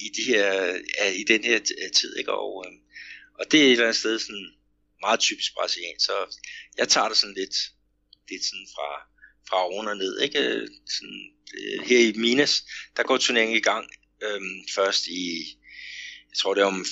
i, 0.00 0.08
de 0.16 0.22
her, 0.32 0.74
i 1.12 1.24
den 1.24 1.44
her 1.44 1.56
øh, 1.56 1.90
tid. 1.92 2.16
Ikke? 2.16 2.32
Og, 2.32 2.64
øh, 2.66 2.72
og 3.38 3.52
det 3.52 3.60
er 3.60 3.64
et 3.64 3.72
eller 3.72 3.84
andet 3.84 3.96
sted 3.96 4.18
sådan 4.18 4.52
meget 5.00 5.20
typisk 5.20 5.54
brasiliansk. 5.54 6.06
Så 6.06 6.38
jeg 6.78 6.88
tager 6.88 7.08
det 7.08 7.16
sådan 7.16 7.34
lidt, 7.34 7.56
lidt 8.30 8.44
sådan 8.44 8.68
fra, 8.74 8.88
fra 9.48 9.64
oven 9.64 9.88
og 9.88 9.96
ned. 9.96 10.20
Ikke? 10.20 10.38
Øh, 10.38 10.68
sådan, 10.96 11.22
øh, 11.58 11.86
her 11.88 11.98
i 11.98 12.12
Minas, 12.12 12.64
der 12.96 13.02
går 13.02 13.16
turneringen 13.18 13.56
i 13.56 13.60
gang 13.60 13.90
øh, 14.22 14.40
først 14.74 15.06
i 15.06 15.56
jeg 16.30 16.36
tror 16.38 16.54
det 16.54 16.62
er 16.62 16.66
om 16.66 16.84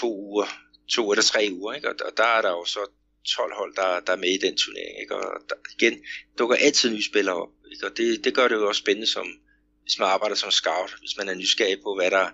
to 0.00 0.08
uger, 0.30 0.48
to 0.88 1.12
eller 1.12 1.22
tre 1.22 1.48
uger, 1.52 1.72
ikke? 1.72 1.88
Og, 1.88 1.94
og 2.06 2.12
der 2.16 2.24
er 2.24 2.42
der 2.42 2.50
jo 2.50 2.64
så 2.64 2.80
12 3.36 3.52
hold, 3.56 3.74
der, 3.74 4.00
der 4.06 4.12
er 4.12 4.16
med 4.24 4.28
i 4.28 4.44
den 4.46 4.56
turnering, 4.56 5.00
ikke? 5.02 5.14
Og 5.16 5.40
der, 5.48 5.54
igen, 5.76 5.94
dukker 6.38 6.56
altid 6.56 6.90
nye 6.90 7.02
spillere 7.02 7.36
op, 7.42 7.52
ikke? 7.72 7.86
Og 7.86 7.96
det, 7.96 8.24
det 8.24 8.34
gør 8.34 8.48
det 8.48 8.54
jo 8.54 8.68
også 8.68 8.78
spændende, 8.78 9.10
som, 9.10 9.26
hvis 9.82 9.98
man 9.98 10.08
arbejder 10.08 10.36
som 10.36 10.50
scout, 10.50 10.96
hvis 11.00 11.16
man 11.18 11.28
er 11.28 11.34
nysgerrig 11.34 11.78
på, 11.82 11.94
hvad 11.94 12.10
der, 12.10 12.26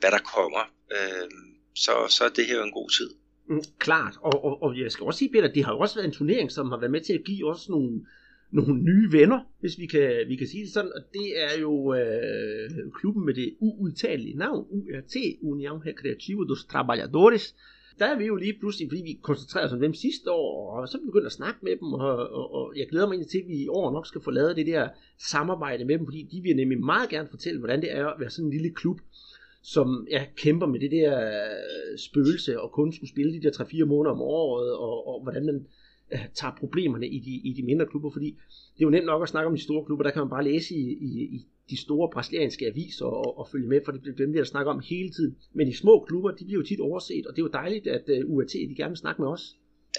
hvad 0.00 0.10
der 0.10 0.18
kommer, 0.18 0.62
øh, 0.96 1.30
så, 1.74 1.92
så 2.08 2.24
er 2.24 2.28
det 2.28 2.46
her 2.46 2.56
jo 2.56 2.64
en 2.64 2.78
god 2.80 2.90
tid. 2.90 3.10
Mm, 3.48 3.64
klart, 3.78 4.14
og, 4.22 4.44
og, 4.44 4.62
og 4.62 4.78
jeg 4.78 4.92
skal 4.92 5.04
også 5.04 5.18
sige, 5.18 5.32
Peter, 5.32 5.52
det 5.52 5.64
har 5.64 5.72
jo 5.72 5.78
også 5.78 5.94
været 5.94 6.06
en 6.06 6.18
turnering, 6.18 6.52
som 6.52 6.70
har 6.70 6.78
været 6.80 6.90
med 6.90 7.00
til 7.00 7.12
at 7.12 7.24
give 7.24 7.50
os 7.50 7.68
nogle, 7.68 8.06
nogle 8.50 8.82
nye 8.82 9.12
venner, 9.12 9.40
hvis 9.60 9.78
vi 9.78 9.86
kan, 9.86 10.24
vi 10.28 10.36
kan 10.36 10.46
sige 10.46 10.64
det 10.64 10.72
sådan, 10.72 10.92
og 10.96 11.02
det 11.12 11.28
er 11.42 11.60
jo 11.60 11.94
øh, 11.94 12.70
klubben 13.00 13.26
med 13.26 13.34
det 13.34 13.54
uudtalelige 13.60 14.36
navn, 14.36 14.66
URT, 14.70 15.14
União 15.42 15.76
Recreativa 15.88 16.44
dos 16.48 16.64
Trabalhadores. 16.64 17.54
Der 17.98 18.06
er 18.06 18.18
vi 18.18 18.24
jo 18.24 18.36
lige 18.36 18.58
pludselig, 18.60 18.88
fordi 18.90 19.02
vi 19.02 19.18
koncentrerede 19.22 19.66
os 19.66 19.72
om 19.72 19.80
dem 19.80 19.94
sidste 19.94 20.30
år, 20.30 20.80
og 20.80 20.88
så 20.88 20.98
begynder 21.06 21.26
at 21.26 21.32
snakke 21.32 21.60
med 21.62 21.72
dem, 21.72 21.92
og, 21.92 22.16
og, 22.16 22.54
og 22.54 22.72
jeg 22.76 22.86
glæder 22.90 23.08
mig 23.08 23.26
til, 23.26 23.38
at 23.38 23.48
vi 23.48 23.56
i 23.56 23.68
år 23.68 23.92
nok 23.92 24.06
skal 24.06 24.20
få 24.20 24.30
lavet 24.30 24.56
det 24.56 24.66
der 24.66 24.88
samarbejde 25.30 25.84
med 25.84 25.98
dem, 25.98 26.06
fordi 26.06 26.28
de 26.32 26.40
vil 26.40 26.56
nemlig 26.56 26.80
meget 26.80 27.08
gerne 27.08 27.28
fortælle, 27.28 27.58
hvordan 27.58 27.80
det 27.80 27.92
er 27.92 28.06
at 28.06 28.20
være 28.20 28.30
sådan 28.30 28.46
en 28.46 28.52
lille 28.52 28.70
klub, 28.70 29.00
som 29.62 30.06
ja, 30.10 30.24
kæmper 30.36 30.66
med 30.66 30.80
det 30.80 30.90
der 30.90 31.26
øh, 31.26 31.98
spøgelse, 31.98 32.60
og 32.60 32.72
kun 32.72 32.92
skulle 32.92 33.10
spille 33.10 33.32
de 33.32 33.42
der 33.42 33.50
3-4 33.50 33.84
måneder 33.84 34.14
om 34.14 34.22
året, 34.22 34.72
og, 34.72 35.08
og 35.08 35.22
hvordan 35.22 35.46
man 35.46 35.66
tager 36.34 36.54
problemerne 36.58 37.08
i 37.08 37.18
de, 37.18 37.30
i 37.48 37.52
de 37.56 37.62
mindre 37.62 37.86
klubber, 37.86 38.10
fordi 38.10 38.30
det 38.74 38.80
er 38.80 38.86
jo 38.88 38.90
nemt 38.90 39.06
nok 39.06 39.22
at 39.22 39.28
snakke 39.28 39.48
om 39.48 39.56
de 39.56 39.62
store 39.62 39.84
klubber, 39.86 40.04
der 40.04 40.10
kan 40.10 40.22
man 40.22 40.30
bare 40.30 40.44
læse 40.44 40.74
i, 40.74 40.84
i, 41.08 41.08
i 41.36 41.38
de 41.70 41.76
store 41.76 42.10
brasilianske 42.12 42.66
aviser 42.66 43.06
og, 43.06 43.38
og 43.38 43.48
følge 43.52 43.68
med, 43.68 43.80
for 43.84 43.92
det 43.92 44.00
bliver 44.02 44.16
dem, 44.16 44.32
der 44.32 44.44
snakker 44.44 44.72
om 44.72 44.80
hele 44.80 45.10
tiden. 45.16 45.36
Men 45.54 45.66
de 45.66 45.76
små 45.76 46.04
klubber, 46.08 46.30
de 46.30 46.44
bliver 46.44 46.60
jo 46.60 46.66
tit 46.66 46.80
overset, 46.80 47.26
og 47.26 47.32
det 47.32 47.40
er 47.42 47.46
jo 47.48 47.58
dejligt, 47.62 47.86
at 47.86 48.04
øh, 48.08 48.18
uh, 48.28 48.34
UAT 48.34 48.52
de 48.70 48.74
gerne 48.76 48.94
vil 48.94 49.04
snakke 49.04 49.22
med 49.22 49.28
os. 49.28 49.44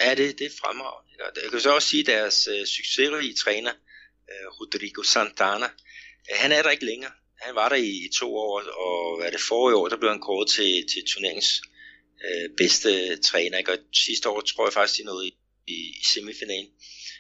Ja, 0.02 0.10
det, 0.20 0.40
det 0.40 0.46
er 0.52 0.56
fremragende. 0.62 1.10
Jeg 1.44 1.52
kan 1.52 1.60
så 1.60 1.76
også 1.76 1.90
sige, 1.90 2.04
at 2.06 2.12
deres 2.14 2.38
uh, 2.54 2.66
succesrige 2.76 3.34
træner, 3.44 3.74
uh, 4.32 4.48
Rodrigo 4.58 5.02
Santana, 5.14 5.70
uh, 6.30 6.36
han 6.42 6.52
er 6.52 6.62
der 6.62 6.72
ikke 6.76 6.86
længere. 6.92 7.12
Han 7.46 7.56
var 7.56 7.70
der 7.70 7.76
i, 7.76 7.92
i 8.08 8.10
to 8.20 8.36
år, 8.36 8.56
og 8.86 8.98
hvad 9.20 9.32
det 9.32 9.40
forrige 9.50 9.76
år, 9.76 9.88
der 9.88 9.98
blev 9.98 10.10
han 10.10 10.26
kåret 10.28 10.50
til, 10.58 10.74
til 10.92 11.02
turneringens 11.10 11.52
øh, 12.26 12.50
bedste 12.58 12.92
træner. 13.30 13.58
Ikke? 13.58 13.72
Og 13.72 13.78
sidste 14.06 14.30
år 14.30 14.42
tror 14.42 14.66
jeg 14.68 14.74
faktisk, 14.74 15.00
de 15.00 15.06
nåede 15.06 15.32
i, 15.68 15.74
i 15.74 16.04
semifinalen. 16.14 16.72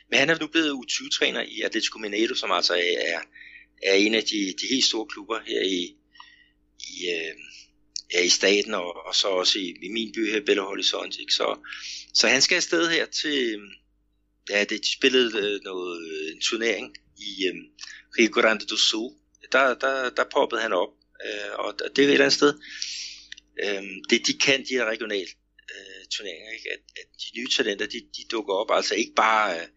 Men 0.09 0.19
han 0.19 0.29
er 0.29 0.39
nu 0.39 0.47
blevet 0.47 0.71
U20-træner 0.71 1.41
i 1.41 1.61
Atletico 1.61 1.99
Mineiro, 1.99 2.35
som 2.35 2.51
altså 2.51 2.73
er, 2.73 3.21
er 3.83 3.93
en 3.93 4.15
af 4.15 4.23
de, 4.23 4.53
de 4.61 4.67
helt 4.69 4.85
store 4.85 5.07
klubber 5.07 5.39
her 5.47 5.61
i, 5.61 5.95
i, 6.79 7.09
øh, 7.15 7.35
ja, 8.13 8.21
i 8.21 8.29
staten, 8.29 8.73
og, 8.73 9.05
og 9.05 9.15
så 9.15 9.27
også 9.27 9.59
i, 9.59 9.75
i 9.83 9.89
min 9.89 10.11
by 10.15 10.31
her, 10.31 10.41
Belo 10.45 10.63
Horizonte. 10.63 11.21
Ikke? 11.21 11.33
Så, 11.33 11.57
så 12.13 12.27
han 12.27 12.41
skal 12.41 12.55
afsted 12.55 12.89
her 12.89 13.05
til, 13.05 13.59
ja, 14.49 14.63
det 14.63 14.83
de 14.83 14.93
spillede 14.93 15.37
øh, 15.37 15.59
noget, 15.63 16.11
øh, 16.11 16.35
en 16.35 16.41
turnering 16.41 16.95
i 17.17 17.45
øh, 17.47 17.55
Rio 18.19 18.41
Grande 18.41 18.65
do 18.65 18.77
Sul. 18.77 19.11
Der, 19.51 19.73
der, 19.73 20.09
der 20.09 20.23
poppede 20.31 20.61
han 20.61 20.73
op, 20.73 20.89
øh, 21.25 21.59
og 21.59 21.73
det 21.79 22.03
er 22.03 22.07
et 22.07 22.11
eller 22.11 22.25
andet 22.25 22.33
sted. 22.33 22.53
Øh, 23.63 23.83
det 24.09 24.27
de 24.27 24.33
kan, 24.33 24.65
de 24.69 24.75
er 24.75 24.85
regionalt 24.85 25.29
turneringer, 26.11 26.51
ikke? 26.51 26.69
At, 26.71 26.79
at 27.01 27.07
de 27.21 27.39
nye 27.39 27.47
talenter, 27.47 27.85
de, 27.85 27.99
de 28.17 28.23
dukker 28.31 28.53
op, 28.53 28.71
altså 28.71 28.95
ikke 28.95 29.13
bare, 29.15 29.59
øh, 29.59 29.67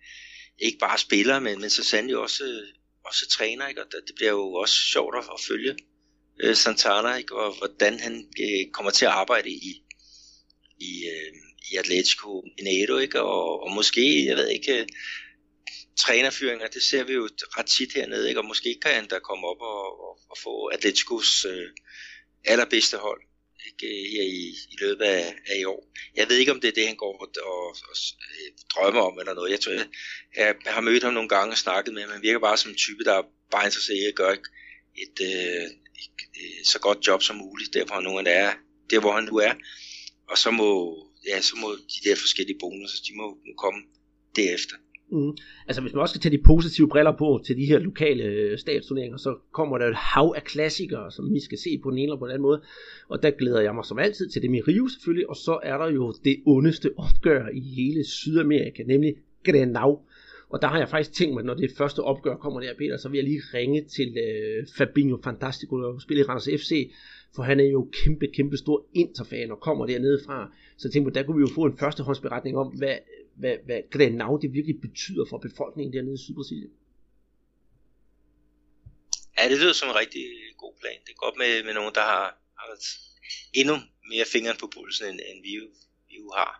ikke 0.58 0.78
bare 0.78 0.98
spillere, 0.98 1.40
men, 1.40 1.60
men 1.60 1.70
så 1.70 1.84
sandelig 1.84 2.16
også, 2.16 2.44
øh, 2.44 2.68
også 3.04 3.28
træner, 3.28 3.68
ikke? 3.68 3.82
og 3.82 3.92
det 3.92 4.14
bliver 4.16 4.30
jo 4.30 4.52
også 4.52 4.74
sjovt 4.74 5.16
at, 5.18 5.24
at 5.34 5.40
følge 5.48 5.76
øh, 6.42 6.56
Santana, 6.56 7.14
ikke? 7.14 7.36
og 7.36 7.58
hvordan 7.58 8.00
han 8.00 8.14
øh, 8.40 8.72
kommer 8.72 8.90
til 8.90 9.04
at 9.04 9.12
arbejde 9.12 9.50
i, 9.50 9.82
i, 10.80 10.92
øh, 11.12 11.32
i 11.72 11.76
Atletico 11.76 12.42
Mineiro, 12.58 12.96
ikke? 12.98 13.22
Og, 13.22 13.62
og 13.62 13.72
måske, 13.72 14.26
jeg 14.26 14.36
ved 14.36 14.48
ikke, 14.48 14.80
øh, 14.80 14.86
trænerfyringer, 15.96 16.66
det 16.66 16.82
ser 16.82 17.04
vi 17.04 17.12
jo 17.12 17.28
ret 17.58 17.66
tit 17.66 17.92
hernede, 17.92 18.28
ikke? 18.28 18.40
og 18.40 18.46
måske 18.46 18.78
kan 18.82 18.94
han 18.94 19.08
da 19.08 19.18
komme 19.18 19.46
op 19.46 19.60
og, 19.60 20.00
og, 20.00 20.18
og 20.30 20.36
få 20.42 20.66
Atleticos 20.66 21.44
øh, 21.44 21.68
allerbedste 22.44 22.96
hold 22.96 23.22
ikke, 23.82 23.96
øh, 23.96 24.10
her 24.12 24.22
i, 24.22 24.48
i 24.72 24.76
løbet 24.80 25.04
af, 25.04 25.34
af 25.46 25.56
i 25.60 25.64
år. 25.64 25.88
Jeg 26.16 26.28
ved 26.28 26.36
ikke, 26.36 26.52
om 26.52 26.60
det 26.60 26.68
er 26.68 26.72
det, 26.72 26.86
han 26.86 26.96
går 26.96 27.20
og, 27.22 27.28
og, 27.42 27.68
og 27.68 27.96
øh, 28.36 28.52
drømmer 28.74 29.00
om 29.00 29.18
eller 29.18 29.34
noget. 29.34 29.50
Jeg 29.50 29.60
tror, 29.60 29.72
jeg, 29.72 29.86
jeg 30.64 30.72
har 30.72 30.80
mødt 30.80 31.02
ham 31.02 31.14
nogle 31.14 31.28
gange 31.28 31.52
og 31.52 31.58
snakket 31.58 31.94
med 31.94 32.02
ham. 32.02 32.10
Han 32.10 32.22
virker 32.22 32.38
bare 32.38 32.56
som 32.56 32.70
en 32.70 32.76
type, 32.76 33.04
der 33.04 33.14
er 33.14 33.22
bare 33.50 33.64
interesseret 33.64 33.98
i 33.98 34.06
at 34.06 34.14
gøre 34.14 34.32
et, 34.32 34.46
et, 34.96 35.16
øh, 35.20 35.64
et, 36.02 36.16
et 36.60 36.66
så 36.66 36.78
godt 36.78 37.06
job 37.06 37.22
som 37.22 37.36
muligt, 37.36 37.74
der 37.74 37.84
hvor 37.84 37.94
han 37.94 38.04
nu 38.04 38.16
er, 38.16 38.52
der 38.90 39.00
hvor 39.00 39.12
han 39.12 39.24
nu 39.24 39.36
er. 39.36 39.54
Og 40.28 40.38
så 40.38 40.50
må, 40.50 40.70
ja, 41.26 41.40
så 41.40 41.56
må 41.56 41.68
de 41.72 42.08
der 42.08 42.16
forskellige 42.16 42.58
bonusser, 42.60 42.98
de 43.08 43.16
må, 43.16 43.26
må 43.46 43.52
komme 43.58 43.80
derefter. 44.36 44.76
Mm. 45.10 45.36
Altså 45.66 45.82
hvis 45.82 45.92
man 45.94 46.02
også 46.02 46.12
skal 46.12 46.20
tage 46.20 46.36
de 46.36 46.42
positive 46.42 46.88
briller 46.88 47.16
på 47.16 47.40
til 47.44 47.56
de 47.56 47.66
her 47.66 47.78
lokale 47.78 48.24
øh, 48.24 48.58
statsturneringer, 48.58 49.16
så 49.16 49.36
kommer 49.52 49.78
der 49.78 49.86
et 49.86 49.94
hav 49.94 50.34
af 50.36 50.44
klassikere, 50.44 51.10
som 51.10 51.34
vi 51.34 51.40
skal 51.40 51.58
se 51.58 51.80
på 51.82 51.90
den 51.90 51.98
ene 51.98 52.04
eller 52.04 52.18
på 52.18 52.26
den 52.26 52.32
anden 52.32 52.42
måde. 52.42 52.62
Og 53.08 53.22
der 53.22 53.30
glæder 53.30 53.60
jeg 53.60 53.74
mig 53.74 53.84
som 53.84 53.98
altid 53.98 54.28
til 54.28 54.42
dem 54.42 54.54
i 54.54 54.60
Rio 54.60 54.88
selvfølgelig, 54.88 55.30
og 55.30 55.36
så 55.36 55.58
er 55.62 55.78
der 55.78 55.90
jo 55.90 56.14
det 56.24 56.36
ondeste 56.46 56.90
opgør 56.96 57.48
i 57.54 57.60
hele 57.60 58.04
Sydamerika, 58.04 58.82
nemlig 58.82 59.14
Grenau. 59.44 59.98
Og 60.50 60.62
der 60.62 60.68
har 60.68 60.78
jeg 60.78 60.88
faktisk 60.88 61.12
tænkt 61.12 61.34
mig, 61.34 61.44
når 61.44 61.54
det 61.54 61.70
første 61.78 62.00
opgør 62.00 62.36
kommer 62.36 62.60
der, 62.60 62.74
Peter, 62.78 62.96
så 62.96 63.08
vil 63.08 63.18
jeg 63.18 63.24
lige 63.24 63.42
ringe 63.54 63.84
til 63.84 64.16
øh, 64.18 64.66
Fabinho 64.78 65.18
Fantastico, 65.24 65.82
der 65.82 65.98
spiller 65.98 66.24
i 66.24 66.26
Randers 66.26 66.48
FC, 66.62 66.90
for 67.36 67.42
han 67.42 67.60
er 67.60 67.64
jo 67.64 67.88
kæmpe, 68.04 68.26
kæmpe 68.26 68.56
stor 68.56 68.86
interfan 68.94 69.50
og 69.50 69.60
kommer 69.60 69.86
dernede 69.86 70.18
fra. 70.26 70.52
Så 70.76 70.88
jeg 70.88 70.92
tænkte 70.92 71.10
på, 71.10 71.14
der 71.14 71.22
kunne 71.22 71.36
vi 71.36 71.40
jo 71.40 71.54
få 71.54 71.64
en 71.64 71.78
førstehåndsberetning 71.78 72.56
om, 72.58 72.66
hvad, 72.66 72.94
hvad, 73.38 73.56
hvad 73.64 73.80
Grenau 73.90 74.36
det 74.42 74.52
virkelig 74.52 74.80
betyder 74.80 75.24
for 75.30 75.38
befolkningen 75.38 75.92
dernede 75.92 76.14
i 76.14 76.24
Sydbrasilien. 76.24 76.72
Ja, 79.38 79.48
det 79.50 79.58
lyder 79.60 79.72
som 79.72 79.88
en 79.88 79.96
rigtig 80.02 80.24
god 80.56 80.74
plan. 80.80 80.98
Det 81.04 81.12
er 81.12 81.24
godt 81.24 81.36
med, 81.42 81.64
med 81.66 81.74
nogen, 81.74 81.94
der 81.94 82.04
har, 82.12 82.26
har 82.60 82.68
endnu 83.60 83.74
mere 84.12 84.26
fingeren 84.32 84.58
på 84.60 84.66
pulsen, 84.74 85.06
end, 85.10 85.20
end 85.28 85.38
vi, 85.46 85.52
jo, 85.58 85.64
vi 86.08 86.14
jo 86.22 86.32
har. 86.36 86.52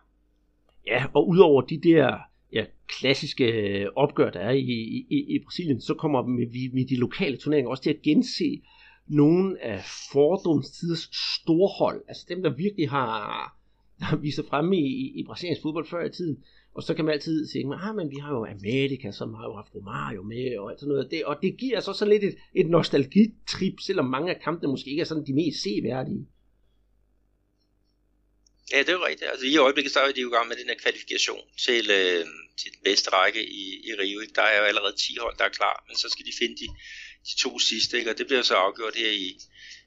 Ja, 0.91 1.05
og 1.13 1.27
udover 1.27 1.61
de 1.61 1.81
der 1.89 2.17
ja, 2.53 2.65
klassiske 2.87 3.47
opgør, 3.95 4.29
der 4.29 4.39
er 4.39 4.51
i, 4.51 4.77
i, 5.15 5.17
i 5.35 5.43
Brasilien, 5.45 5.81
så 5.81 5.93
kommer 5.93 6.21
vi 6.23 6.69
med 6.73 6.87
de 6.87 6.95
lokale 6.95 7.37
turneringer 7.37 7.69
også 7.69 7.83
til 7.83 7.89
at 7.89 8.01
gense 8.01 8.61
nogle 9.07 9.63
af 9.63 9.83
fordoms 10.11 10.71
tiders 10.71 11.09
storhold, 11.41 12.03
altså 12.07 12.25
dem, 12.29 12.43
der 12.43 12.49
virkelig 12.49 12.89
har, 12.89 13.17
har 14.01 14.17
vist 14.17 14.35
sig 14.35 14.45
fremme 14.45 14.77
i, 14.77 14.85
i, 14.85 15.19
i 15.19 15.23
brasiliansk 15.23 15.61
fodbold 15.61 15.87
før 15.87 16.05
i 16.05 16.11
tiden. 16.11 16.43
Og 16.79 16.83
så 16.83 16.93
kan 16.93 17.05
man 17.05 17.13
altid 17.13 17.47
sige, 17.47 17.65
ah, 17.85 17.95
men 17.95 18.11
vi 18.11 18.19
har 18.23 18.31
jo 18.37 18.45
Amerika, 18.45 19.11
som 19.11 19.33
har 19.33 19.45
jo 19.49 19.53
haft 19.59 19.75
Romario 19.75 20.23
med, 20.33 20.57
og 20.59 20.65
alt 20.71 20.79
sådan 20.79 20.91
noget. 20.93 21.11
Det, 21.11 21.25
og 21.25 21.35
det 21.43 21.51
giver 21.57 21.79
så 21.79 21.93
sådan 21.93 22.13
lidt 22.13 22.23
et, 22.29 22.35
et 22.61 22.69
nostalgitrip, 22.75 23.77
selvom 23.87 24.05
mange 24.15 24.29
af 24.35 24.41
kampene 24.41 24.71
måske 24.71 24.89
ikke 24.89 25.01
er 25.01 25.09
sådan 25.11 25.27
de 25.29 25.33
mest 25.41 25.57
seværdige. 25.63 26.23
Ja, 28.71 28.79
det 28.79 28.89
er 28.89 28.97
jo 28.99 29.05
rigtigt. 29.09 29.29
Altså, 29.31 29.45
I 29.45 29.57
øjeblikket 29.57 29.93
så 29.93 29.99
er 29.99 30.11
de 30.11 30.21
jo 30.21 30.29
i 30.31 30.35
gang 30.35 30.47
med 30.47 30.57
den 30.61 30.69
her 30.71 30.77
kvalifikation 30.83 31.43
til, 31.65 31.83
øh, 31.99 32.23
til 32.59 32.69
den 32.75 32.81
bedste 32.83 33.09
række 33.17 33.41
i, 33.61 33.63
i 33.87 33.91
Rio. 34.01 34.19
Ikke? 34.19 34.33
Der 34.39 34.45
er 34.51 34.57
jo 34.59 34.65
allerede 34.71 34.95
10 34.95 35.17
hold, 35.23 35.35
der 35.37 35.45
er 35.45 35.55
klar, 35.59 35.75
men 35.87 35.95
så 36.01 36.07
skal 36.13 36.25
de 36.25 36.33
finde 36.41 36.55
de, 36.61 36.67
de 37.29 37.35
to 37.43 37.59
sidste, 37.59 37.97
ikke? 37.97 38.09
og 38.11 38.17
det 38.17 38.27
bliver 38.27 38.41
så 38.41 38.55
afgjort 38.65 38.95
her 38.95 39.11
i, 39.25 39.27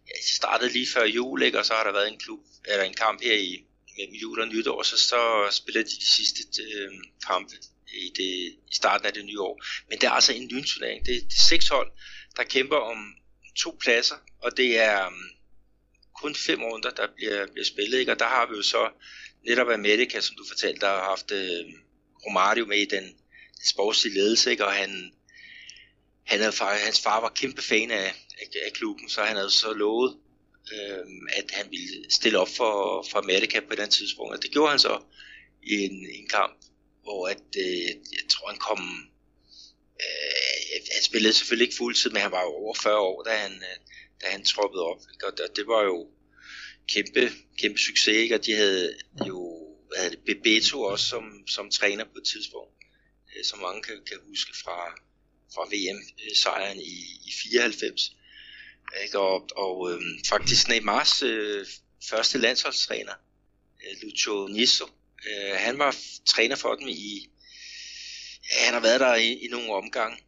ja, 0.08 0.14
det 0.24 0.30
startede 0.40 0.72
lige 0.72 0.88
før 0.94 1.04
jul, 1.04 1.42
ikke? 1.42 1.58
og 1.58 1.66
så 1.66 1.72
har 1.74 1.84
der 1.84 1.92
været 1.98 2.12
en 2.12 2.18
klub, 2.24 2.42
eller 2.70 2.84
en 2.84 2.98
kamp 3.04 3.18
her 3.22 3.38
i, 3.50 3.52
mellem 3.96 4.14
jul 4.14 4.40
og 4.40 4.48
nytår, 4.48 4.82
så, 4.82 4.98
så 4.98 5.48
spiller 5.50 5.82
de 5.82 5.88
de 5.88 6.06
sidste 6.06 6.62
øh, 6.62 6.90
kampe 7.26 7.54
i, 7.94 8.12
det, 8.16 8.58
i 8.70 8.74
starten 8.74 9.06
af 9.06 9.12
det 9.12 9.24
nye 9.24 9.40
år. 9.40 9.62
Men 9.88 9.98
det 9.98 10.06
er 10.06 10.10
altså 10.10 10.32
en 10.32 10.48
lynturnering. 10.48 11.06
Det, 11.06 11.14
det 11.14 11.36
er 11.38 11.48
seks 11.48 11.68
hold, 11.68 11.90
der 12.36 12.44
kæmper 12.44 12.76
om 12.76 13.14
to 13.56 13.78
pladser, 13.80 14.16
og 14.42 14.56
det 14.56 14.78
er 14.78 15.06
um, 15.06 15.24
kun 16.22 16.34
fem 16.34 16.62
runder, 16.62 16.90
der 16.90 17.06
bliver, 17.16 17.46
bliver 17.52 17.64
spillet. 17.64 17.98
Ikke? 17.98 18.12
Og 18.12 18.18
der 18.18 18.26
har 18.26 18.46
vi 18.46 18.56
jo 18.56 18.62
så 18.62 18.90
netop 19.46 19.68
Amerika, 19.68 20.20
som 20.20 20.36
du 20.36 20.44
fortalte, 20.48 20.80
der 20.80 20.88
har 20.88 21.04
haft 21.04 21.30
øh, 21.30 21.64
Romario 22.26 22.66
med 22.66 22.78
i 22.78 22.84
den, 22.84 23.04
den 23.58 23.66
sportslige 23.70 24.14
ledelse, 24.14 24.50
ikke? 24.50 24.66
og 24.66 24.72
han, 24.72 25.12
han 26.26 26.40
havde, 26.40 26.54
hans 26.60 27.00
far 27.00 27.20
var 27.20 27.28
kæmpe 27.28 27.62
fan 27.62 27.90
af, 27.90 28.14
af, 28.40 28.46
af 28.66 28.72
klubben, 28.72 29.08
så 29.08 29.22
han 29.22 29.36
havde 29.36 29.50
så 29.50 29.72
lovet 29.72 30.16
øh, 30.74 31.06
at 31.32 31.50
han 31.50 31.66
ville 31.70 32.10
stille 32.10 32.38
op 32.38 32.48
for, 32.48 33.06
for 33.10 33.18
Amerika 33.18 33.60
på 33.60 33.74
den 33.74 33.90
tidspunkt. 33.90 34.36
Og 34.36 34.42
det 34.42 34.50
gjorde 34.50 34.70
han 34.70 34.78
så 34.78 35.02
i 35.62 35.74
en, 35.74 36.06
en 36.18 36.28
kamp, 36.28 36.56
hvor 37.02 37.28
at, 37.28 37.48
øh, 37.58 37.88
jeg 38.18 38.24
tror 38.28 38.48
han 38.48 38.58
kom, 38.58 38.80
øh, 40.04 40.80
han 40.94 41.02
spillede 41.02 41.32
selvfølgelig 41.34 41.64
ikke 41.64 41.76
fuldtid, 41.76 42.10
men 42.10 42.22
han 42.22 42.32
var 42.32 42.42
jo 42.42 42.52
over 42.62 42.74
40 42.74 42.98
år, 42.98 43.22
da 43.22 43.30
han, 43.30 43.52
øh, 43.52 43.76
da 44.20 44.26
han 44.26 44.44
troppede 44.44 44.82
op. 44.82 45.00
Ikke? 45.12 45.26
Og 45.26 45.56
det 45.56 45.66
var 45.66 45.82
jo 45.82 46.08
kæmpe, 46.88 47.30
kæmpe 47.58 47.78
succes, 47.78 48.16
ikke? 48.16 48.34
og 48.34 48.46
de 48.46 48.52
havde 48.52 48.94
jo 49.26 49.62
hvad 49.92 50.02
havde 50.02 50.16
det, 50.16 50.24
Bebeto 50.24 50.82
også 50.82 51.06
som, 51.06 51.24
som 51.46 51.70
træner 51.70 52.04
på 52.04 52.18
et 52.18 52.24
tidspunkt, 52.32 52.74
øh, 53.36 53.44
som 53.44 53.58
mange 53.58 53.82
kan, 53.82 53.96
kan 54.06 54.18
huske 54.28 54.52
fra, 54.62 54.78
fra 55.54 55.64
VM-sejren 55.72 56.80
i, 56.80 56.96
i 57.28 57.30
94. 57.42 58.16
Ikke? 59.02 59.18
Og, 59.18 59.48
og 59.56 59.92
øh, 59.92 60.00
faktisk 60.28 60.68
Neymars 60.68 61.22
øh, 61.22 61.66
første 62.10 62.38
landsholdstræner, 62.38 63.12
øh, 63.84 63.96
Lucio 64.02 64.46
Nisso, 64.46 64.86
øh, 65.26 65.54
han 65.56 65.78
var 65.78 65.96
træner 66.26 66.56
for 66.56 66.74
dem 66.74 66.88
i, 66.88 67.30
ja, 68.50 68.64
han 68.64 68.74
har 68.74 68.80
været 68.80 69.00
der 69.00 69.14
i, 69.14 69.32
i 69.32 69.48
nogle 69.48 69.72
omgange. 69.72 70.18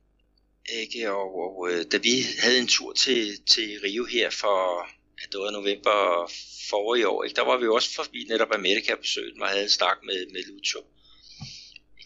Ikke? 0.73 1.13
Og, 1.13 1.39
og 1.39 1.71
øh, 1.71 1.85
da 1.93 1.97
vi 1.97 2.27
havde 2.39 2.59
en 2.59 2.67
tur 2.67 2.93
til, 2.93 3.45
til 3.47 3.81
Rio 3.85 4.05
her 4.05 4.31
for, 4.31 4.89
at 5.23 5.33
det 5.33 5.41
var 5.41 5.51
november 5.51 6.31
forrige 6.71 7.09
år, 7.09 7.25
ikke? 7.25 7.37
der 7.37 7.45
var 7.45 7.57
vi 7.57 7.67
også 7.67 7.95
forbi 7.95 8.27
netop 8.29 8.53
Amerika 8.55 8.95
besøgt 8.95 9.41
og 9.41 9.49
havde 9.49 9.63
en 9.63 9.71
snak 9.71 9.99
med, 10.03 10.27
med 10.33 10.43
Lucho 10.43 10.81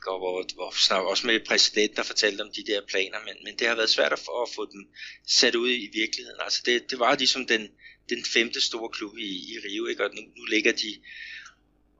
og 0.06 0.18
hvor, 0.18 0.46
hvor 0.54 1.00
også 1.10 1.26
med 1.26 1.40
præsidenten 1.46 1.96
der 1.96 2.02
fortalte 2.02 2.42
om 2.42 2.50
de 2.56 2.72
der 2.72 2.80
planer, 2.88 3.18
men, 3.24 3.34
men 3.44 3.58
det 3.58 3.66
har 3.68 3.74
været 3.74 3.90
svært 3.90 4.12
at 4.12 4.18
få, 4.18 4.42
at 4.42 4.48
få 4.54 4.66
dem 4.72 4.88
sat 5.26 5.54
ud 5.54 5.70
i 5.70 5.90
virkeligheden. 5.92 6.40
Altså 6.40 6.62
det, 6.66 6.90
det 6.90 6.98
var 6.98 7.16
ligesom 7.16 7.46
den, 7.46 7.68
den 8.08 8.24
femte 8.24 8.60
store 8.60 8.88
klub 8.88 9.18
i, 9.18 9.30
i 9.52 9.58
Rio, 9.64 9.86
ikke? 9.86 10.04
og 10.04 10.10
nu, 10.14 10.22
nu 10.36 10.44
ligger 10.44 10.72
de 10.72 11.00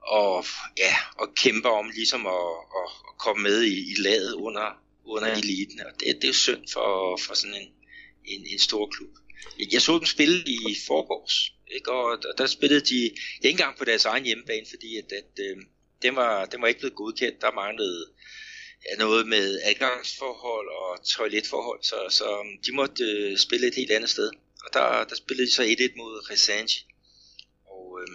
og, 0.01 0.45
ja, 0.77 0.95
og 1.17 1.27
kæmper 1.35 1.69
om 1.69 1.89
ligesom 1.89 2.27
at, 2.27 2.49
at, 2.79 2.89
at 3.09 3.17
komme 3.17 3.43
med 3.43 3.61
i, 3.63 3.91
i 3.91 3.95
laget 3.97 4.33
under, 4.33 4.83
under 5.05 5.27
ja. 5.27 5.37
eliten, 5.37 5.79
og 5.79 5.91
det, 5.99 6.15
det 6.15 6.23
er 6.23 6.27
jo 6.27 6.33
synd 6.33 6.67
for, 6.73 7.17
for 7.17 7.33
sådan 7.33 7.55
en, 7.55 7.71
en, 8.25 8.45
en 8.45 8.59
stor 8.59 8.87
klub. 8.87 9.09
Jeg 9.71 9.81
så 9.81 9.97
dem 9.97 10.05
spille 10.05 10.43
i 10.45 10.77
forgårs, 10.87 11.53
ikke? 11.75 11.91
og 11.91 12.23
der, 12.23 12.31
der 12.31 12.47
spillede 12.47 12.81
de 12.81 13.03
ikke 13.03 13.49
engang 13.49 13.77
på 13.77 13.85
deres 13.85 14.05
egen 14.05 14.25
hjemmebane, 14.25 14.65
fordi 14.69 14.97
at, 14.97 15.11
at 15.11 15.39
øh, 15.39 15.57
den 16.01 16.15
var, 16.15 16.45
den 16.45 16.61
var 16.61 16.67
ikke 16.67 16.79
blevet 16.79 16.95
godkendt. 16.95 17.41
Der 17.41 17.51
manglede 17.51 18.05
ja, 18.85 18.95
noget 18.97 19.27
med 19.27 19.61
adgangsforhold 19.63 20.67
og 20.69 21.05
toiletforhold, 21.05 21.83
så, 21.83 21.95
så 22.09 22.39
um, 22.39 22.47
de 22.65 22.71
måtte 22.71 23.03
øh, 23.03 23.37
spille 23.37 23.67
et 23.67 23.75
helt 23.75 23.91
andet 23.91 24.09
sted. 24.09 24.31
Og 24.65 24.73
der, 24.73 25.03
der 25.03 25.15
spillede 25.15 25.47
de 25.47 25.53
så 25.53 25.63
1-1 25.63 25.97
mod 25.97 26.29
Resange. 26.31 26.85
Og 27.65 27.99
øh, 28.01 28.07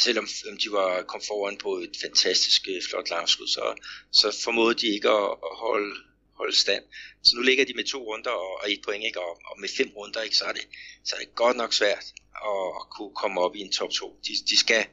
selvom 0.00 0.28
øhm, 0.46 0.58
de 0.58 0.72
var 0.72 1.02
kom 1.02 1.22
foran 1.28 1.56
på 1.56 1.78
et 1.78 1.96
fantastisk 2.00 2.68
øh, 2.68 2.82
flot 2.88 3.10
langskud, 3.10 3.46
så, 3.46 3.74
så 4.12 4.40
formåede 4.44 4.74
de 4.74 4.86
ikke 4.86 5.08
at, 5.08 5.30
at 5.48 5.56
holde, 5.64 5.94
holde 6.36 6.56
stand. 6.56 6.84
Så 7.24 7.36
nu 7.36 7.42
ligger 7.42 7.64
de 7.64 7.74
med 7.74 7.84
to 7.84 7.98
runder 7.98 8.30
og, 8.30 8.52
og 8.62 8.72
et 8.72 8.80
point, 8.84 9.04
ikke? 9.04 9.20
Og, 9.20 9.40
og 9.50 9.60
med 9.60 9.68
fem 9.76 9.90
runder, 9.96 10.22
ikke? 10.22 10.36
Så, 10.36 10.44
er 10.44 10.52
det, 10.52 10.66
så 11.04 11.16
er 11.16 11.20
det 11.20 11.34
godt 11.34 11.56
nok 11.56 11.72
svært 11.72 12.06
at, 12.50 12.66
at 12.80 12.84
kunne 12.96 13.14
komme 13.14 13.40
op 13.40 13.56
i 13.56 13.60
en 13.60 13.72
top 13.72 13.90
2. 13.90 14.20
De, 14.26 14.32
de 14.50 14.58
skal, 14.58 14.86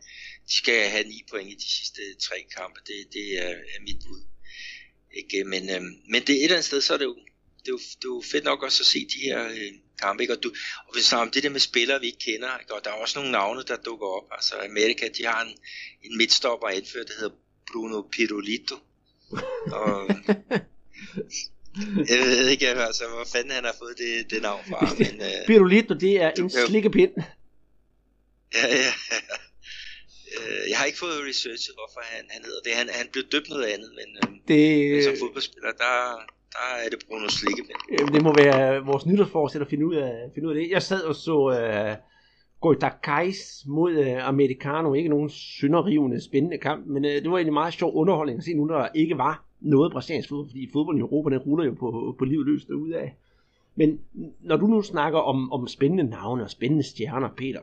de 0.50 0.58
skal 0.58 0.90
have 0.90 1.04
9 1.04 1.26
point 1.30 1.52
i 1.52 1.56
de 1.56 1.70
sidste 1.78 2.02
tre 2.28 2.36
kampe. 2.58 2.80
Det, 2.88 3.14
det 3.14 3.46
er, 3.46 3.50
er 3.50 3.82
mit 3.82 4.00
bud. 4.06 4.22
Ikke? 5.14 5.44
Men, 5.44 5.70
øh, 5.70 5.82
men 6.12 6.22
det 6.22 6.30
er 6.30 6.40
et 6.40 6.44
eller 6.44 6.56
andet 6.56 6.66
sted, 6.66 6.82
så 6.82 6.94
er 6.94 6.98
det 6.98 7.06
jo, 7.06 7.16
det 7.60 7.68
er 7.68 7.72
jo, 7.72 7.78
det 7.78 8.06
er 8.06 8.16
jo 8.16 8.24
fedt 8.32 8.44
nok 8.44 8.64
også 8.64 8.84
at 8.84 8.88
se 8.88 9.00
de 9.00 9.20
her 9.24 9.48
øh, 9.48 9.72
kampe. 10.02 10.24
Ikke? 10.24 10.34
Og, 10.34 10.44
du, 10.44 10.54
og 10.88 10.94
hvis 10.94 11.14
om 11.14 11.32
det 11.32 11.44
der 11.44 11.50
med 11.50 11.60
spillere, 11.60 12.00
vi 12.00 12.06
ikke 12.06 12.20
kender, 12.20 12.58
ikke? 12.58 12.74
og 12.74 12.82
der 12.84 12.90
er 12.90 12.96
også 12.96 13.20
nogle 13.20 13.32
navne, 13.32 13.64
der 13.68 13.78
dukker 13.78 14.08
op. 14.08 14.28
Altså 14.32 14.56
Amerika, 14.70 15.08
de 15.18 15.26
har 15.26 15.42
en, 15.42 15.58
en 16.04 16.18
midtstopper 16.18 16.70
indført, 16.70 17.08
der 17.08 17.14
hedder 17.20 17.36
Bruno 17.72 18.02
Pirolito. 18.02 18.76
Og, 19.72 20.10
jeg 22.10 22.20
ved 22.20 22.48
ikke, 22.48 22.68
altså, 22.68 23.08
hvor 23.08 23.28
fanden 23.34 23.52
han 23.52 23.64
har 23.64 23.76
fået 23.80 23.98
det, 23.98 24.32
det 24.32 24.42
navn 24.42 24.64
fra. 24.70 24.96
Men, 24.98 25.22
øh, 25.22 25.48
Pirolito, 25.48 25.94
det 25.94 26.22
er 26.22 26.32
en 26.32 26.50
slikkepind. 26.68 27.12
Ja, 28.54 28.68
ja. 28.68 28.94
Øh, 30.38 30.64
jeg 30.70 30.78
har 30.80 30.86
ikke 30.90 31.00
fået 31.06 31.18
researchet, 31.30 31.74
hvorfor 31.80 32.02
han, 32.14 32.24
han 32.36 32.42
hedder 32.48 32.62
det. 32.66 32.72
Han, 32.80 32.88
han 33.00 33.08
blev 33.14 33.24
døbt 33.34 33.50
noget 33.54 33.66
andet, 33.74 33.92
men, 34.00 34.08
øh, 34.20 34.30
det... 34.50 34.62
men 34.92 35.04
som 35.04 35.16
fodboldspiller, 35.24 35.72
der, 35.84 35.96
der 36.56 36.66
er 36.84 36.90
det 36.94 37.00
Bruno 37.08 37.28
Slikkepind. 37.38 37.80
Det 38.16 38.22
må 38.28 38.32
være 38.44 38.86
vores 38.92 39.06
nytårsforsæt 39.06 39.62
at 39.62 39.70
finde 39.74 39.86
ud 39.90 39.96
af, 39.96 40.12
finde 40.34 40.48
ud 40.48 40.54
af 40.54 40.60
det. 40.60 40.72
Jeg 40.72 40.84
sad 40.90 41.02
og 41.12 41.16
så 41.16 41.38
uh, 41.58 41.94
Goitakais 42.62 43.40
mod 43.68 43.94
uh, 44.06 44.28
Americano. 44.34 44.94
Ikke 44.94 45.10
nogen 45.10 45.30
synderrivende 45.30 46.24
spændende 46.30 46.58
kamp, 46.58 46.82
men 46.88 47.06
uh, 47.06 47.12
det 47.12 47.32
var 47.32 47.38
egentlig 47.38 47.60
meget 47.62 47.74
sjov 47.74 47.96
underholdning 47.96 48.38
at 48.38 48.44
se 48.44 48.54
nu, 48.54 48.68
der 48.68 48.88
ikke 48.96 49.18
var 49.18 49.46
noget 49.62 49.92
brasiliansk 49.92 50.30
fodbold, 50.30 50.50
fordi 50.50 50.70
fodbold 50.74 50.98
i 50.98 51.00
Europa, 51.00 51.30
den 51.30 51.40
ruller 51.40 51.66
jo 51.66 51.74
på, 51.80 52.16
på 52.20 52.26
livet 52.26 52.46
løs 52.46 52.66
derude 52.66 52.98
af. 52.98 53.16
Men 53.76 54.00
når 54.42 54.58
du 54.58 54.68
nu 54.68 54.82
snakker 54.82 55.20
om, 55.20 55.52
om 55.52 55.68
spændende 55.68 56.04
navne 56.04 56.44
og 56.44 56.50
spændende 56.50 56.84
stjerner, 56.84 57.30
Peter, 57.38 57.60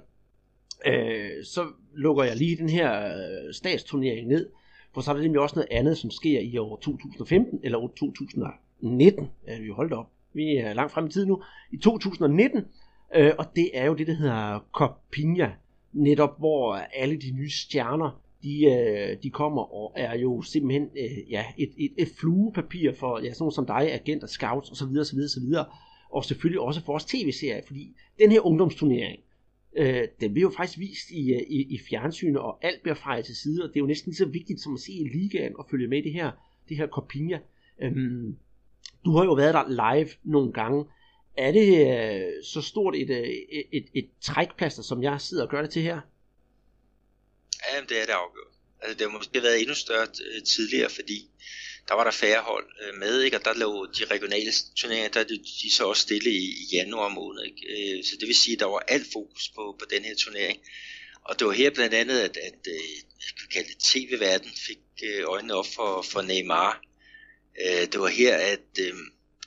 øh, 0.86 1.44
så 1.44 1.66
lukker 1.94 2.24
jeg 2.24 2.36
lige 2.36 2.56
den 2.56 2.68
her 2.68 3.06
øh, 3.06 3.54
statsturnering 3.54 4.28
ned, 4.28 4.48
for 4.94 5.00
så 5.00 5.10
er 5.10 5.14
der 5.14 5.22
nemlig 5.22 5.40
også 5.40 5.54
noget 5.56 5.68
andet, 5.70 5.98
som 5.98 6.10
sker 6.10 6.40
i 6.40 6.58
år 6.58 6.76
2015 6.76 7.60
eller 7.62 7.78
år 7.78 7.92
2019. 7.98 9.28
er 9.46 9.60
vi 9.60 9.68
holdt 9.68 9.92
op. 9.92 10.10
Vi 10.32 10.56
er 10.56 10.74
langt 10.74 10.92
frem 10.92 11.06
i 11.06 11.10
tiden 11.10 11.28
nu. 11.28 11.42
I 11.72 11.76
2019, 11.76 12.64
øh, 13.16 13.32
og 13.38 13.56
det 13.56 13.70
er 13.74 13.84
jo 13.84 13.94
det, 13.94 14.06
der 14.06 14.14
hedder 14.14 14.64
Copinha, 14.72 15.48
netop 15.92 16.38
hvor 16.38 16.74
alle 16.74 17.16
de 17.16 17.30
nye 17.30 17.50
stjerner, 17.50 18.20
de, 18.42 18.64
øh, 18.64 19.16
de 19.22 19.30
kommer 19.30 19.74
og 19.74 19.92
er 19.96 20.18
jo 20.18 20.42
simpelthen 20.42 20.82
øh, 20.82 21.30
ja, 21.30 21.44
et, 21.58 21.70
et, 21.78 21.92
et 21.98 22.08
fluepapir 22.20 22.92
for 22.92 23.18
ja, 23.18 23.32
sådan 23.32 23.36
nogle 23.40 23.52
som 23.52 23.66
dig, 23.66 23.92
agenter, 23.92 24.26
scouts 24.26 24.70
osv. 24.70 24.98
osv., 25.00 25.18
osv. 25.18 25.54
Og 26.10 26.24
selvfølgelig 26.24 26.60
også 26.60 26.80
for 26.80 26.92
vores 26.92 27.04
tv-serie, 27.04 27.62
fordi 27.66 27.96
den 28.18 28.32
her 28.32 28.46
ungdomsturnering, 28.46 29.20
øh, 29.76 30.08
den 30.20 30.32
bliver 30.32 30.50
jo 30.50 30.54
faktisk 30.56 30.78
vist 30.78 31.10
i, 31.10 31.32
øh, 31.32 31.42
i, 31.48 31.74
i 31.74 31.78
fjernsynet, 31.88 32.38
og 32.38 32.58
alt 32.64 32.82
bliver 32.82 32.94
fejret 32.94 33.24
til 33.24 33.36
side, 33.36 33.62
og 33.62 33.68
det 33.68 33.76
er 33.76 33.80
jo 33.80 33.86
næsten 33.86 34.10
lige 34.10 34.16
så 34.16 34.26
vigtigt 34.26 34.60
som 34.60 34.74
at 34.74 34.80
se 34.80 34.92
i 34.92 35.08
ligaen 35.08 35.56
og 35.58 35.66
følge 35.70 35.88
med 35.88 35.98
i 35.98 36.02
det 36.02 36.12
her, 36.12 36.30
det 36.68 36.76
her 36.76 36.86
Copinha. 36.86 37.38
Øhm, 37.82 38.36
du 39.04 39.16
har 39.16 39.24
jo 39.24 39.32
været 39.32 39.54
der 39.54 39.68
live 39.68 40.10
nogle 40.24 40.52
gange. 40.52 40.84
Er 41.36 41.52
det 41.52 41.68
øh, 41.68 42.44
så 42.44 42.62
stort 42.62 42.96
et, 42.96 43.10
øh, 43.10 43.28
et, 43.52 43.66
et, 43.72 43.86
et 43.94 44.08
trækplaster, 44.20 44.82
som 44.82 45.02
jeg 45.02 45.20
sidder 45.20 45.44
og 45.44 45.50
gør 45.50 45.62
det 45.62 45.70
til 45.70 45.82
her? 45.82 46.00
Ja, 47.72 47.80
det 47.88 48.02
er 48.02 48.06
det 48.06 48.12
afgjort. 48.12 48.52
Altså, 48.80 48.98
det 48.98 49.06
har 49.06 49.18
måske 49.18 49.42
været 49.42 49.60
endnu 49.60 49.74
større 49.74 50.06
øh, 50.06 50.42
tidligere, 50.42 50.90
fordi 50.90 51.30
der 51.88 51.94
var 51.94 52.04
der 52.04 52.10
færre 52.10 52.42
hold 52.42 52.66
øh, 52.82 52.94
med, 52.98 53.22
ikke? 53.22 53.36
og 53.36 53.44
der 53.44 53.54
lå 53.54 53.86
de 53.86 54.04
regionale 54.04 54.52
turneringer, 54.76 55.08
der 55.08 55.20
er 55.20 55.24
de 55.62 55.74
så 55.74 55.84
også 55.84 56.02
stille 56.02 56.30
i, 56.30 56.44
i 56.62 56.68
januar 56.72 57.08
måned. 57.08 57.42
Ikke? 57.44 57.96
Øh, 57.98 58.04
så 58.04 58.16
det 58.20 58.28
vil 58.28 58.36
sige, 58.36 58.54
at 58.54 58.60
der 58.60 58.66
var 58.66 58.78
alt 58.78 59.06
fokus 59.12 59.48
på, 59.48 59.76
på 59.78 59.84
den 59.90 60.04
her 60.04 60.14
turnering. 60.16 60.58
Og 61.24 61.38
det 61.38 61.46
var 61.46 61.52
her 61.52 61.70
blandt 61.70 61.94
andet, 61.94 62.20
at, 62.20 62.36
at 62.36 62.66
øh, 62.68 62.96
at 63.28 63.34
kan 63.40 63.48
kalde 63.52 63.68
det 63.68 63.78
tv-verden 63.78 64.50
fik 64.66 64.78
øh, 65.04 65.24
øjnene 65.26 65.54
op 65.54 65.66
for, 65.74 66.02
for 66.02 66.22
Neymar. 66.22 66.82
Øh, 67.60 67.86
det 67.92 68.00
var 68.00 68.08
her, 68.08 68.36
at, 68.36 68.78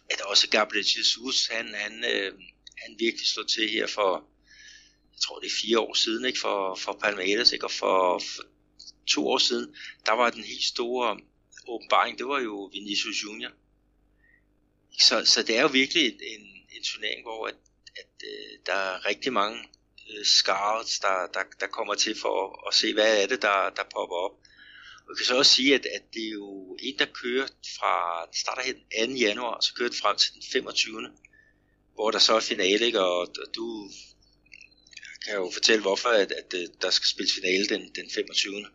at 0.09 0.21
også 0.21 0.49
Gabriel 0.49 0.85
Jesus, 0.97 1.47
han, 1.47 1.73
han, 1.73 2.03
han 2.77 2.95
virkelig 2.99 3.27
slog 3.27 3.47
til 3.47 3.69
her 3.69 3.87
for, 3.87 4.11
jeg 5.13 5.21
tror 5.21 5.39
det 5.39 5.47
er 5.47 5.61
fire 5.61 5.79
år 5.79 5.93
siden, 5.93 6.25
ikke? 6.25 6.39
For, 6.39 6.75
for 6.75 6.99
Palmeiras, 7.03 7.51
ikke? 7.51 7.65
og 7.65 7.71
for, 7.71 8.19
for 8.19 8.43
to 9.07 9.27
år 9.27 9.37
siden, 9.37 9.75
der 10.05 10.11
var 10.11 10.29
den 10.29 10.43
helt 10.43 10.63
store 10.63 11.19
åbenbaring, 11.68 12.18
det 12.18 12.28
var 12.28 12.39
jo 12.39 12.70
Vinicius 12.74 13.24
Junior. 13.24 13.51
Så, 14.99 15.26
så 15.26 15.43
det 15.43 15.57
er 15.57 15.62
jo 15.62 15.68
virkelig 15.68 16.05
en, 16.05 16.14
en, 16.14 16.47
en 16.76 16.84
turnering, 16.84 17.22
hvor 17.24 17.47
at, 17.47 17.55
at, 17.95 18.12
øh, 18.24 18.60
der 18.66 18.74
er 18.74 19.05
rigtig 19.05 19.34
mange 19.34 19.60
øh, 20.10 20.26
scouts, 20.26 20.99
der, 20.99 21.28
der, 21.34 21.43
der 21.60 21.68
kommer 21.68 21.95
til 21.95 22.16
for 22.22 22.34
at, 22.45 22.68
at 22.68 22.74
se, 22.74 22.93
hvad 22.93 23.24
er 23.24 23.28
det, 23.28 23.41
der, 23.41 23.70
der 23.70 23.84
popper 23.95 24.16
op. 24.16 24.32
Og 25.03 25.10
jeg 25.10 25.18
kan 25.18 25.26
så 25.26 25.38
også 25.38 25.53
sige, 25.53 25.76
at, 25.76 25.86
at 25.86 26.03
det 26.14 26.26
er 26.28 26.32
jo 26.32 26.78
en, 26.80 26.99
der 26.99 27.05
kører 27.05 27.47
fra, 27.80 28.26
den 28.26 28.34
starter 28.34 28.62
her 28.62 28.74
den 28.74 29.10
2. 29.10 29.16
januar, 29.16 29.60
så 29.62 29.74
kører 29.74 29.89
den 29.89 29.97
frem 29.97 30.18
til 30.18 30.34
den 30.34 30.43
25. 30.51 31.10
Hvor 31.93 32.12
der 32.12 32.20
så 32.20 32.36
er 32.36 32.39
finale, 32.39 32.86
ikke? 32.86 33.01
og 33.01 33.36
du 33.55 33.89
kan 35.26 35.36
jo 35.36 35.49
fortælle, 35.53 35.82
hvorfor 35.82 36.10
at, 36.10 36.32
at, 36.32 36.53
at 36.53 36.70
der 36.82 36.89
skal 36.89 37.07
spilles 37.07 37.34
finale 37.34 37.66
den, 37.68 37.82
den 37.95 38.10
25. 38.16 38.66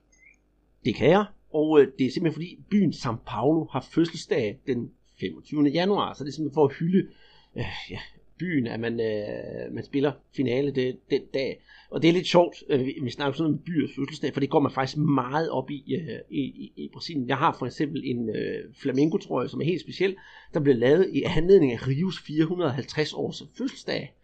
Det 0.85 0.95
kan 0.95 1.11
jeg, 1.11 1.25
og 1.55 1.81
øh, 1.81 1.89
det 1.99 2.07
er 2.07 2.11
simpelthen 2.11 2.33
fordi 2.33 2.59
byen 2.71 2.93
São 2.93 3.17
Paulo 3.27 3.67
har 3.73 3.81
fødselsdag 3.81 4.59
den 4.67 4.91
25. 5.21 5.63
januar, 5.63 6.13
så 6.13 6.25
det 6.25 6.31
er 6.31 6.33
simpelthen 6.33 6.55
for 6.55 6.65
at 6.65 6.75
hylde 6.75 7.09
øh, 7.57 7.65
ja, 7.91 7.99
byen, 8.39 8.67
at 8.67 8.81
man, 8.81 9.01
øh, 9.01 9.75
man 9.75 9.85
spiller 9.85 10.13
finale 10.37 10.71
det, 10.71 10.97
den 11.11 11.23
dag. 11.35 11.61
Og 11.91 12.03
det 12.03 12.09
er 12.09 12.13
lidt 12.13 12.27
sjovt, 12.27 12.57
øh, 12.69 12.87
vi 13.03 13.11
snakker 13.11 13.37
sådan 13.37 13.53
om 13.53 13.59
byers 13.59 13.91
fødselsdag, 13.97 14.33
for 14.33 14.41
det 14.41 14.51
går 14.51 14.61
man 14.61 14.73
faktisk 14.73 14.97
meget 14.97 15.51
op 15.51 15.71
i, 15.71 15.95
øh, 15.95 16.19
i, 16.31 16.41
i, 16.41 16.73
i 16.77 16.91
Brasilien. 16.93 17.29
Jeg 17.29 17.37
har 17.37 17.57
for 17.59 17.67
eksempel 17.67 18.03
en 18.05 18.29
øh, 18.29 18.75
flamingo-trøje, 18.83 19.49
som 19.49 19.61
er 19.61 19.65
helt 19.65 19.81
speciel, 19.81 20.17
der 20.55 20.61
blev 20.61 20.77
lavet 20.77 21.11
i 21.13 21.23
anledning 21.23 21.73
af 21.73 21.87
Rios 21.89 22.19
450 22.27 23.13
års 23.13 23.43
fødselsdag. 23.59 24.15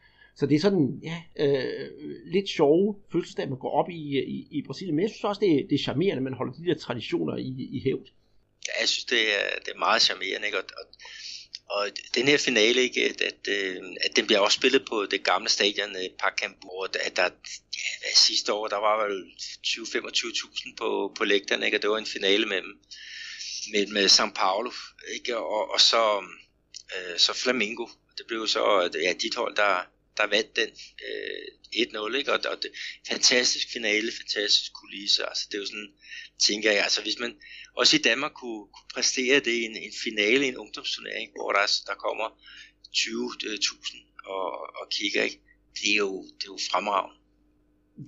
Så 0.40 0.46
det 0.46 0.56
er 0.56 0.60
sådan, 0.60 1.00
ja, 1.02 1.18
øh, 1.44 1.90
lidt 2.34 2.48
sjove 2.48 2.96
fødselsdag, 3.12 3.48
man 3.48 3.58
går 3.58 3.70
op 3.80 3.90
i, 3.90 4.02
øh, 4.18 4.28
i, 4.36 4.38
i 4.50 4.62
Brasilien. 4.66 4.96
Men 4.96 5.02
jeg 5.02 5.10
synes 5.10 5.24
også, 5.24 5.40
det 5.40 5.52
er, 5.52 5.62
det 5.68 5.74
er 5.74 5.86
charmerende, 5.88 6.20
at 6.22 6.28
man 6.28 6.38
holder 6.40 6.52
de 6.52 6.64
der 6.64 6.78
traditioner 6.78 7.36
i, 7.36 7.50
i 7.76 7.80
hævd. 7.84 8.06
Ja, 8.68 8.72
jeg 8.80 8.88
synes, 8.88 9.04
det 9.04 9.22
er, 9.38 9.58
det 9.64 9.70
er 9.74 9.78
meget 9.78 10.02
charmerende, 10.02 10.46
ikke? 10.46 10.58
Og, 10.58 10.64
og, 10.80 10.86
og 11.76 11.82
den 12.14 12.28
her 12.28 12.38
finale, 12.38 12.80
ikke, 12.82 13.00
at, 13.10 13.20
at, 13.20 13.42
øh, 13.56 13.82
at 14.04 14.16
den 14.16 14.26
bliver 14.26 14.40
også 14.40 14.56
spillet 14.56 14.84
på 14.90 15.06
det 15.10 15.24
gamle 15.24 15.48
stadion 15.48 15.96
øh, 15.96 16.08
Pacaembu, 16.18 16.82
at 16.82 17.16
der, 17.16 17.28
ja, 17.80 17.90
hvad, 18.00 18.14
sidste 18.14 18.52
år, 18.52 18.68
der 18.68 18.80
var 18.88 19.04
vel 19.04 19.16
20-25.000 19.66 20.74
på, 20.76 21.12
på 21.18 21.24
lægterne, 21.24 21.64
ikke? 21.66 21.78
og 21.78 21.82
det 21.82 21.90
var 21.90 21.98
en 21.98 22.14
finale 22.16 22.46
mellem, 22.46 22.74
mellem 23.72 23.92
med 23.92 24.06
São 24.06 24.30
Paulo, 24.32 24.70
ikke? 25.14 25.36
Og, 25.36 25.70
og 25.70 25.80
så, 25.80 26.02
øh, 26.94 27.18
så 27.18 27.32
Flamingo. 27.32 27.86
Det 28.18 28.26
blev 28.26 28.46
så 28.46 28.90
ja, 29.02 29.12
dit 29.12 29.34
hold, 29.34 29.56
der, 29.56 29.86
der 30.16 30.26
vandt 30.26 30.56
den 30.56 30.70
øh, 31.06 31.46
1-0, 31.74 32.16
ikke? 32.18 32.32
Og, 32.32 32.40
og 32.52 32.56
det, 32.62 32.70
fantastisk 33.08 33.66
finale, 33.72 34.08
fantastisk 34.20 34.72
kulisse, 34.80 35.28
altså 35.30 35.44
det 35.48 35.54
er 35.54 35.62
jo 35.64 35.66
sådan, 35.66 35.92
tænker 36.48 36.70
jeg, 36.72 36.82
altså 36.82 37.02
hvis 37.02 37.18
man 37.20 37.32
også 37.76 37.96
i 37.96 38.02
Danmark 38.08 38.32
kunne, 38.32 38.64
kunne 38.74 38.90
præstere 38.94 39.36
det 39.46 39.54
i 39.60 39.64
en, 39.64 39.76
en 39.76 39.94
finale 40.04 40.44
i 40.44 40.48
en 40.48 40.56
ungdomsturnering, 40.56 41.30
hvor 41.36 41.52
der, 41.52 41.64
der 41.86 41.94
kommer 42.06 42.28
20.000 42.96 43.46
øh, 43.48 44.32
og, 44.34 44.50
og 44.80 44.86
kigger, 44.96 45.22
ikke? 45.22 45.40
Det 45.78 45.90
er 45.92 45.96
jo, 46.06 46.12
det 46.38 46.44
er 46.48 46.52
jo 46.56 46.58
fremragende. 46.70 47.16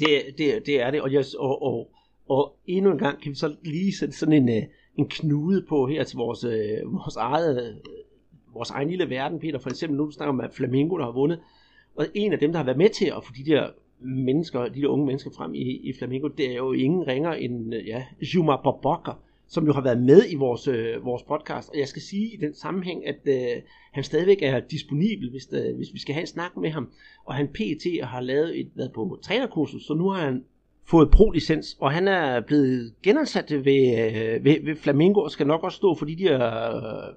Det, 0.01 0.39
det, 0.39 0.67
det 0.67 0.81
er 0.81 0.91
det, 0.91 1.03
og, 1.03 1.11
yes, 1.11 1.35
og, 1.35 1.63
og, 1.63 1.91
og 2.29 2.59
endnu 2.67 2.91
en 2.93 2.99
gang 2.99 3.23
kan 3.23 3.31
vi 3.33 3.37
så 3.37 3.57
lige 3.65 3.97
sætte 3.97 4.15
sådan 4.15 4.35
en, 4.43 4.49
øh, 4.49 4.63
en 4.99 5.09
knude 5.09 5.67
på 5.69 5.87
her 5.87 6.05
til 6.05 6.17
vores, 6.17 6.45
øh, 6.45 6.93
vores 6.93 7.17
eget 7.17 7.83
vores 8.53 8.71
egen 8.71 8.89
lille 8.89 9.11
verden, 9.11 9.41
Peter. 9.41 9.59
For 9.59 9.71
eksempel 9.71 9.97
nu 9.97 10.11
snakker 10.11 10.33
man 10.33 10.47
om 10.47 10.53
Flamingo, 10.53 10.99
der 10.99 11.05
har 11.05 11.13
vundet 11.13 11.41
og 11.97 12.07
en 12.15 12.33
af 12.33 12.39
dem, 12.39 12.53
der 12.53 12.59
har 12.59 12.65
været 12.65 12.79
med 12.79 12.89
til 12.89 13.07
at 13.07 13.25
få 13.25 13.33
de 13.37 13.51
der 13.51 13.69
mennesker, 14.05 14.69
de 14.69 14.81
der 14.81 14.89
unge 14.89 15.07
mennesker 15.07 15.31
frem 15.37 15.55
i, 15.55 15.61
i 15.61 15.93
Flamingo, 15.99 16.29
det 16.29 16.51
er 16.51 16.57
jo 16.57 16.73
ingen 16.73 17.07
ringer 17.07 17.33
end 17.33 17.75
øh, 17.75 17.87
ja, 17.87 18.05
Juma 18.35 18.57
Bobokker, 18.57 19.23
som 19.49 19.67
jo 19.67 19.73
har 19.73 19.81
været 19.81 20.03
med 20.03 20.23
i 20.31 20.35
vores, 20.35 20.69
øh, 20.69 21.05
vores 21.05 21.23
podcast. 21.23 21.71
Og 21.71 21.79
jeg 21.79 21.89
skal 21.89 22.03
sige 22.03 22.35
i 22.35 22.37
den 22.37 22.55
sammenhæng, 22.55 23.07
at 23.07 23.21
øh, 23.27 23.63
han 23.93 24.05
stadigvæk 24.05 24.43
er 24.43 24.61
disponibel, 24.61 25.31
hvis, 25.31 25.49
øh, 25.53 25.77
hvis 25.77 25.89
vi 25.93 25.99
skal 25.99 26.15
have 26.15 26.21
en 26.21 26.27
snak 26.27 26.57
med 26.57 26.71
ham. 26.71 26.91
Og 27.25 27.35
han 27.35 27.49
PT 27.49 27.87
har 28.03 28.21
lavet 28.21 28.61
et, 28.61 28.71
været 28.75 28.93
på 28.93 29.19
trænerkursus, 29.23 29.87
så 29.87 29.95
nu 29.95 30.09
har 30.09 30.25
han 30.25 30.45
fået 30.85 31.11
pro-licens, 31.11 31.77
og 31.81 31.93
han 31.93 32.09
er 32.09 32.41
blevet 32.41 32.95
genansat 33.03 33.51
ved, 33.51 33.65
øh, 33.65 34.45
ved, 34.45 34.65
ved 34.65 34.77
Flamingo, 34.77 35.21
og 35.21 35.31
skal 35.31 35.47
nok 35.47 35.65
også 35.65 35.77
stå 35.77 35.95
for 35.95 36.07
de 36.07 36.17
der 36.17 36.75
øh, 36.77 37.15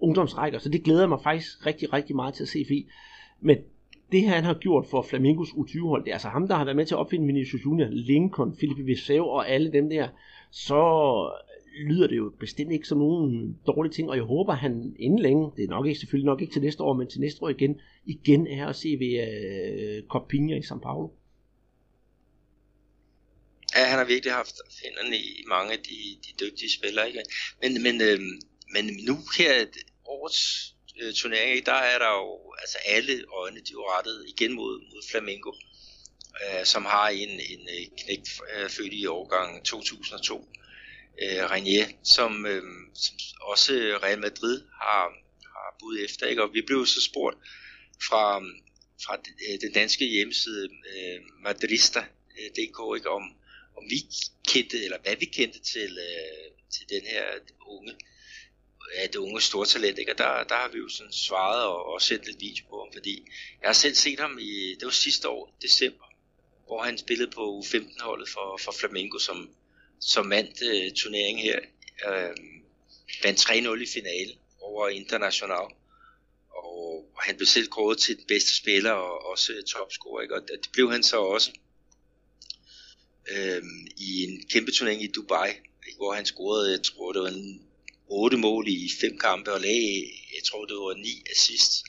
ungdomsrækker, 0.00 0.58
så 0.58 0.68
det 0.68 0.84
glæder 0.84 1.06
mig 1.06 1.20
faktisk 1.22 1.66
rigtig, 1.66 1.92
rigtig 1.92 2.16
meget 2.16 2.34
til 2.34 2.42
at 2.42 2.48
se, 2.48 2.64
fordi 2.66 2.88
med 3.40 3.56
det 4.12 4.28
han 4.28 4.44
har 4.44 4.54
gjort 4.54 4.86
for 4.90 5.02
Flamingos 5.02 5.48
U20-hold, 5.48 6.04
det 6.04 6.10
er 6.10 6.14
altså 6.14 6.28
ham, 6.28 6.48
der 6.48 6.54
har 6.54 6.64
været 6.64 6.76
med 6.76 6.86
til 6.86 6.94
at 6.94 6.98
opfinde 6.98 7.26
Vinicius 7.26 7.64
Junior, 7.64 7.88
Lincoln, 7.90 8.56
Felipe 8.60 8.82
Viseu 8.82 9.24
og 9.24 9.48
alle 9.48 9.72
dem 9.72 9.88
der, 9.90 10.08
så 10.50 10.82
lyder 11.78 12.06
det 12.06 12.16
jo 12.16 12.32
bestemt 12.40 12.72
ikke 12.72 12.88
som 12.88 12.98
nogen 12.98 13.58
dårlige 13.66 13.92
ting, 13.92 14.10
og 14.10 14.16
jeg 14.16 14.24
håber, 14.24 14.52
han 14.52 14.94
inden 14.98 15.18
længe, 15.18 15.50
det 15.56 15.64
er 15.64 15.68
nok 15.68 15.86
ikke, 15.86 16.00
selvfølgelig 16.00 16.26
nok 16.26 16.40
ikke 16.40 16.52
til 16.52 16.62
næste 16.62 16.82
år, 16.82 16.92
men 16.92 17.08
til 17.08 17.20
næste 17.20 17.42
år 17.42 17.48
igen, 17.48 17.80
igen 18.06 18.46
er 18.46 18.66
at 18.66 18.76
se 18.76 18.88
ved 18.88 19.12
uh, 19.24 20.08
Copinha 20.08 20.56
i 20.56 20.60
São 20.60 20.78
Paulo. 20.78 21.08
Ja, 23.76 23.84
han 23.84 23.98
har 23.98 24.04
virkelig 24.04 24.32
haft 24.32 24.56
finderne 24.80 25.16
i 25.16 25.44
mange 25.48 25.72
af 25.72 25.78
de, 25.78 25.98
de 26.24 26.44
dygtige 26.44 26.70
spillere, 26.70 27.08
ikke? 27.08 27.22
Men, 27.62 27.82
men, 27.82 28.02
øh, 28.02 28.18
men 28.74 28.84
nu 29.08 29.14
her 29.38 29.66
årets 30.06 30.74
øh, 31.00 31.14
turnering, 31.14 31.66
der 31.66 31.72
er 31.72 31.98
der 31.98 32.10
jo 32.10 32.54
altså 32.58 32.78
alle 32.84 33.24
øjne, 33.32 33.56
de 33.56 33.70
er 33.70 33.78
jo 33.80 33.90
rettet 33.90 34.24
igen 34.28 34.52
mod, 34.52 34.80
mod 34.80 35.02
Flamengo, 35.10 35.52
øh, 36.42 36.64
som 36.64 36.84
har 36.84 37.08
en, 37.08 37.28
en 37.28 37.68
øh, 37.74 37.86
knægt 37.98 38.40
øh, 38.54 38.70
født 38.70 38.92
i 38.92 39.06
årgang 39.06 39.64
2002. 39.64 40.48
Øh, 41.22 41.50
Renier, 41.50 41.86
som, 42.04 42.46
øh, 42.46 42.62
som 42.94 43.16
også 43.40 43.72
Real 44.02 44.18
Madrid 44.18 44.62
har, 44.82 45.04
har 45.54 45.76
budt 45.80 46.00
efter, 46.00 46.26
ikke? 46.26 46.42
og 46.42 46.54
vi 46.54 46.62
blev 46.66 46.86
så 46.86 47.00
spurgt 47.00 47.36
fra, 48.08 48.38
fra 49.04 49.14
øh, 49.48 49.60
den 49.60 49.72
danske 49.72 50.04
hjemmeside 50.04 50.64
øh, 50.64 51.20
Madrista.dk, 51.42 52.80
øh, 52.80 52.96
ikke? 52.96 53.10
om, 53.10 53.22
om 53.76 53.84
vi 53.90 53.98
kendte, 54.48 54.84
eller 54.84 54.98
hvad 55.02 55.16
vi 55.16 55.24
kendte 55.24 55.58
til, 55.58 55.98
øh, 56.08 56.50
til 56.70 56.88
den 56.88 57.02
her 57.06 57.24
unge 57.66 57.94
af 58.94 59.08
det 59.10 59.18
unge 59.18 59.40
stortalent, 59.40 59.98
ikke? 59.98 60.12
og 60.12 60.18
der, 60.18 60.44
der 60.44 60.54
har 60.54 60.68
vi 60.72 60.78
jo 60.78 60.88
sådan 60.88 61.12
svaret 61.12 61.64
og, 61.64 61.86
og 61.86 62.02
sendt 62.02 62.26
lidt 62.26 62.40
video 62.40 62.64
på 62.70 62.78
ham, 62.78 62.92
fordi 62.92 63.28
jeg 63.60 63.68
har 63.68 63.72
selv 63.72 63.94
set 63.94 64.20
ham 64.20 64.38
i, 64.40 64.74
det 64.74 64.84
var 64.84 64.90
sidste 64.90 65.28
år, 65.28 65.56
december, 65.62 66.04
hvor 66.66 66.82
han 66.82 66.98
spillede 66.98 67.30
på 67.30 67.60
U15-holdet 67.60 68.28
for, 68.28 68.60
for 68.64 68.72
Flamengo, 68.72 69.18
som, 69.18 69.50
som 70.00 70.30
vandt 70.30 70.62
uh, 70.62 70.96
turneringen 70.96 71.44
her, 71.44 71.58
uh, 72.06 72.34
vandt 73.24 73.40
3-0 73.40 73.82
i 73.82 73.86
finalen 73.86 74.38
over 74.60 74.88
International, 74.88 75.66
og 76.50 77.08
og 77.18 77.24
han 77.24 77.36
blev 77.36 77.46
selv 77.46 77.68
kåret 77.68 77.98
til 77.98 78.16
den 78.16 78.24
bedste 78.28 78.56
spiller 78.56 78.90
og 78.90 79.26
også 79.30 79.52
topscorer, 79.68 80.22
ikke? 80.22 80.34
og 80.34 80.42
det 80.48 80.70
blev 80.72 80.90
han 80.92 81.02
så 81.02 81.16
også 81.16 81.50
øh, 83.30 83.62
i 83.96 84.22
en 84.24 84.42
kæmpe 84.48 84.72
turnering 84.72 85.02
i 85.02 85.06
Dubai, 85.06 85.48
ikke? 85.86 85.96
hvor 85.96 86.12
han 86.14 86.26
scorede, 86.26 86.70
jeg 86.70 86.82
tror 86.82 87.12
det 87.12 87.22
var 87.22 87.28
en 87.28 87.67
otte 88.08 88.36
mål 88.36 88.68
i 88.68 88.90
fem 89.00 89.18
kampe 89.18 89.52
og 89.52 89.60
lagde, 89.60 90.10
jeg 90.34 90.44
tror 90.44 90.64
det 90.64 90.76
var 90.76 90.94
ni 90.94 91.24
assist. 91.30 91.84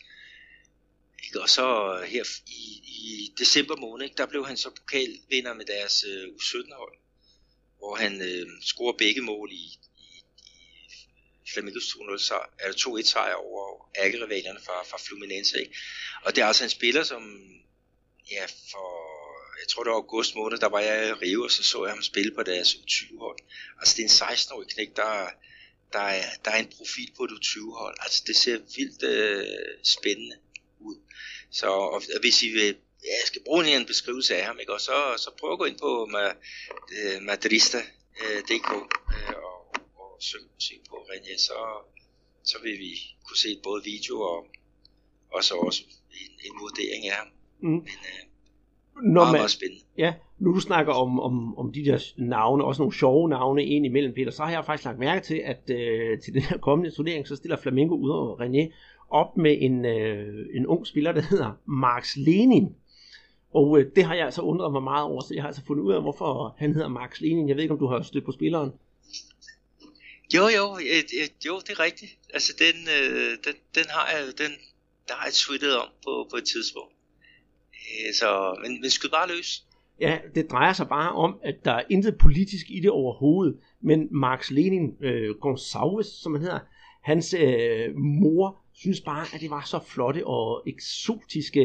Ikke? 1.25 1.41
Og 1.41 1.49
så 1.49 1.65
her 2.07 2.23
i, 2.47 2.81
i 2.85 3.33
december 3.37 3.75
måned, 3.75 4.05
ikke? 4.05 4.17
der 4.17 4.25
blev 4.25 4.47
han 4.47 4.57
så 4.57 4.69
pokalvinder 4.69 5.53
med 5.53 5.65
deres 5.65 6.03
øh, 6.07 6.27
U17-hold, 6.27 6.97
hvor 7.77 7.95
han 7.95 8.21
øh, 8.21 8.47
scorer 8.61 8.97
begge 8.97 9.21
mål 9.21 9.49
i, 9.51 9.65
i, 9.97 10.23
i 11.45 11.49
Flamingos 11.53 11.83
2-1 11.83 12.17
sejr, 12.17 13.01
sejr 13.03 13.33
over 13.33 13.89
ærkerivalerne 13.97 14.59
fra, 14.65 14.83
fra 14.83 14.97
Fluminense. 15.07 15.59
Ikke? 15.59 15.75
Og 16.23 16.35
det 16.35 16.41
er 16.41 16.45
altså 16.45 16.63
en 16.63 16.69
spiller, 16.69 17.03
som 17.03 17.23
ja, 18.31 18.45
for 18.45 19.19
jeg 19.59 19.67
tror 19.67 19.83
det 19.83 19.89
var 19.89 19.95
august 19.95 20.35
måned, 20.35 20.57
der 20.57 20.69
var 20.69 20.79
jeg 20.79 21.09
i 21.09 21.13
Rio, 21.13 21.43
og 21.43 21.51
så 21.51 21.63
så 21.63 21.85
jeg 21.85 21.93
ham 21.93 22.03
spille 22.03 22.35
på 22.35 22.43
deres 22.43 22.73
U20-hold. 22.73 23.39
Altså 23.79 23.93
det 23.97 24.03
er 24.03 24.09
en 24.09 24.33
16-årig 24.33 24.67
knæk, 24.67 24.95
der, 24.95 25.29
der, 25.93 25.99
er, 25.99 26.23
der 26.45 26.51
er 26.51 26.59
en 26.59 26.71
profil 26.77 27.11
på 27.17 27.23
et 27.23 27.31
U20-hold. 27.31 27.95
Altså 27.99 28.23
det 28.27 28.35
ser 28.35 28.57
vildt 28.75 29.03
øh, 29.03 29.45
spændende 29.83 30.35
ud. 30.79 30.95
Så 31.51 31.67
og, 31.67 32.01
hvis 32.21 32.43
I 32.43 32.49
vil, 32.49 32.75
ja, 33.03 33.13
jeg 33.21 33.25
skal 33.25 33.41
bruge 33.45 33.75
en 33.75 33.85
beskrivelse 33.85 34.35
af 34.35 34.45
ham, 34.45 34.59
ikke? 34.59 34.73
og 34.73 34.81
så, 34.81 35.13
så 35.17 35.31
prøv 35.39 35.51
at 35.51 35.59
gå 35.59 35.65
ind 35.65 35.79
på 35.79 36.09
øh, 36.97 37.21
madrista.dk 37.21 38.71
øh, 38.71 39.35
og, 39.35 39.75
og 39.95 40.17
søg 40.21 40.41
musik 40.55 40.79
på 40.89 40.95
René, 40.95 41.37
så, 41.37 41.57
så 42.43 42.57
vil 42.63 42.79
vi 42.79 42.91
kunne 43.27 43.37
se 43.37 43.59
både 43.63 43.83
video 43.83 44.21
og, 44.21 44.47
og 45.31 45.43
så 45.43 45.55
også 45.55 45.83
en, 46.11 46.31
en 46.45 46.59
vurdering 46.59 47.07
af 47.07 47.15
ham. 47.15 47.27
Mm. 47.59 47.69
Men, 47.69 47.87
øh, 47.87 48.29
når 49.03 49.23
man, 49.23 49.33
meget 49.33 49.51
spændende. 49.51 49.83
Ja, 49.97 50.13
nu 50.39 50.53
du 50.53 50.59
snakker 50.59 50.93
om, 50.93 51.19
om, 51.19 51.57
om 51.57 51.73
de 51.73 51.85
der 51.85 52.13
navne, 52.17 52.63
også 52.63 52.81
nogle 52.81 52.95
sjove 52.95 53.29
navne 53.29 53.65
ind 53.65 53.85
imellem, 53.85 54.13
Peter, 54.13 54.31
så 54.31 54.43
har 54.43 54.51
jeg 54.51 54.65
faktisk 54.65 54.85
lagt 54.85 54.99
mærke 54.99 55.25
til, 55.25 55.41
at 55.45 55.69
øh, 55.69 56.19
til 56.19 56.33
den 56.33 56.41
her 56.41 56.57
kommende 56.57 56.91
turnering, 56.95 57.27
så 57.27 57.35
stiller 57.35 57.57
Flamengo 57.57 57.95
ud 57.95 58.09
over 58.09 58.41
René 58.41 58.73
op 59.09 59.37
med 59.37 59.57
en, 59.59 59.85
øh, 59.85 60.45
en 60.53 60.67
ung 60.67 60.87
spiller, 60.87 61.11
der 61.11 61.21
hedder 61.21 61.51
Max 61.65 62.15
Lenin. 62.15 62.75
Og 63.53 63.79
øh, 63.79 63.85
det 63.95 64.03
har 64.03 64.15
jeg 64.15 64.25
altså 64.25 64.41
undret 64.41 64.71
mig 64.71 64.83
meget 64.83 65.05
over, 65.05 65.21
så 65.21 65.33
jeg 65.33 65.43
har 65.43 65.47
altså 65.47 65.65
fundet 65.67 65.83
ud 65.83 65.93
af, 65.93 66.01
hvorfor 66.01 66.55
han 66.57 66.73
hedder 66.73 66.87
Max 66.87 67.21
Lenin. 67.21 67.47
Jeg 67.47 67.55
ved 67.55 67.63
ikke, 67.63 67.73
om 67.73 67.79
du 67.79 67.87
har 67.87 68.01
stødt 68.01 68.25
på 68.25 68.31
spilleren. 68.31 68.71
Jo, 70.35 70.47
jo, 70.57 70.77
øh, 70.77 71.03
øh, 71.21 71.29
jo, 71.45 71.59
det 71.59 71.69
er 71.69 71.79
rigtigt. 71.79 72.17
Altså, 72.33 72.53
den, 72.59 72.75
øh, 72.97 73.37
den, 73.45 73.55
den 73.75 73.85
har 73.89 74.07
jeg, 74.13 74.25
den, 74.37 74.51
der 75.07 75.13
har 75.13 75.25
jeg 75.25 75.33
tweetet 75.33 75.77
om 75.77 75.87
på, 76.03 76.27
på 76.31 76.35
et 76.37 76.43
tidspunkt. 76.43 76.93
Øh, 77.73 78.13
så, 78.13 78.57
men, 78.61 78.81
men 78.81 78.89
skyd 78.89 79.09
bare 79.09 79.27
løs. 79.27 79.63
Ja, 80.01 80.17
det 80.35 80.51
drejer 80.51 80.73
sig 80.73 80.87
bare 80.87 81.11
om, 81.11 81.39
at 81.43 81.55
der 81.65 81.71
er 81.71 81.83
intet 81.89 82.17
politisk 82.17 82.65
i 82.69 82.79
det 82.79 82.91
overhovedet, 82.91 83.57
men 83.81 84.07
Marx 84.11 84.51
Lenin 84.51 84.95
øh, 85.01 85.35
Gonsalves, 85.35 86.07
som 86.07 86.33
han 86.33 86.41
hedder, 86.41 86.59
hans 87.01 87.35
øh, 87.39 87.95
mor 87.95 88.57
synes 88.73 89.01
bare, 89.01 89.25
at 89.33 89.41
det 89.41 89.49
var 89.49 89.63
så 89.65 89.79
flotte 89.79 90.27
og 90.27 90.63
eksotiske, 90.67 91.63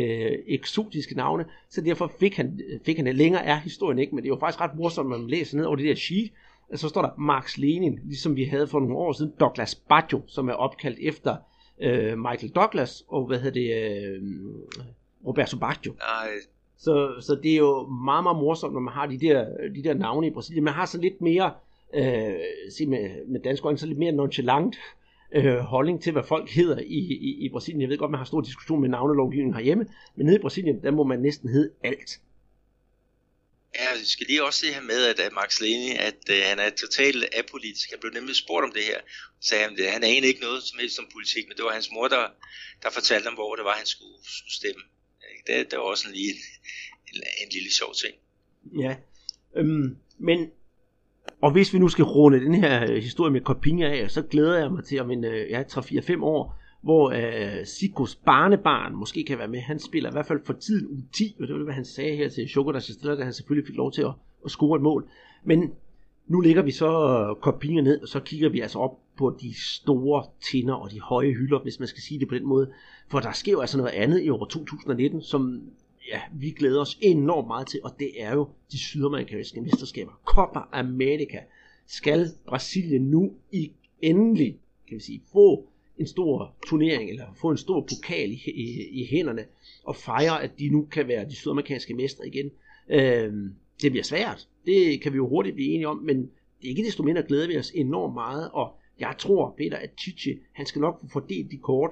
eksotiske 0.48 1.14
navne, 1.16 1.44
så 1.70 1.80
derfor 1.80 2.12
fik 2.20 2.36
han, 2.36 2.60
fik 2.84 2.96
han 2.96 3.06
det. 3.06 3.14
Længere 3.14 3.44
er 3.44 3.56
historien 3.56 3.98
ikke, 3.98 4.14
men 4.14 4.24
det 4.24 4.28
er 4.28 4.34
jo 4.34 4.40
faktisk 4.40 4.60
ret 4.60 4.76
morsomt, 4.76 5.08
når 5.08 5.18
man 5.18 5.30
læser 5.30 5.56
ned 5.56 5.64
over 5.64 5.76
det 5.76 5.86
der 5.86 5.94
sheet, 5.94 6.30
så 6.74 6.88
står 6.88 7.02
der 7.02 7.10
Marx 7.18 7.56
Lenin, 7.56 7.98
ligesom 8.04 8.36
vi 8.36 8.44
havde 8.44 8.66
for 8.66 8.80
nogle 8.80 8.96
år 8.96 9.12
siden, 9.12 9.32
Douglas 9.40 9.74
Baggio, 9.74 10.22
som 10.26 10.48
er 10.48 10.52
opkaldt 10.52 10.98
efter 11.02 11.36
øh, 11.82 12.18
Michael 12.18 12.52
Douglas, 12.52 13.04
og 13.08 13.26
hvad 13.26 13.38
hedder 13.40 13.60
det, 13.60 13.94
øh, 13.94 14.22
Roberto 15.26 15.58
Baggio. 15.58 15.92
Nej. 15.92 16.28
Så, 16.78 17.14
så 17.20 17.38
det 17.42 17.52
er 17.52 17.56
jo 17.56 17.86
meget, 17.86 18.22
meget 18.22 18.38
morsomt, 18.38 18.72
når 18.72 18.80
man 18.80 18.94
har 18.94 19.06
de 19.06 19.20
der, 19.20 19.46
de 19.74 19.84
der 19.84 19.94
navne 19.94 20.26
i 20.26 20.30
Brasilien. 20.30 20.64
Man 20.64 20.74
har 20.74 20.86
så 20.86 21.00
lidt 21.00 21.20
mere, 21.20 21.52
øh, 21.94 22.34
sig 22.76 22.88
med, 22.88 23.26
med 23.26 23.40
dansk 23.40 23.64
øjne, 23.64 23.78
så 23.78 23.86
lidt 23.86 23.98
mere 23.98 24.12
nonchalant 24.12 24.76
øh, 25.34 25.56
holdning 25.56 26.02
til, 26.02 26.12
hvad 26.12 26.22
folk 26.22 26.50
hedder 26.50 26.78
i, 26.78 26.98
i, 27.28 27.44
i 27.44 27.48
Brasilien. 27.48 27.80
Jeg 27.80 27.88
ved 27.88 27.98
godt, 27.98 28.10
man 28.10 28.18
har 28.18 28.24
stor 28.24 28.40
diskussion 28.40 28.80
med 28.80 28.88
navnelovgivningen 28.88 29.54
herhjemme, 29.54 29.86
men 30.16 30.26
nede 30.26 30.36
i 30.36 30.40
Brasilien, 30.40 30.82
der 30.82 30.90
må 30.90 31.04
man 31.04 31.20
næsten 31.20 31.48
hedde 31.48 31.70
alt. 31.84 32.20
Ja, 33.78 33.98
vi 34.00 34.06
skal 34.06 34.26
lige 34.26 34.44
også 34.44 34.58
se 34.58 34.72
her 34.72 34.82
med, 34.82 35.00
at 35.06 35.32
Max 35.32 35.60
Leni, 35.60 35.90
at 36.08 36.20
øh, 36.30 36.40
han 36.50 36.58
er 36.58 36.70
totalt 36.70 37.24
apolitisk. 37.40 37.90
Han 37.90 37.98
blev 38.00 38.12
nemlig 38.12 38.36
spurgt 38.36 38.64
om 38.64 38.72
det 38.72 38.82
her. 38.90 39.00
Så 39.40 39.48
sagde 39.48 39.64
han, 39.64 39.72
at 39.78 39.92
han 39.92 40.04
anede 40.04 40.26
ikke 40.26 40.40
noget 40.40 40.62
som 40.62 40.78
helst 40.78 40.98
om 40.98 41.06
politik, 41.12 41.44
men 41.48 41.56
det 41.56 41.64
var 41.64 41.72
hans 41.72 41.90
mor, 41.94 42.08
der, 42.08 42.24
der 42.82 42.90
fortalte 42.90 43.26
ham, 43.28 43.34
hvor 43.34 43.54
det 43.54 43.64
var, 43.64 43.76
han 43.82 43.86
skulle, 43.86 44.18
skulle 44.40 44.58
stemme 44.60 44.82
det, 45.46 45.70
det 45.70 45.78
var 45.78 45.84
også 45.84 46.06
lige 46.12 46.30
en, 46.30 46.40
en, 47.14 47.22
en 47.42 47.48
lille 47.52 47.72
sjov 47.72 47.94
ting. 47.94 48.14
Ja, 48.80 48.96
øhm, 49.56 49.96
men 50.18 50.50
og 51.40 51.50
hvis 51.50 51.74
vi 51.74 51.78
nu 51.78 51.88
skal 51.88 52.04
runde 52.04 52.40
den 52.40 52.54
her 52.54 52.82
øh, 52.90 52.96
historie 52.96 53.32
med 53.32 53.40
Kopinga 53.40 54.02
af, 54.02 54.10
så 54.10 54.22
glæder 54.22 54.58
jeg 54.58 54.72
mig 54.72 54.84
til 54.84 55.00
om 55.00 55.10
en 55.10 55.24
øh, 55.24 55.50
ja, 55.50 55.62
3-4-5 55.62 56.22
år, 56.22 56.56
hvor 56.82 57.10
øh, 57.10 57.60
uh, 57.60 57.66
Sikos 57.66 58.14
barnebarn 58.14 58.94
måske 58.94 59.24
kan 59.24 59.38
være 59.38 59.48
med. 59.48 59.60
Han 59.60 59.78
spiller 59.78 60.10
i 60.10 60.12
hvert 60.12 60.26
fald 60.26 60.40
for 60.44 60.52
tiden 60.52 60.86
u 60.86 60.96
10, 61.16 61.36
og 61.40 61.46
det 61.46 61.52
var 61.52 61.58
det, 61.58 61.66
hvad 61.66 61.74
han 61.74 61.84
sagde 61.84 62.16
her 62.16 62.28
til 62.28 62.48
Choco, 62.48 62.72
der 62.72 62.78
stiller, 62.78 63.14
da 63.14 63.24
han 63.24 63.32
selvfølgelig 63.32 63.66
fik 63.66 63.76
lov 63.76 63.92
til 63.92 64.02
at, 64.02 64.12
at 64.44 64.50
score 64.50 64.76
et 64.76 64.82
mål. 64.82 65.08
Men 65.44 65.72
nu 66.26 66.40
ligger 66.40 66.62
vi 66.62 66.70
så 66.70 66.86
øh, 66.86 67.42
kopier 67.42 67.82
ned, 67.82 68.00
og 68.00 68.08
så 68.08 68.20
kigger 68.20 68.48
vi 68.48 68.60
altså 68.60 68.78
op 68.78 68.98
på 69.16 69.36
de 69.40 69.54
store 69.60 70.24
tinder 70.50 70.74
og 70.74 70.90
de 70.90 71.00
høje 71.00 71.32
hylder, 71.32 71.58
hvis 71.58 71.78
man 71.78 71.88
skal 71.88 72.02
sige 72.02 72.20
det 72.20 72.28
på 72.28 72.34
den 72.34 72.46
måde. 72.46 72.72
For 73.08 73.20
der 73.20 73.32
sker 73.32 73.52
jo 73.52 73.60
altså 73.60 73.76
noget 73.76 73.92
andet 73.92 74.22
i 74.22 74.30
år 74.30 74.44
2019, 74.44 75.22
som 75.22 75.62
ja, 76.08 76.20
vi 76.32 76.50
glæder 76.50 76.80
os 76.80 76.98
enormt 77.00 77.46
meget 77.46 77.66
til, 77.66 77.80
og 77.84 77.90
det 77.98 78.22
er 78.22 78.32
jo 78.32 78.48
de 78.72 78.78
sydamerikanske 78.78 79.60
mesterskaber. 79.60 80.12
Copa 80.24 80.60
America 80.72 81.38
skal 81.86 82.28
Brasilien 82.46 83.02
nu 83.02 83.32
i 83.52 83.72
endelig 84.02 84.58
kan 84.88 84.96
vi 84.96 85.02
sige, 85.02 85.22
få 85.32 85.68
en 85.98 86.06
stor 86.06 86.54
turnering, 86.66 87.10
eller 87.10 87.24
få 87.36 87.50
en 87.50 87.56
stor 87.56 87.80
pokal 87.80 88.30
i, 88.30 88.40
i, 88.46 89.00
i 89.02 89.06
hænderne, 89.10 89.44
og 89.84 89.96
fejre, 89.96 90.42
at 90.42 90.58
de 90.58 90.68
nu 90.68 90.88
kan 90.90 91.08
være 91.08 91.24
de 91.24 91.34
sydamerikanske 91.34 91.94
mestre 91.94 92.26
igen. 92.26 92.50
Øh, 92.88 93.32
det 93.82 93.90
bliver 93.90 94.04
svært, 94.04 94.48
det 94.66 95.02
kan 95.02 95.12
vi 95.12 95.16
jo 95.16 95.28
hurtigt 95.28 95.54
blive 95.54 95.68
enige 95.74 95.88
om, 95.88 95.96
men 95.96 96.16
det 96.60 96.64
er 96.64 96.68
ikke 96.68 96.84
desto 96.84 97.02
mindre 97.02 97.22
glæder 97.22 97.46
vi 97.46 97.58
os 97.58 97.70
enormt 97.70 98.14
meget, 98.14 98.50
og 98.52 98.80
jeg 98.98 99.14
tror, 99.18 99.54
Peter, 99.58 99.76
at 99.76 99.90
Tietje, 99.98 100.38
han 100.52 100.66
skal 100.66 100.80
nok 100.80 101.00
få 101.00 101.06
fordelt 101.12 101.50
de 101.50 101.58
kort, 101.58 101.90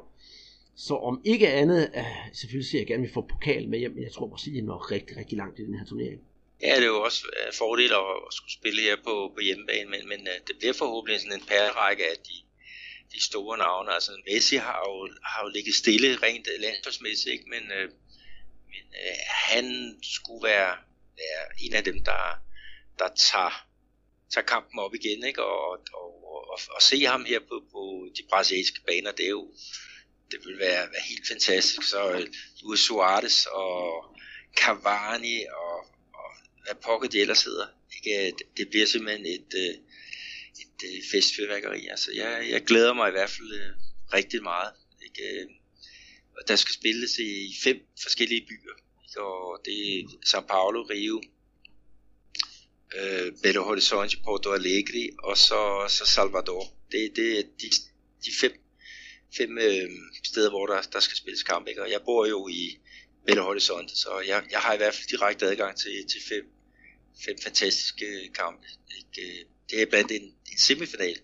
så 0.76 0.94
om 0.94 1.20
ikke 1.24 1.48
andet, 1.48 1.90
uh, 1.96 2.34
selvfølgelig 2.34 2.70
ser 2.70 2.78
jeg 2.78 2.86
gerne, 2.86 3.02
at 3.02 3.08
vi 3.08 3.14
får 3.14 3.30
pokalen 3.32 3.70
med 3.70 3.78
hjem, 3.78 3.94
men 3.94 4.02
jeg 4.02 4.12
tror, 4.12 4.28
Brasilien 4.28 4.64
når 4.64 4.90
rigtig, 4.90 5.16
rigtig 5.16 5.38
langt 5.38 5.58
i 5.58 5.62
den 5.66 5.78
her 5.78 5.86
turnering. 5.86 6.20
Ja, 6.62 6.76
det 6.76 6.86
er 6.88 6.94
jo 6.96 7.02
også 7.02 7.22
en 7.46 7.54
fordel 7.58 7.92
at, 7.92 8.34
skulle 8.36 8.52
spille 8.60 8.80
her 8.82 8.96
på, 8.96 9.14
på 9.34 9.40
hjemmebane, 9.40 9.90
men, 9.90 10.08
men 10.08 10.20
øh, 10.32 10.38
det 10.46 10.54
bliver 10.58 10.72
forhåbentlig 10.72 11.20
sådan 11.20 11.38
en 11.38 11.46
pærrække 11.52 12.04
af 12.12 12.16
de, 12.28 12.36
de 13.14 13.20
store 13.28 13.58
navne. 13.58 13.94
Altså 13.94 14.12
Messi 14.26 14.56
har 14.56 14.78
jo, 14.86 14.94
har 15.30 15.40
jo 15.44 15.48
ligget 15.56 15.74
stille 15.74 16.10
rent 16.26 16.46
landsholdsmæssigt, 16.64 17.32
ikke? 17.34 17.46
men, 17.54 17.64
øh, 17.76 17.88
men 18.72 18.84
øh, 19.02 19.18
han 19.50 19.66
skulle 20.02 20.44
være, 20.52 20.72
være 21.22 21.42
en 21.64 21.74
af 21.74 21.84
dem, 21.84 21.98
der, 22.04 22.22
der 22.98 23.08
tager, 23.16 23.66
tager 24.32 24.46
kampen 24.46 24.78
op 24.78 24.94
igen, 24.94 25.24
ikke? 25.24 25.44
Og, 25.44 25.70
og, 25.92 26.10
og, 26.50 26.58
og 26.70 26.82
se 26.82 27.04
ham 27.04 27.24
her 27.24 27.40
på, 27.40 27.64
på 27.72 28.08
de 28.16 28.22
brasilianske 28.30 28.80
baner, 28.86 29.12
det 29.12 29.24
er 29.24 29.30
jo, 29.30 29.52
det 30.30 30.40
vil 30.46 30.58
være, 30.58 30.90
være 30.92 31.08
helt 31.08 31.28
fantastisk. 31.28 31.82
Så 31.82 32.10
øh, 32.12 32.26
Luis 32.62 32.80
Suarez 32.80 33.46
og 33.46 34.04
Cavani 34.56 35.44
og, 35.44 35.76
og 36.14 36.28
hvad 36.64 36.74
pokker 36.84 37.08
de 37.08 37.20
ellers 37.20 37.44
hedder. 37.44 37.66
Ikke? 37.96 38.26
Øh, 38.26 38.32
det, 38.56 38.68
bliver 38.70 38.86
simpelthen 38.86 39.26
et, 39.26 39.54
øh, 39.56 39.74
et, 40.62 40.96
et 40.96 41.04
festfyrværkeri. 41.12 41.86
Altså, 41.86 42.10
jeg, 42.14 42.46
jeg 42.50 42.64
glæder 42.64 42.94
mig 42.94 43.08
i 43.08 43.12
hvert 43.12 43.30
fald 43.30 43.74
rigtig 44.14 44.42
meget. 44.42 44.72
Ikke? 45.04 45.48
Og 46.36 46.48
der 46.48 46.56
skal 46.56 46.74
spilles 46.74 47.18
i 47.18 47.54
fem 47.64 47.86
forskellige 48.02 48.46
byer. 48.48 48.74
Ikke? 49.04 49.20
Og 49.20 49.60
det 49.64 49.98
er 49.98 50.02
São 50.30 50.46
Paulo, 50.46 50.82
Rio, 50.82 51.22
uh, 53.00 53.42
Belo 53.42 53.62
Horizonte, 53.62 54.16
Porto 54.24 54.52
Alegre 54.52 55.10
og 55.18 55.38
så, 55.38 55.86
så 55.88 56.06
Salvador. 56.06 56.64
Det, 56.92 57.16
det 57.16 57.38
er 57.38 57.42
de, 57.42 57.68
de 58.24 58.30
fem 58.40 58.62
fem 59.36 59.58
øh, 59.58 59.90
steder, 60.24 60.50
hvor 60.50 60.66
der, 60.66 60.82
der 60.82 61.00
skal 61.00 61.16
spilles 61.16 61.42
kamp. 61.42 61.68
Ikke? 61.68 61.82
Og 61.82 61.90
jeg 61.90 62.00
bor 62.04 62.26
jo 62.26 62.48
i 62.48 62.78
Belo 63.26 63.42
Horizonte, 63.42 63.96
så 63.96 64.20
jeg, 64.20 64.44
jeg 64.50 64.60
har 64.60 64.74
i 64.74 64.76
hvert 64.76 64.94
fald 64.94 65.08
direkte 65.08 65.46
adgang 65.46 65.76
til, 65.76 66.06
til 66.12 66.20
fem, 66.28 66.44
fem 67.24 67.36
fantastiske 67.42 68.30
kampe. 68.34 68.66
Ikke? 68.98 69.46
Det 69.70 69.82
er 69.82 69.86
blandt 69.86 70.12
en, 70.12 70.22
en 70.52 70.58
semifinal, 70.58 71.18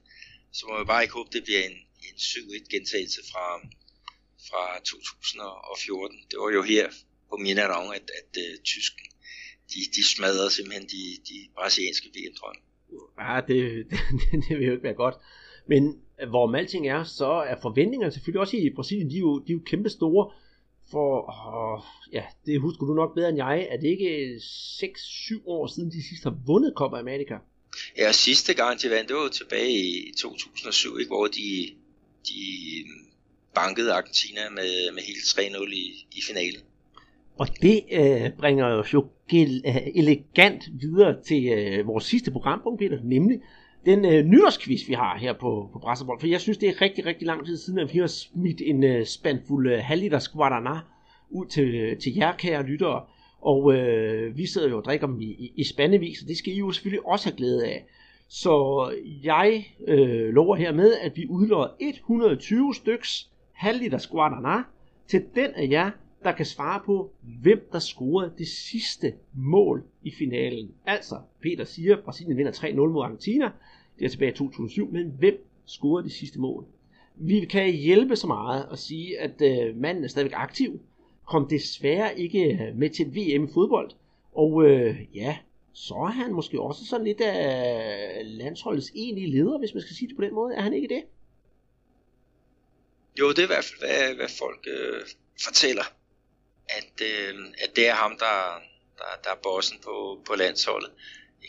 så 0.53 0.67
må 0.67 0.77
jeg 0.77 0.87
bare 0.87 1.03
ikke 1.03 1.15
håbe, 1.15 1.31
det 1.33 1.45
bliver 1.45 1.65
en, 1.65 1.79
en 2.07 2.17
7-1 2.17 2.69
gentagelse 2.71 3.21
fra, 3.33 3.47
fra 4.49 4.79
2014. 4.79 6.19
Det 6.31 6.39
var 6.39 6.51
jo 6.51 6.63
her 6.63 6.91
på 7.31 7.37
min 7.37 7.59
at, 7.59 7.71
at, 7.71 7.77
øh, 7.93 8.01
at 8.19 8.33
uh, 8.37 8.63
tysken, 8.65 9.08
de, 9.75 9.81
de 9.97 10.09
smadrede 10.15 10.51
simpelthen 10.51 10.87
de, 10.89 11.03
de 11.29 11.39
brasilianske 11.57 12.09
VM-drømme. 12.09 12.61
Ja, 13.21 13.41
det, 13.49 13.87
det, 13.91 13.99
det 14.49 14.59
vil 14.59 14.67
jo 14.67 14.73
ikke 14.73 14.83
være 14.83 14.95
godt. 14.95 15.15
Men 15.67 16.01
hvor 16.29 16.57
alting 16.57 16.89
er, 16.89 17.05
så 17.05 17.31
er 17.31 17.57
forventningerne 17.63 18.13
selvfølgelig 18.13 18.41
også 18.41 18.57
i 18.57 18.71
Brasilien, 18.77 19.11
de 19.11 19.17
er 19.17 19.21
jo, 19.21 19.39
de 19.39 19.53
er 19.53 19.57
jo 19.57 19.63
kæmpe 19.67 19.91
store. 19.91 20.31
For, 20.91 21.11
åh, 21.31 21.81
ja, 22.13 22.25
det 22.47 22.61
husker 22.61 22.87
du 22.87 22.95
nok 22.95 23.15
bedre 23.15 23.29
end 23.29 23.37
jeg, 23.37 23.67
er 23.71 23.77
det 23.77 23.89
ikke 23.89 24.37
6-7 24.37 25.43
år 25.47 25.67
siden, 25.67 25.91
de 25.91 26.09
sidst 26.09 26.25
har 26.25 26.37
vundet 26.47 26.73
Copa 26.77 26.97
America? 26.99 27.39
Ja, 27.99 28.13
sidste 28.13 28.55
gang 28.55 28.83
de 28.83 28.91
vandt, 28.91 29.09
det 29.09 29.17
var 29.17 29.29
tilbage 29.29 29.71
i 29.71 30.13
2007, 30.19 30.99
ikke, 30.99 31.09
hvor 31.09 31.27
de, 31.27 31.69
de 32.29 32.41
bankede 33.55 33.93
Argentina 33.93 34.41
med, 34.51 34.93
med 34.95 35.03
hele 35.03 35.19
3-0 35.19 35.73
i, 35.73 36.07
i 36.13 36.23
finalen. 36.29 36.61
Og 37.39 37.49
det 37.63 37.85
øh, 37.93 38.33
bringer 38.39 38.69
jo 38.69 38.79
øh, 38.79 38.85
Øh, 39.35 39.77
elegant 39.95 40.69
videre 40.81 41.23
til 41.23 41.49
øh, 41.49 41.87
vores 41.87 42.05
sidste 42.05 42.31
programpunkt, 42.31 42.79
Peter, 42.79 42.99
nemlig 43.05 43.41
den 43.87 44.05
øh, 44.05 44.25
nytårsquiz, 44.25 44.89
vi 44.89 44.93
har 44.93 45.19
her 45.19 45.33
på, 45.33 45.69
på 45.73 45.79
Brasserbold. 45.79 46.21
For 46.21 46.27
jeg 46.27 46.41
synes, 46.41 46.59
det 46.59 46.69
er 46.69 46.83
rigtig, 46.83 47.07
rigtig 47.07 47.27
lang 47.27 47.47
tid 47.47 47.57
siden, 47.57 47.79
at 47.79 47.95
vi 47.95 47.99
har 47.99 48.07
smidt 48.07 48.63
en 48.65 48.85
øh, 48.85 49.07
spandfuld 49.07 49.73
øh, 49.73 49.79
halvliters 49.83 50.29
Guaraná 50.29 50.79
ud 51.31 51.47
til, 51.47 51.97
til 52.01 52.15
jer, 52.15 52.33
kære 52.33 52.63
lyttere. 52.63 53.03
Og 53.41 53.75
øh, 53.75 54.37
vi 54.37 54.47
sidder 54.47 54.69
jo 54.69 54.77
og 54.77 54.85
drikker 54.85 55.07
dem 55.07 55.21
i, 55.21 55.25
i, 55.25 55.53
i 55.57 55.65
spandevis, 55.65 56.23
og 56.23 56.29
det 56.29 56.37
skal 56.37 56.53
I 56.53 56.59
jo 56.59 56.73
selvfølgelig 56.73 57.07
også 57.07 57.29
have 57.29 57.37
glæde 57.37 57.67
af. 57.67 57.85
Så 58.29 58.85
jeg 59.25 59.67
øh, 59.89 60.35
lover 60.35 60.57
hermed, 60.57 60.95
at 61.03 61.17
vi 61.17 61.27
udlåder 61.29 61.69
120 61.81 62.75
styks 62.75 63.31
halvliters 63.53 64.07
Guaraná 64.07 64.63
til 65.07 65.25
den 65.35 65.51
af 65.57 65.69
jer, 65.71 65.91
der 66.25 66.33
kan 66.33 66.47
svare 66.47 66.81
på, 66.87 67.13
hvem 67.43 67.69
der 67.73 67.79
scorede 67.79 68.33
det 68.39 68.49
sidste 68.49 69.15
mål 69.35 69.85
i 70.03 70.11
finalen. 70.19 70.75
Altså, 70.87 71.21
Peter 71.43 71.65
siger, 71.65 71.97
at 71.97 72.05
Brasilien 72.05 72.37
vinder 72.37 72.53
3-0 72.53 72.75
mod 72.75 73.05
Argentina. 73.05 73.51
Det 73.99 74.05
er 74.05 74.09
tilbage 74.09 74.33
i 74.33 74.35
2007, 74.35 74.93
men 74.93 75.15
hvem 75.19 75.47
scorede 75.65 76.05
det 76.05 76.13
sidste 76.13 76.41
mål? 76.41 76.65
Vi 77.17 77.45
kan 77.45 77.73
hjælpe 77.73 78.17
så 78.17 78.27
meget 78.27 78.69
at 78.73 78.79
sige, 78.79 79.21
at 79.21 79.43
øh, 79.43 79.77
manden 79.77 80.05
er 80.05 80.09
stadigvæk 80.09 80.33
aktiv. 80.37 80.81
Kom 81.27 81.49
desværre 81.49 82.19
ikke 82.19 82.45
øh, 82.45 82.77
med 82.77 82.91
til 82.91 83.07
VM 83.07 83.45
i 83.45 83.49
fodbold. 83.55 83.91
Og 84.35 84.65
øh, 84.65 84.97
ja, 85.15 85.39
så 85.73 85.95
er 85.95 86.11
han 86.11 86.33
måske 86.33 86.61
også 86.61 86.87
sådan 86.87 87.07
lidt 87.07 87.21
af 87.21 88.21
landsholdets 88.25 88.93
egentlige 88.95 89.31
leder, 89.31 89.59
hvis 89.59 89.75
man 89.75 89.83
skal 89.83 89.97
sige 89.97 90.09
det 90.09 90.17
på 90.17 90.23
den 90.23 90.35
måde. 90.35 90.55
Er 90.55 90.61
han 90.61 90.73
ikke 90.73 90.89
det? 90.89 91.03
Jo, 93.21 93.31
det 93.31 93.39
er 93.39 93.43
i 93.43 93.47
hvert 93.47 93.65
fald, 93.65 93.81
hvad, 93.81 94.17
hvad 94.17 94.29
folk 94.39 94.67
øh, 94.67 95.01
fortæller 95.45 95.83
at, 96.69 97.01
øh, 97.03 97.35
at 97.59 97.77
det 97.77 97.89
er 97.89 97.95
ham, 97.95 98.19
der, 98.19 98.61
der, 98.99 99.05
der 99.25 99.31
er 99.31 99.41
bossen 99.43 99.79
på, 99.85 100.23
på 100.27 100.35
landsholdet. 100.35 100.91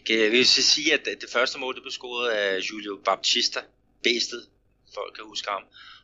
Jeg 0.10 0.32
vil 0.32 0.46
sige, 0.46 0.94
at 0.94 1.06
det 1.06 1.30
første 1.34 1.60
mål 1.60 1.76
det 1.76 1.84
blev 1.84 1.92
scoret 1.92 2.30
af 2.30 2.60
Julio 2.60 3.02
Baptista, 3.06 3.60
bestet, 4.04 4.48
folk 4.94 5.14
kan 5.16 5.24
huske 5.24 5.50
ham. 5.50 5.64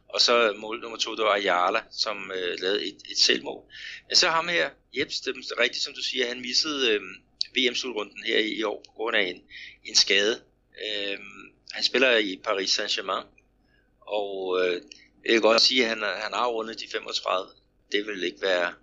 Og 0.09 0.21
så 0.21 0.53
mål 0.57 0.79
nummer 0.79 0.97
to, 0.97 1.15
det 1.15 1.23
var 1.23 1.33
Ayala, 1.33 1.81
som 1.91 2.31
øh, 2.35 2.59
lavede 2.61 2.87
et, 2.87 2.97
et 3.11 3.17
selvmål. 3.17 3.63
Men 4.07 4.15
så 4.15 4.27
ham 4.29 4.47
her, 4.47 4.69
Jeps, 4.97 5.19
det 5.19 5.35
er 5.35 5.59
rigtigt 5.59 5.83
som 5.83 5.93
du 5.93 6.01
siger, 6.03 6.27
han 6.27 6.41
missede 6.41 6.91
øh, 6.91 7.01
VM-slutrunden 7.55 8.23
her 8.23 8.39
i, 8.39 8.49
i 8.49 8.63
år 8.63 8.83
på 8.87 8.91
grund 8.91 9.15
af 9.15 9.21
en, 9.21 9.41
en 9.83 9.95
skade. 9.95 10.41
Øh, 10.85 11.17
han 11.71 11.83
spiller 11.83 12.17
i 12.17 12.41
Paris 12.43 12.79
Saint-Germain, 12.79 13.25
og 14.01 14.59
øh, 14.61 14.81
jeg 15.25 15.33
vil 15.33 15.41
godt 15.41 15.61
sige, 15.61 15.83
at 15.83 15.89
han, 15.89 16.01
han 16.01 16.33
har 16.33 16.47
rundet 16.47 16.79
de 16.79 16.87
35. 16.91 17.47
Det 17.91 18.07
vil 18.07 18.23
ikke 18.23 18.41
være, 18.41 18.73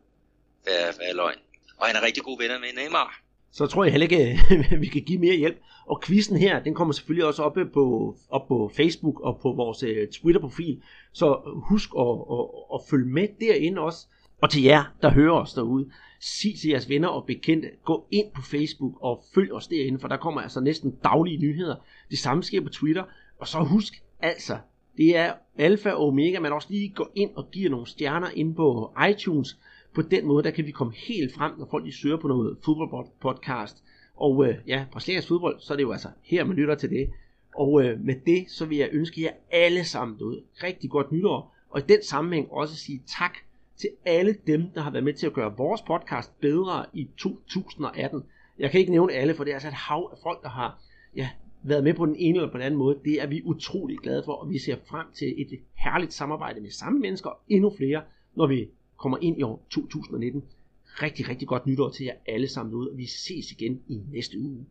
være, 0.67 0.93
være 0.99 1.15
løgn. 1.15 1.39
Og 1.77 1.87
han 1.87 1.97
er 1.97 2.03
rigtig 2.07 2.23
god 2.23 2.39
venner 2.39 2.59
med 2.59 2.69
Neymar. 2.83 3.23
Så 3.53 3.67
tror 3.67 3.85
jeg 3.85 3.93
heller 3.93 4.09
ikke, 4.09 4.39
at 4.71 4.81
vi 4.85 4.87
kan 4.87 5.03
give 5.03 5.19
mere 5.19 5.37
hjælp. 5.37 5.59
Og 5.87 6.03
quizzen 6.03 6.37
her, 6.37 6.63
den 6.63 6.75
kommer 6.75 6.93
selvfølgelig 6.95 7.27
også 7.27 7.43
op 7.43 7.59
øh, 7.59 7.73
på, 7.73 8.17
op 8.29 8.49
på 8.49 8.73
Facebook 8.77 9.21
og 9.21 9.39
på 9.43 9.53
vores 9.53 9.83
øh, 9.83 10.09
Twitter-profil. 10.09 10.83
Så 11.13 11.41
husk 11.69 11.91
at, 11.99 12.07
at, 12.33 12.47
at 12.75 12.81
følge 12.91 13.07
med 13.07 13.29
derinde 13.41 13.81
også. 13.81 14.07
Og 14.43 14.51
til 14.51 14.63
jer, 14.63 14.85
der 15.03 15.11
hører 15.11 15.33
os 15.33 15.55
derude, 15.55 15.91
sig 16.21 16.59
til 16.61 16.71
jeres 16.71 16.89
venner 16.89 17.09
og 17.09 17.27
bekendte, 17.27 17.69
gå 17.85 18.07
ind 18.11 18.27
på 18.35 18.43
Facebook 18.43 18.93
og 19.01 19.25
følg 19.35 19.53
os 19.53 19.67
derinde, 19.67 19.99
for 19.99 20.09
der 20.09 20.17
kommer 20.17 20.41
altså 20.41 20.61
næsten 20.61 20.99
daglige 21.05 21.39
nyheder. 21.39 21.77
Det 22.11 22.19
samme 22.19 22.43
sker 22.43 22.61
på 22.61 22.69
Twitter. 22.69 23.05
Og 23.39 23.49
så 23.49 23.59
husk 23.59 24.03
altså, 24.21 24.59
det 24.97 25.17
er 25.17 25.33
alfa 25.59 25.91
og 25.91 26.07
omega, 26.07 26.41
man 26.41 26.53
også 26.53 26.69
lige 26.71 26.89
går 26.89 27.11
ind 27.15 27.31
og 27.35 27.51
giver 27.51 27.71
nogle 27.71 27.87
stjerner 27.87 28.29
ind 28.35 28.55
på 28.55 28.93
iTunes, 29.11 29.59
på 29.95 30.03
den 30.03 30.27
måde, 30.27 30.45
der 30.45 30.51
kan 30.51 30.67
vi 30.67 30.71
komme 30.71 30.93
helt 30.93 31.35
frem, 31.35 31.53
når 31.59 31.69
folk 31.71 31.85
de 31.85 31.93
søger 31.93 32.17
på 32.17 32.29
noget 32.29 32.57
fodboldpodcast. 32.65 33.85
Og 34.17 34.49
øh, 34.49 34.55
ja, 34.67 34.85
brasiliansk 34.93 35.29
fodbold, 35.29 35.61
så 35.61 35.73
er 35.73 35.77
det 35.77 35.83
jo 35.83 35.93
altså 35.93 36.09
her, 36.23 36.45
man 36.45 36.57
lytter 36.57 36.75
til 36.75 36.91
det. 36.91 37.11
Og 37.55 37.85
øh, 37.85 38.01
med 38.01 38.15
det, 38.27 38.45
så 38.51 38.67
vil 38.67 38.79
jeg 38.79 38.89
ønske 38.93 39.23
jer 39.23 39.31
alle 39.51 39.85
sammen 39.85 40.19
ud 40.21 40.43
rigtig 40.63 40.91
godt 40.91 41.13
nytår. 41.13 41.55
Og 41.71 41.81
i 41.81 41.83
den 41.89 42.03
sammenhæng 42.03 42.53
også 42.53 42.77
sige 42.77 43.03
tak 43.07 43.35
til 43.77 43.89
alle 44.05 44.37
dem, 44.47 44.71
der 44.75 44.81
har 44.81 44.91
været 44.91 45.05
med 45.05 45.13
til 45.13 45.27
at 45.27 45.33
gøre 45.33 45.57
vores 45.57 45.83
podcast 45.83 46.41
bedre 46.41 46.85
i 46.93 47.09
2018. 47.17 48.23
Jeg 48.59 48.71
kan 48.71 48.81
ikke 48.81 48.93
nævne 48.93 49.13
alle, 49.13 49.35
for 49.35 49.45
det 49.45 49.51
er 49.51 49.55
altså 49.55 49.69
et 49.69 49.75
hav 49.75 50.09
af 50.13 50.19
folk, 50.23 50.43
der 50.43 50.49
har 50.49 50.83
ja, 51.17 51.31
været 51.63 51.85
med 51.85 51.95
på 51.95 52.07
den 52.07 52.17
ene 52.17 52.39
eller 52.39 52.51
på 52.51 52.59
den 52.59 52.67
anden 52.67 52.79
måde. 52.79 52.99
Det 53.05 53.23
er 53.23 53.27
vi 53.27 53.43
utrolig 53.45 53.99
glade 53.99 54.23
for, 54.25 54.33
og 54.33 54.51
vi 54.51 54.59
ser 54.59 54.77
frem 54.85 55.07
til 55.15 55.35
et 55.43 55.61
herligt 55.75 56.13
samarbejde 56.13 56.61
med 56.61 56.71
samme 56.71 56.99
mennesker 56.99 57.31
og 57.31 57.39
endnu 57.49 57.73
flere, 57.77 58.03
når 58.35 58.47
vi 58.47 58.69
kommer 59.03 59.19
ind 59.21 59.39
i 59.39 59.43
år 59.43 59.67
2019. 59.71 60.43
Rigtig, 60.85 61.29
rigtig 61.29 61.49
godt 61.49 61.67
nytår 61.67 61.91
til 61.91 62.05
jer 62.05 62.15
alle 62.27 62.49
sammen 62.49 62.75
ud, 62.75 62.87
og 62.89 62.99
vi 62.99 63.07
ses 63.07 63.53
igen 63.53 63.83
i 63.89 64.01
næste 64.13 64.39
uge. 64.39 64.67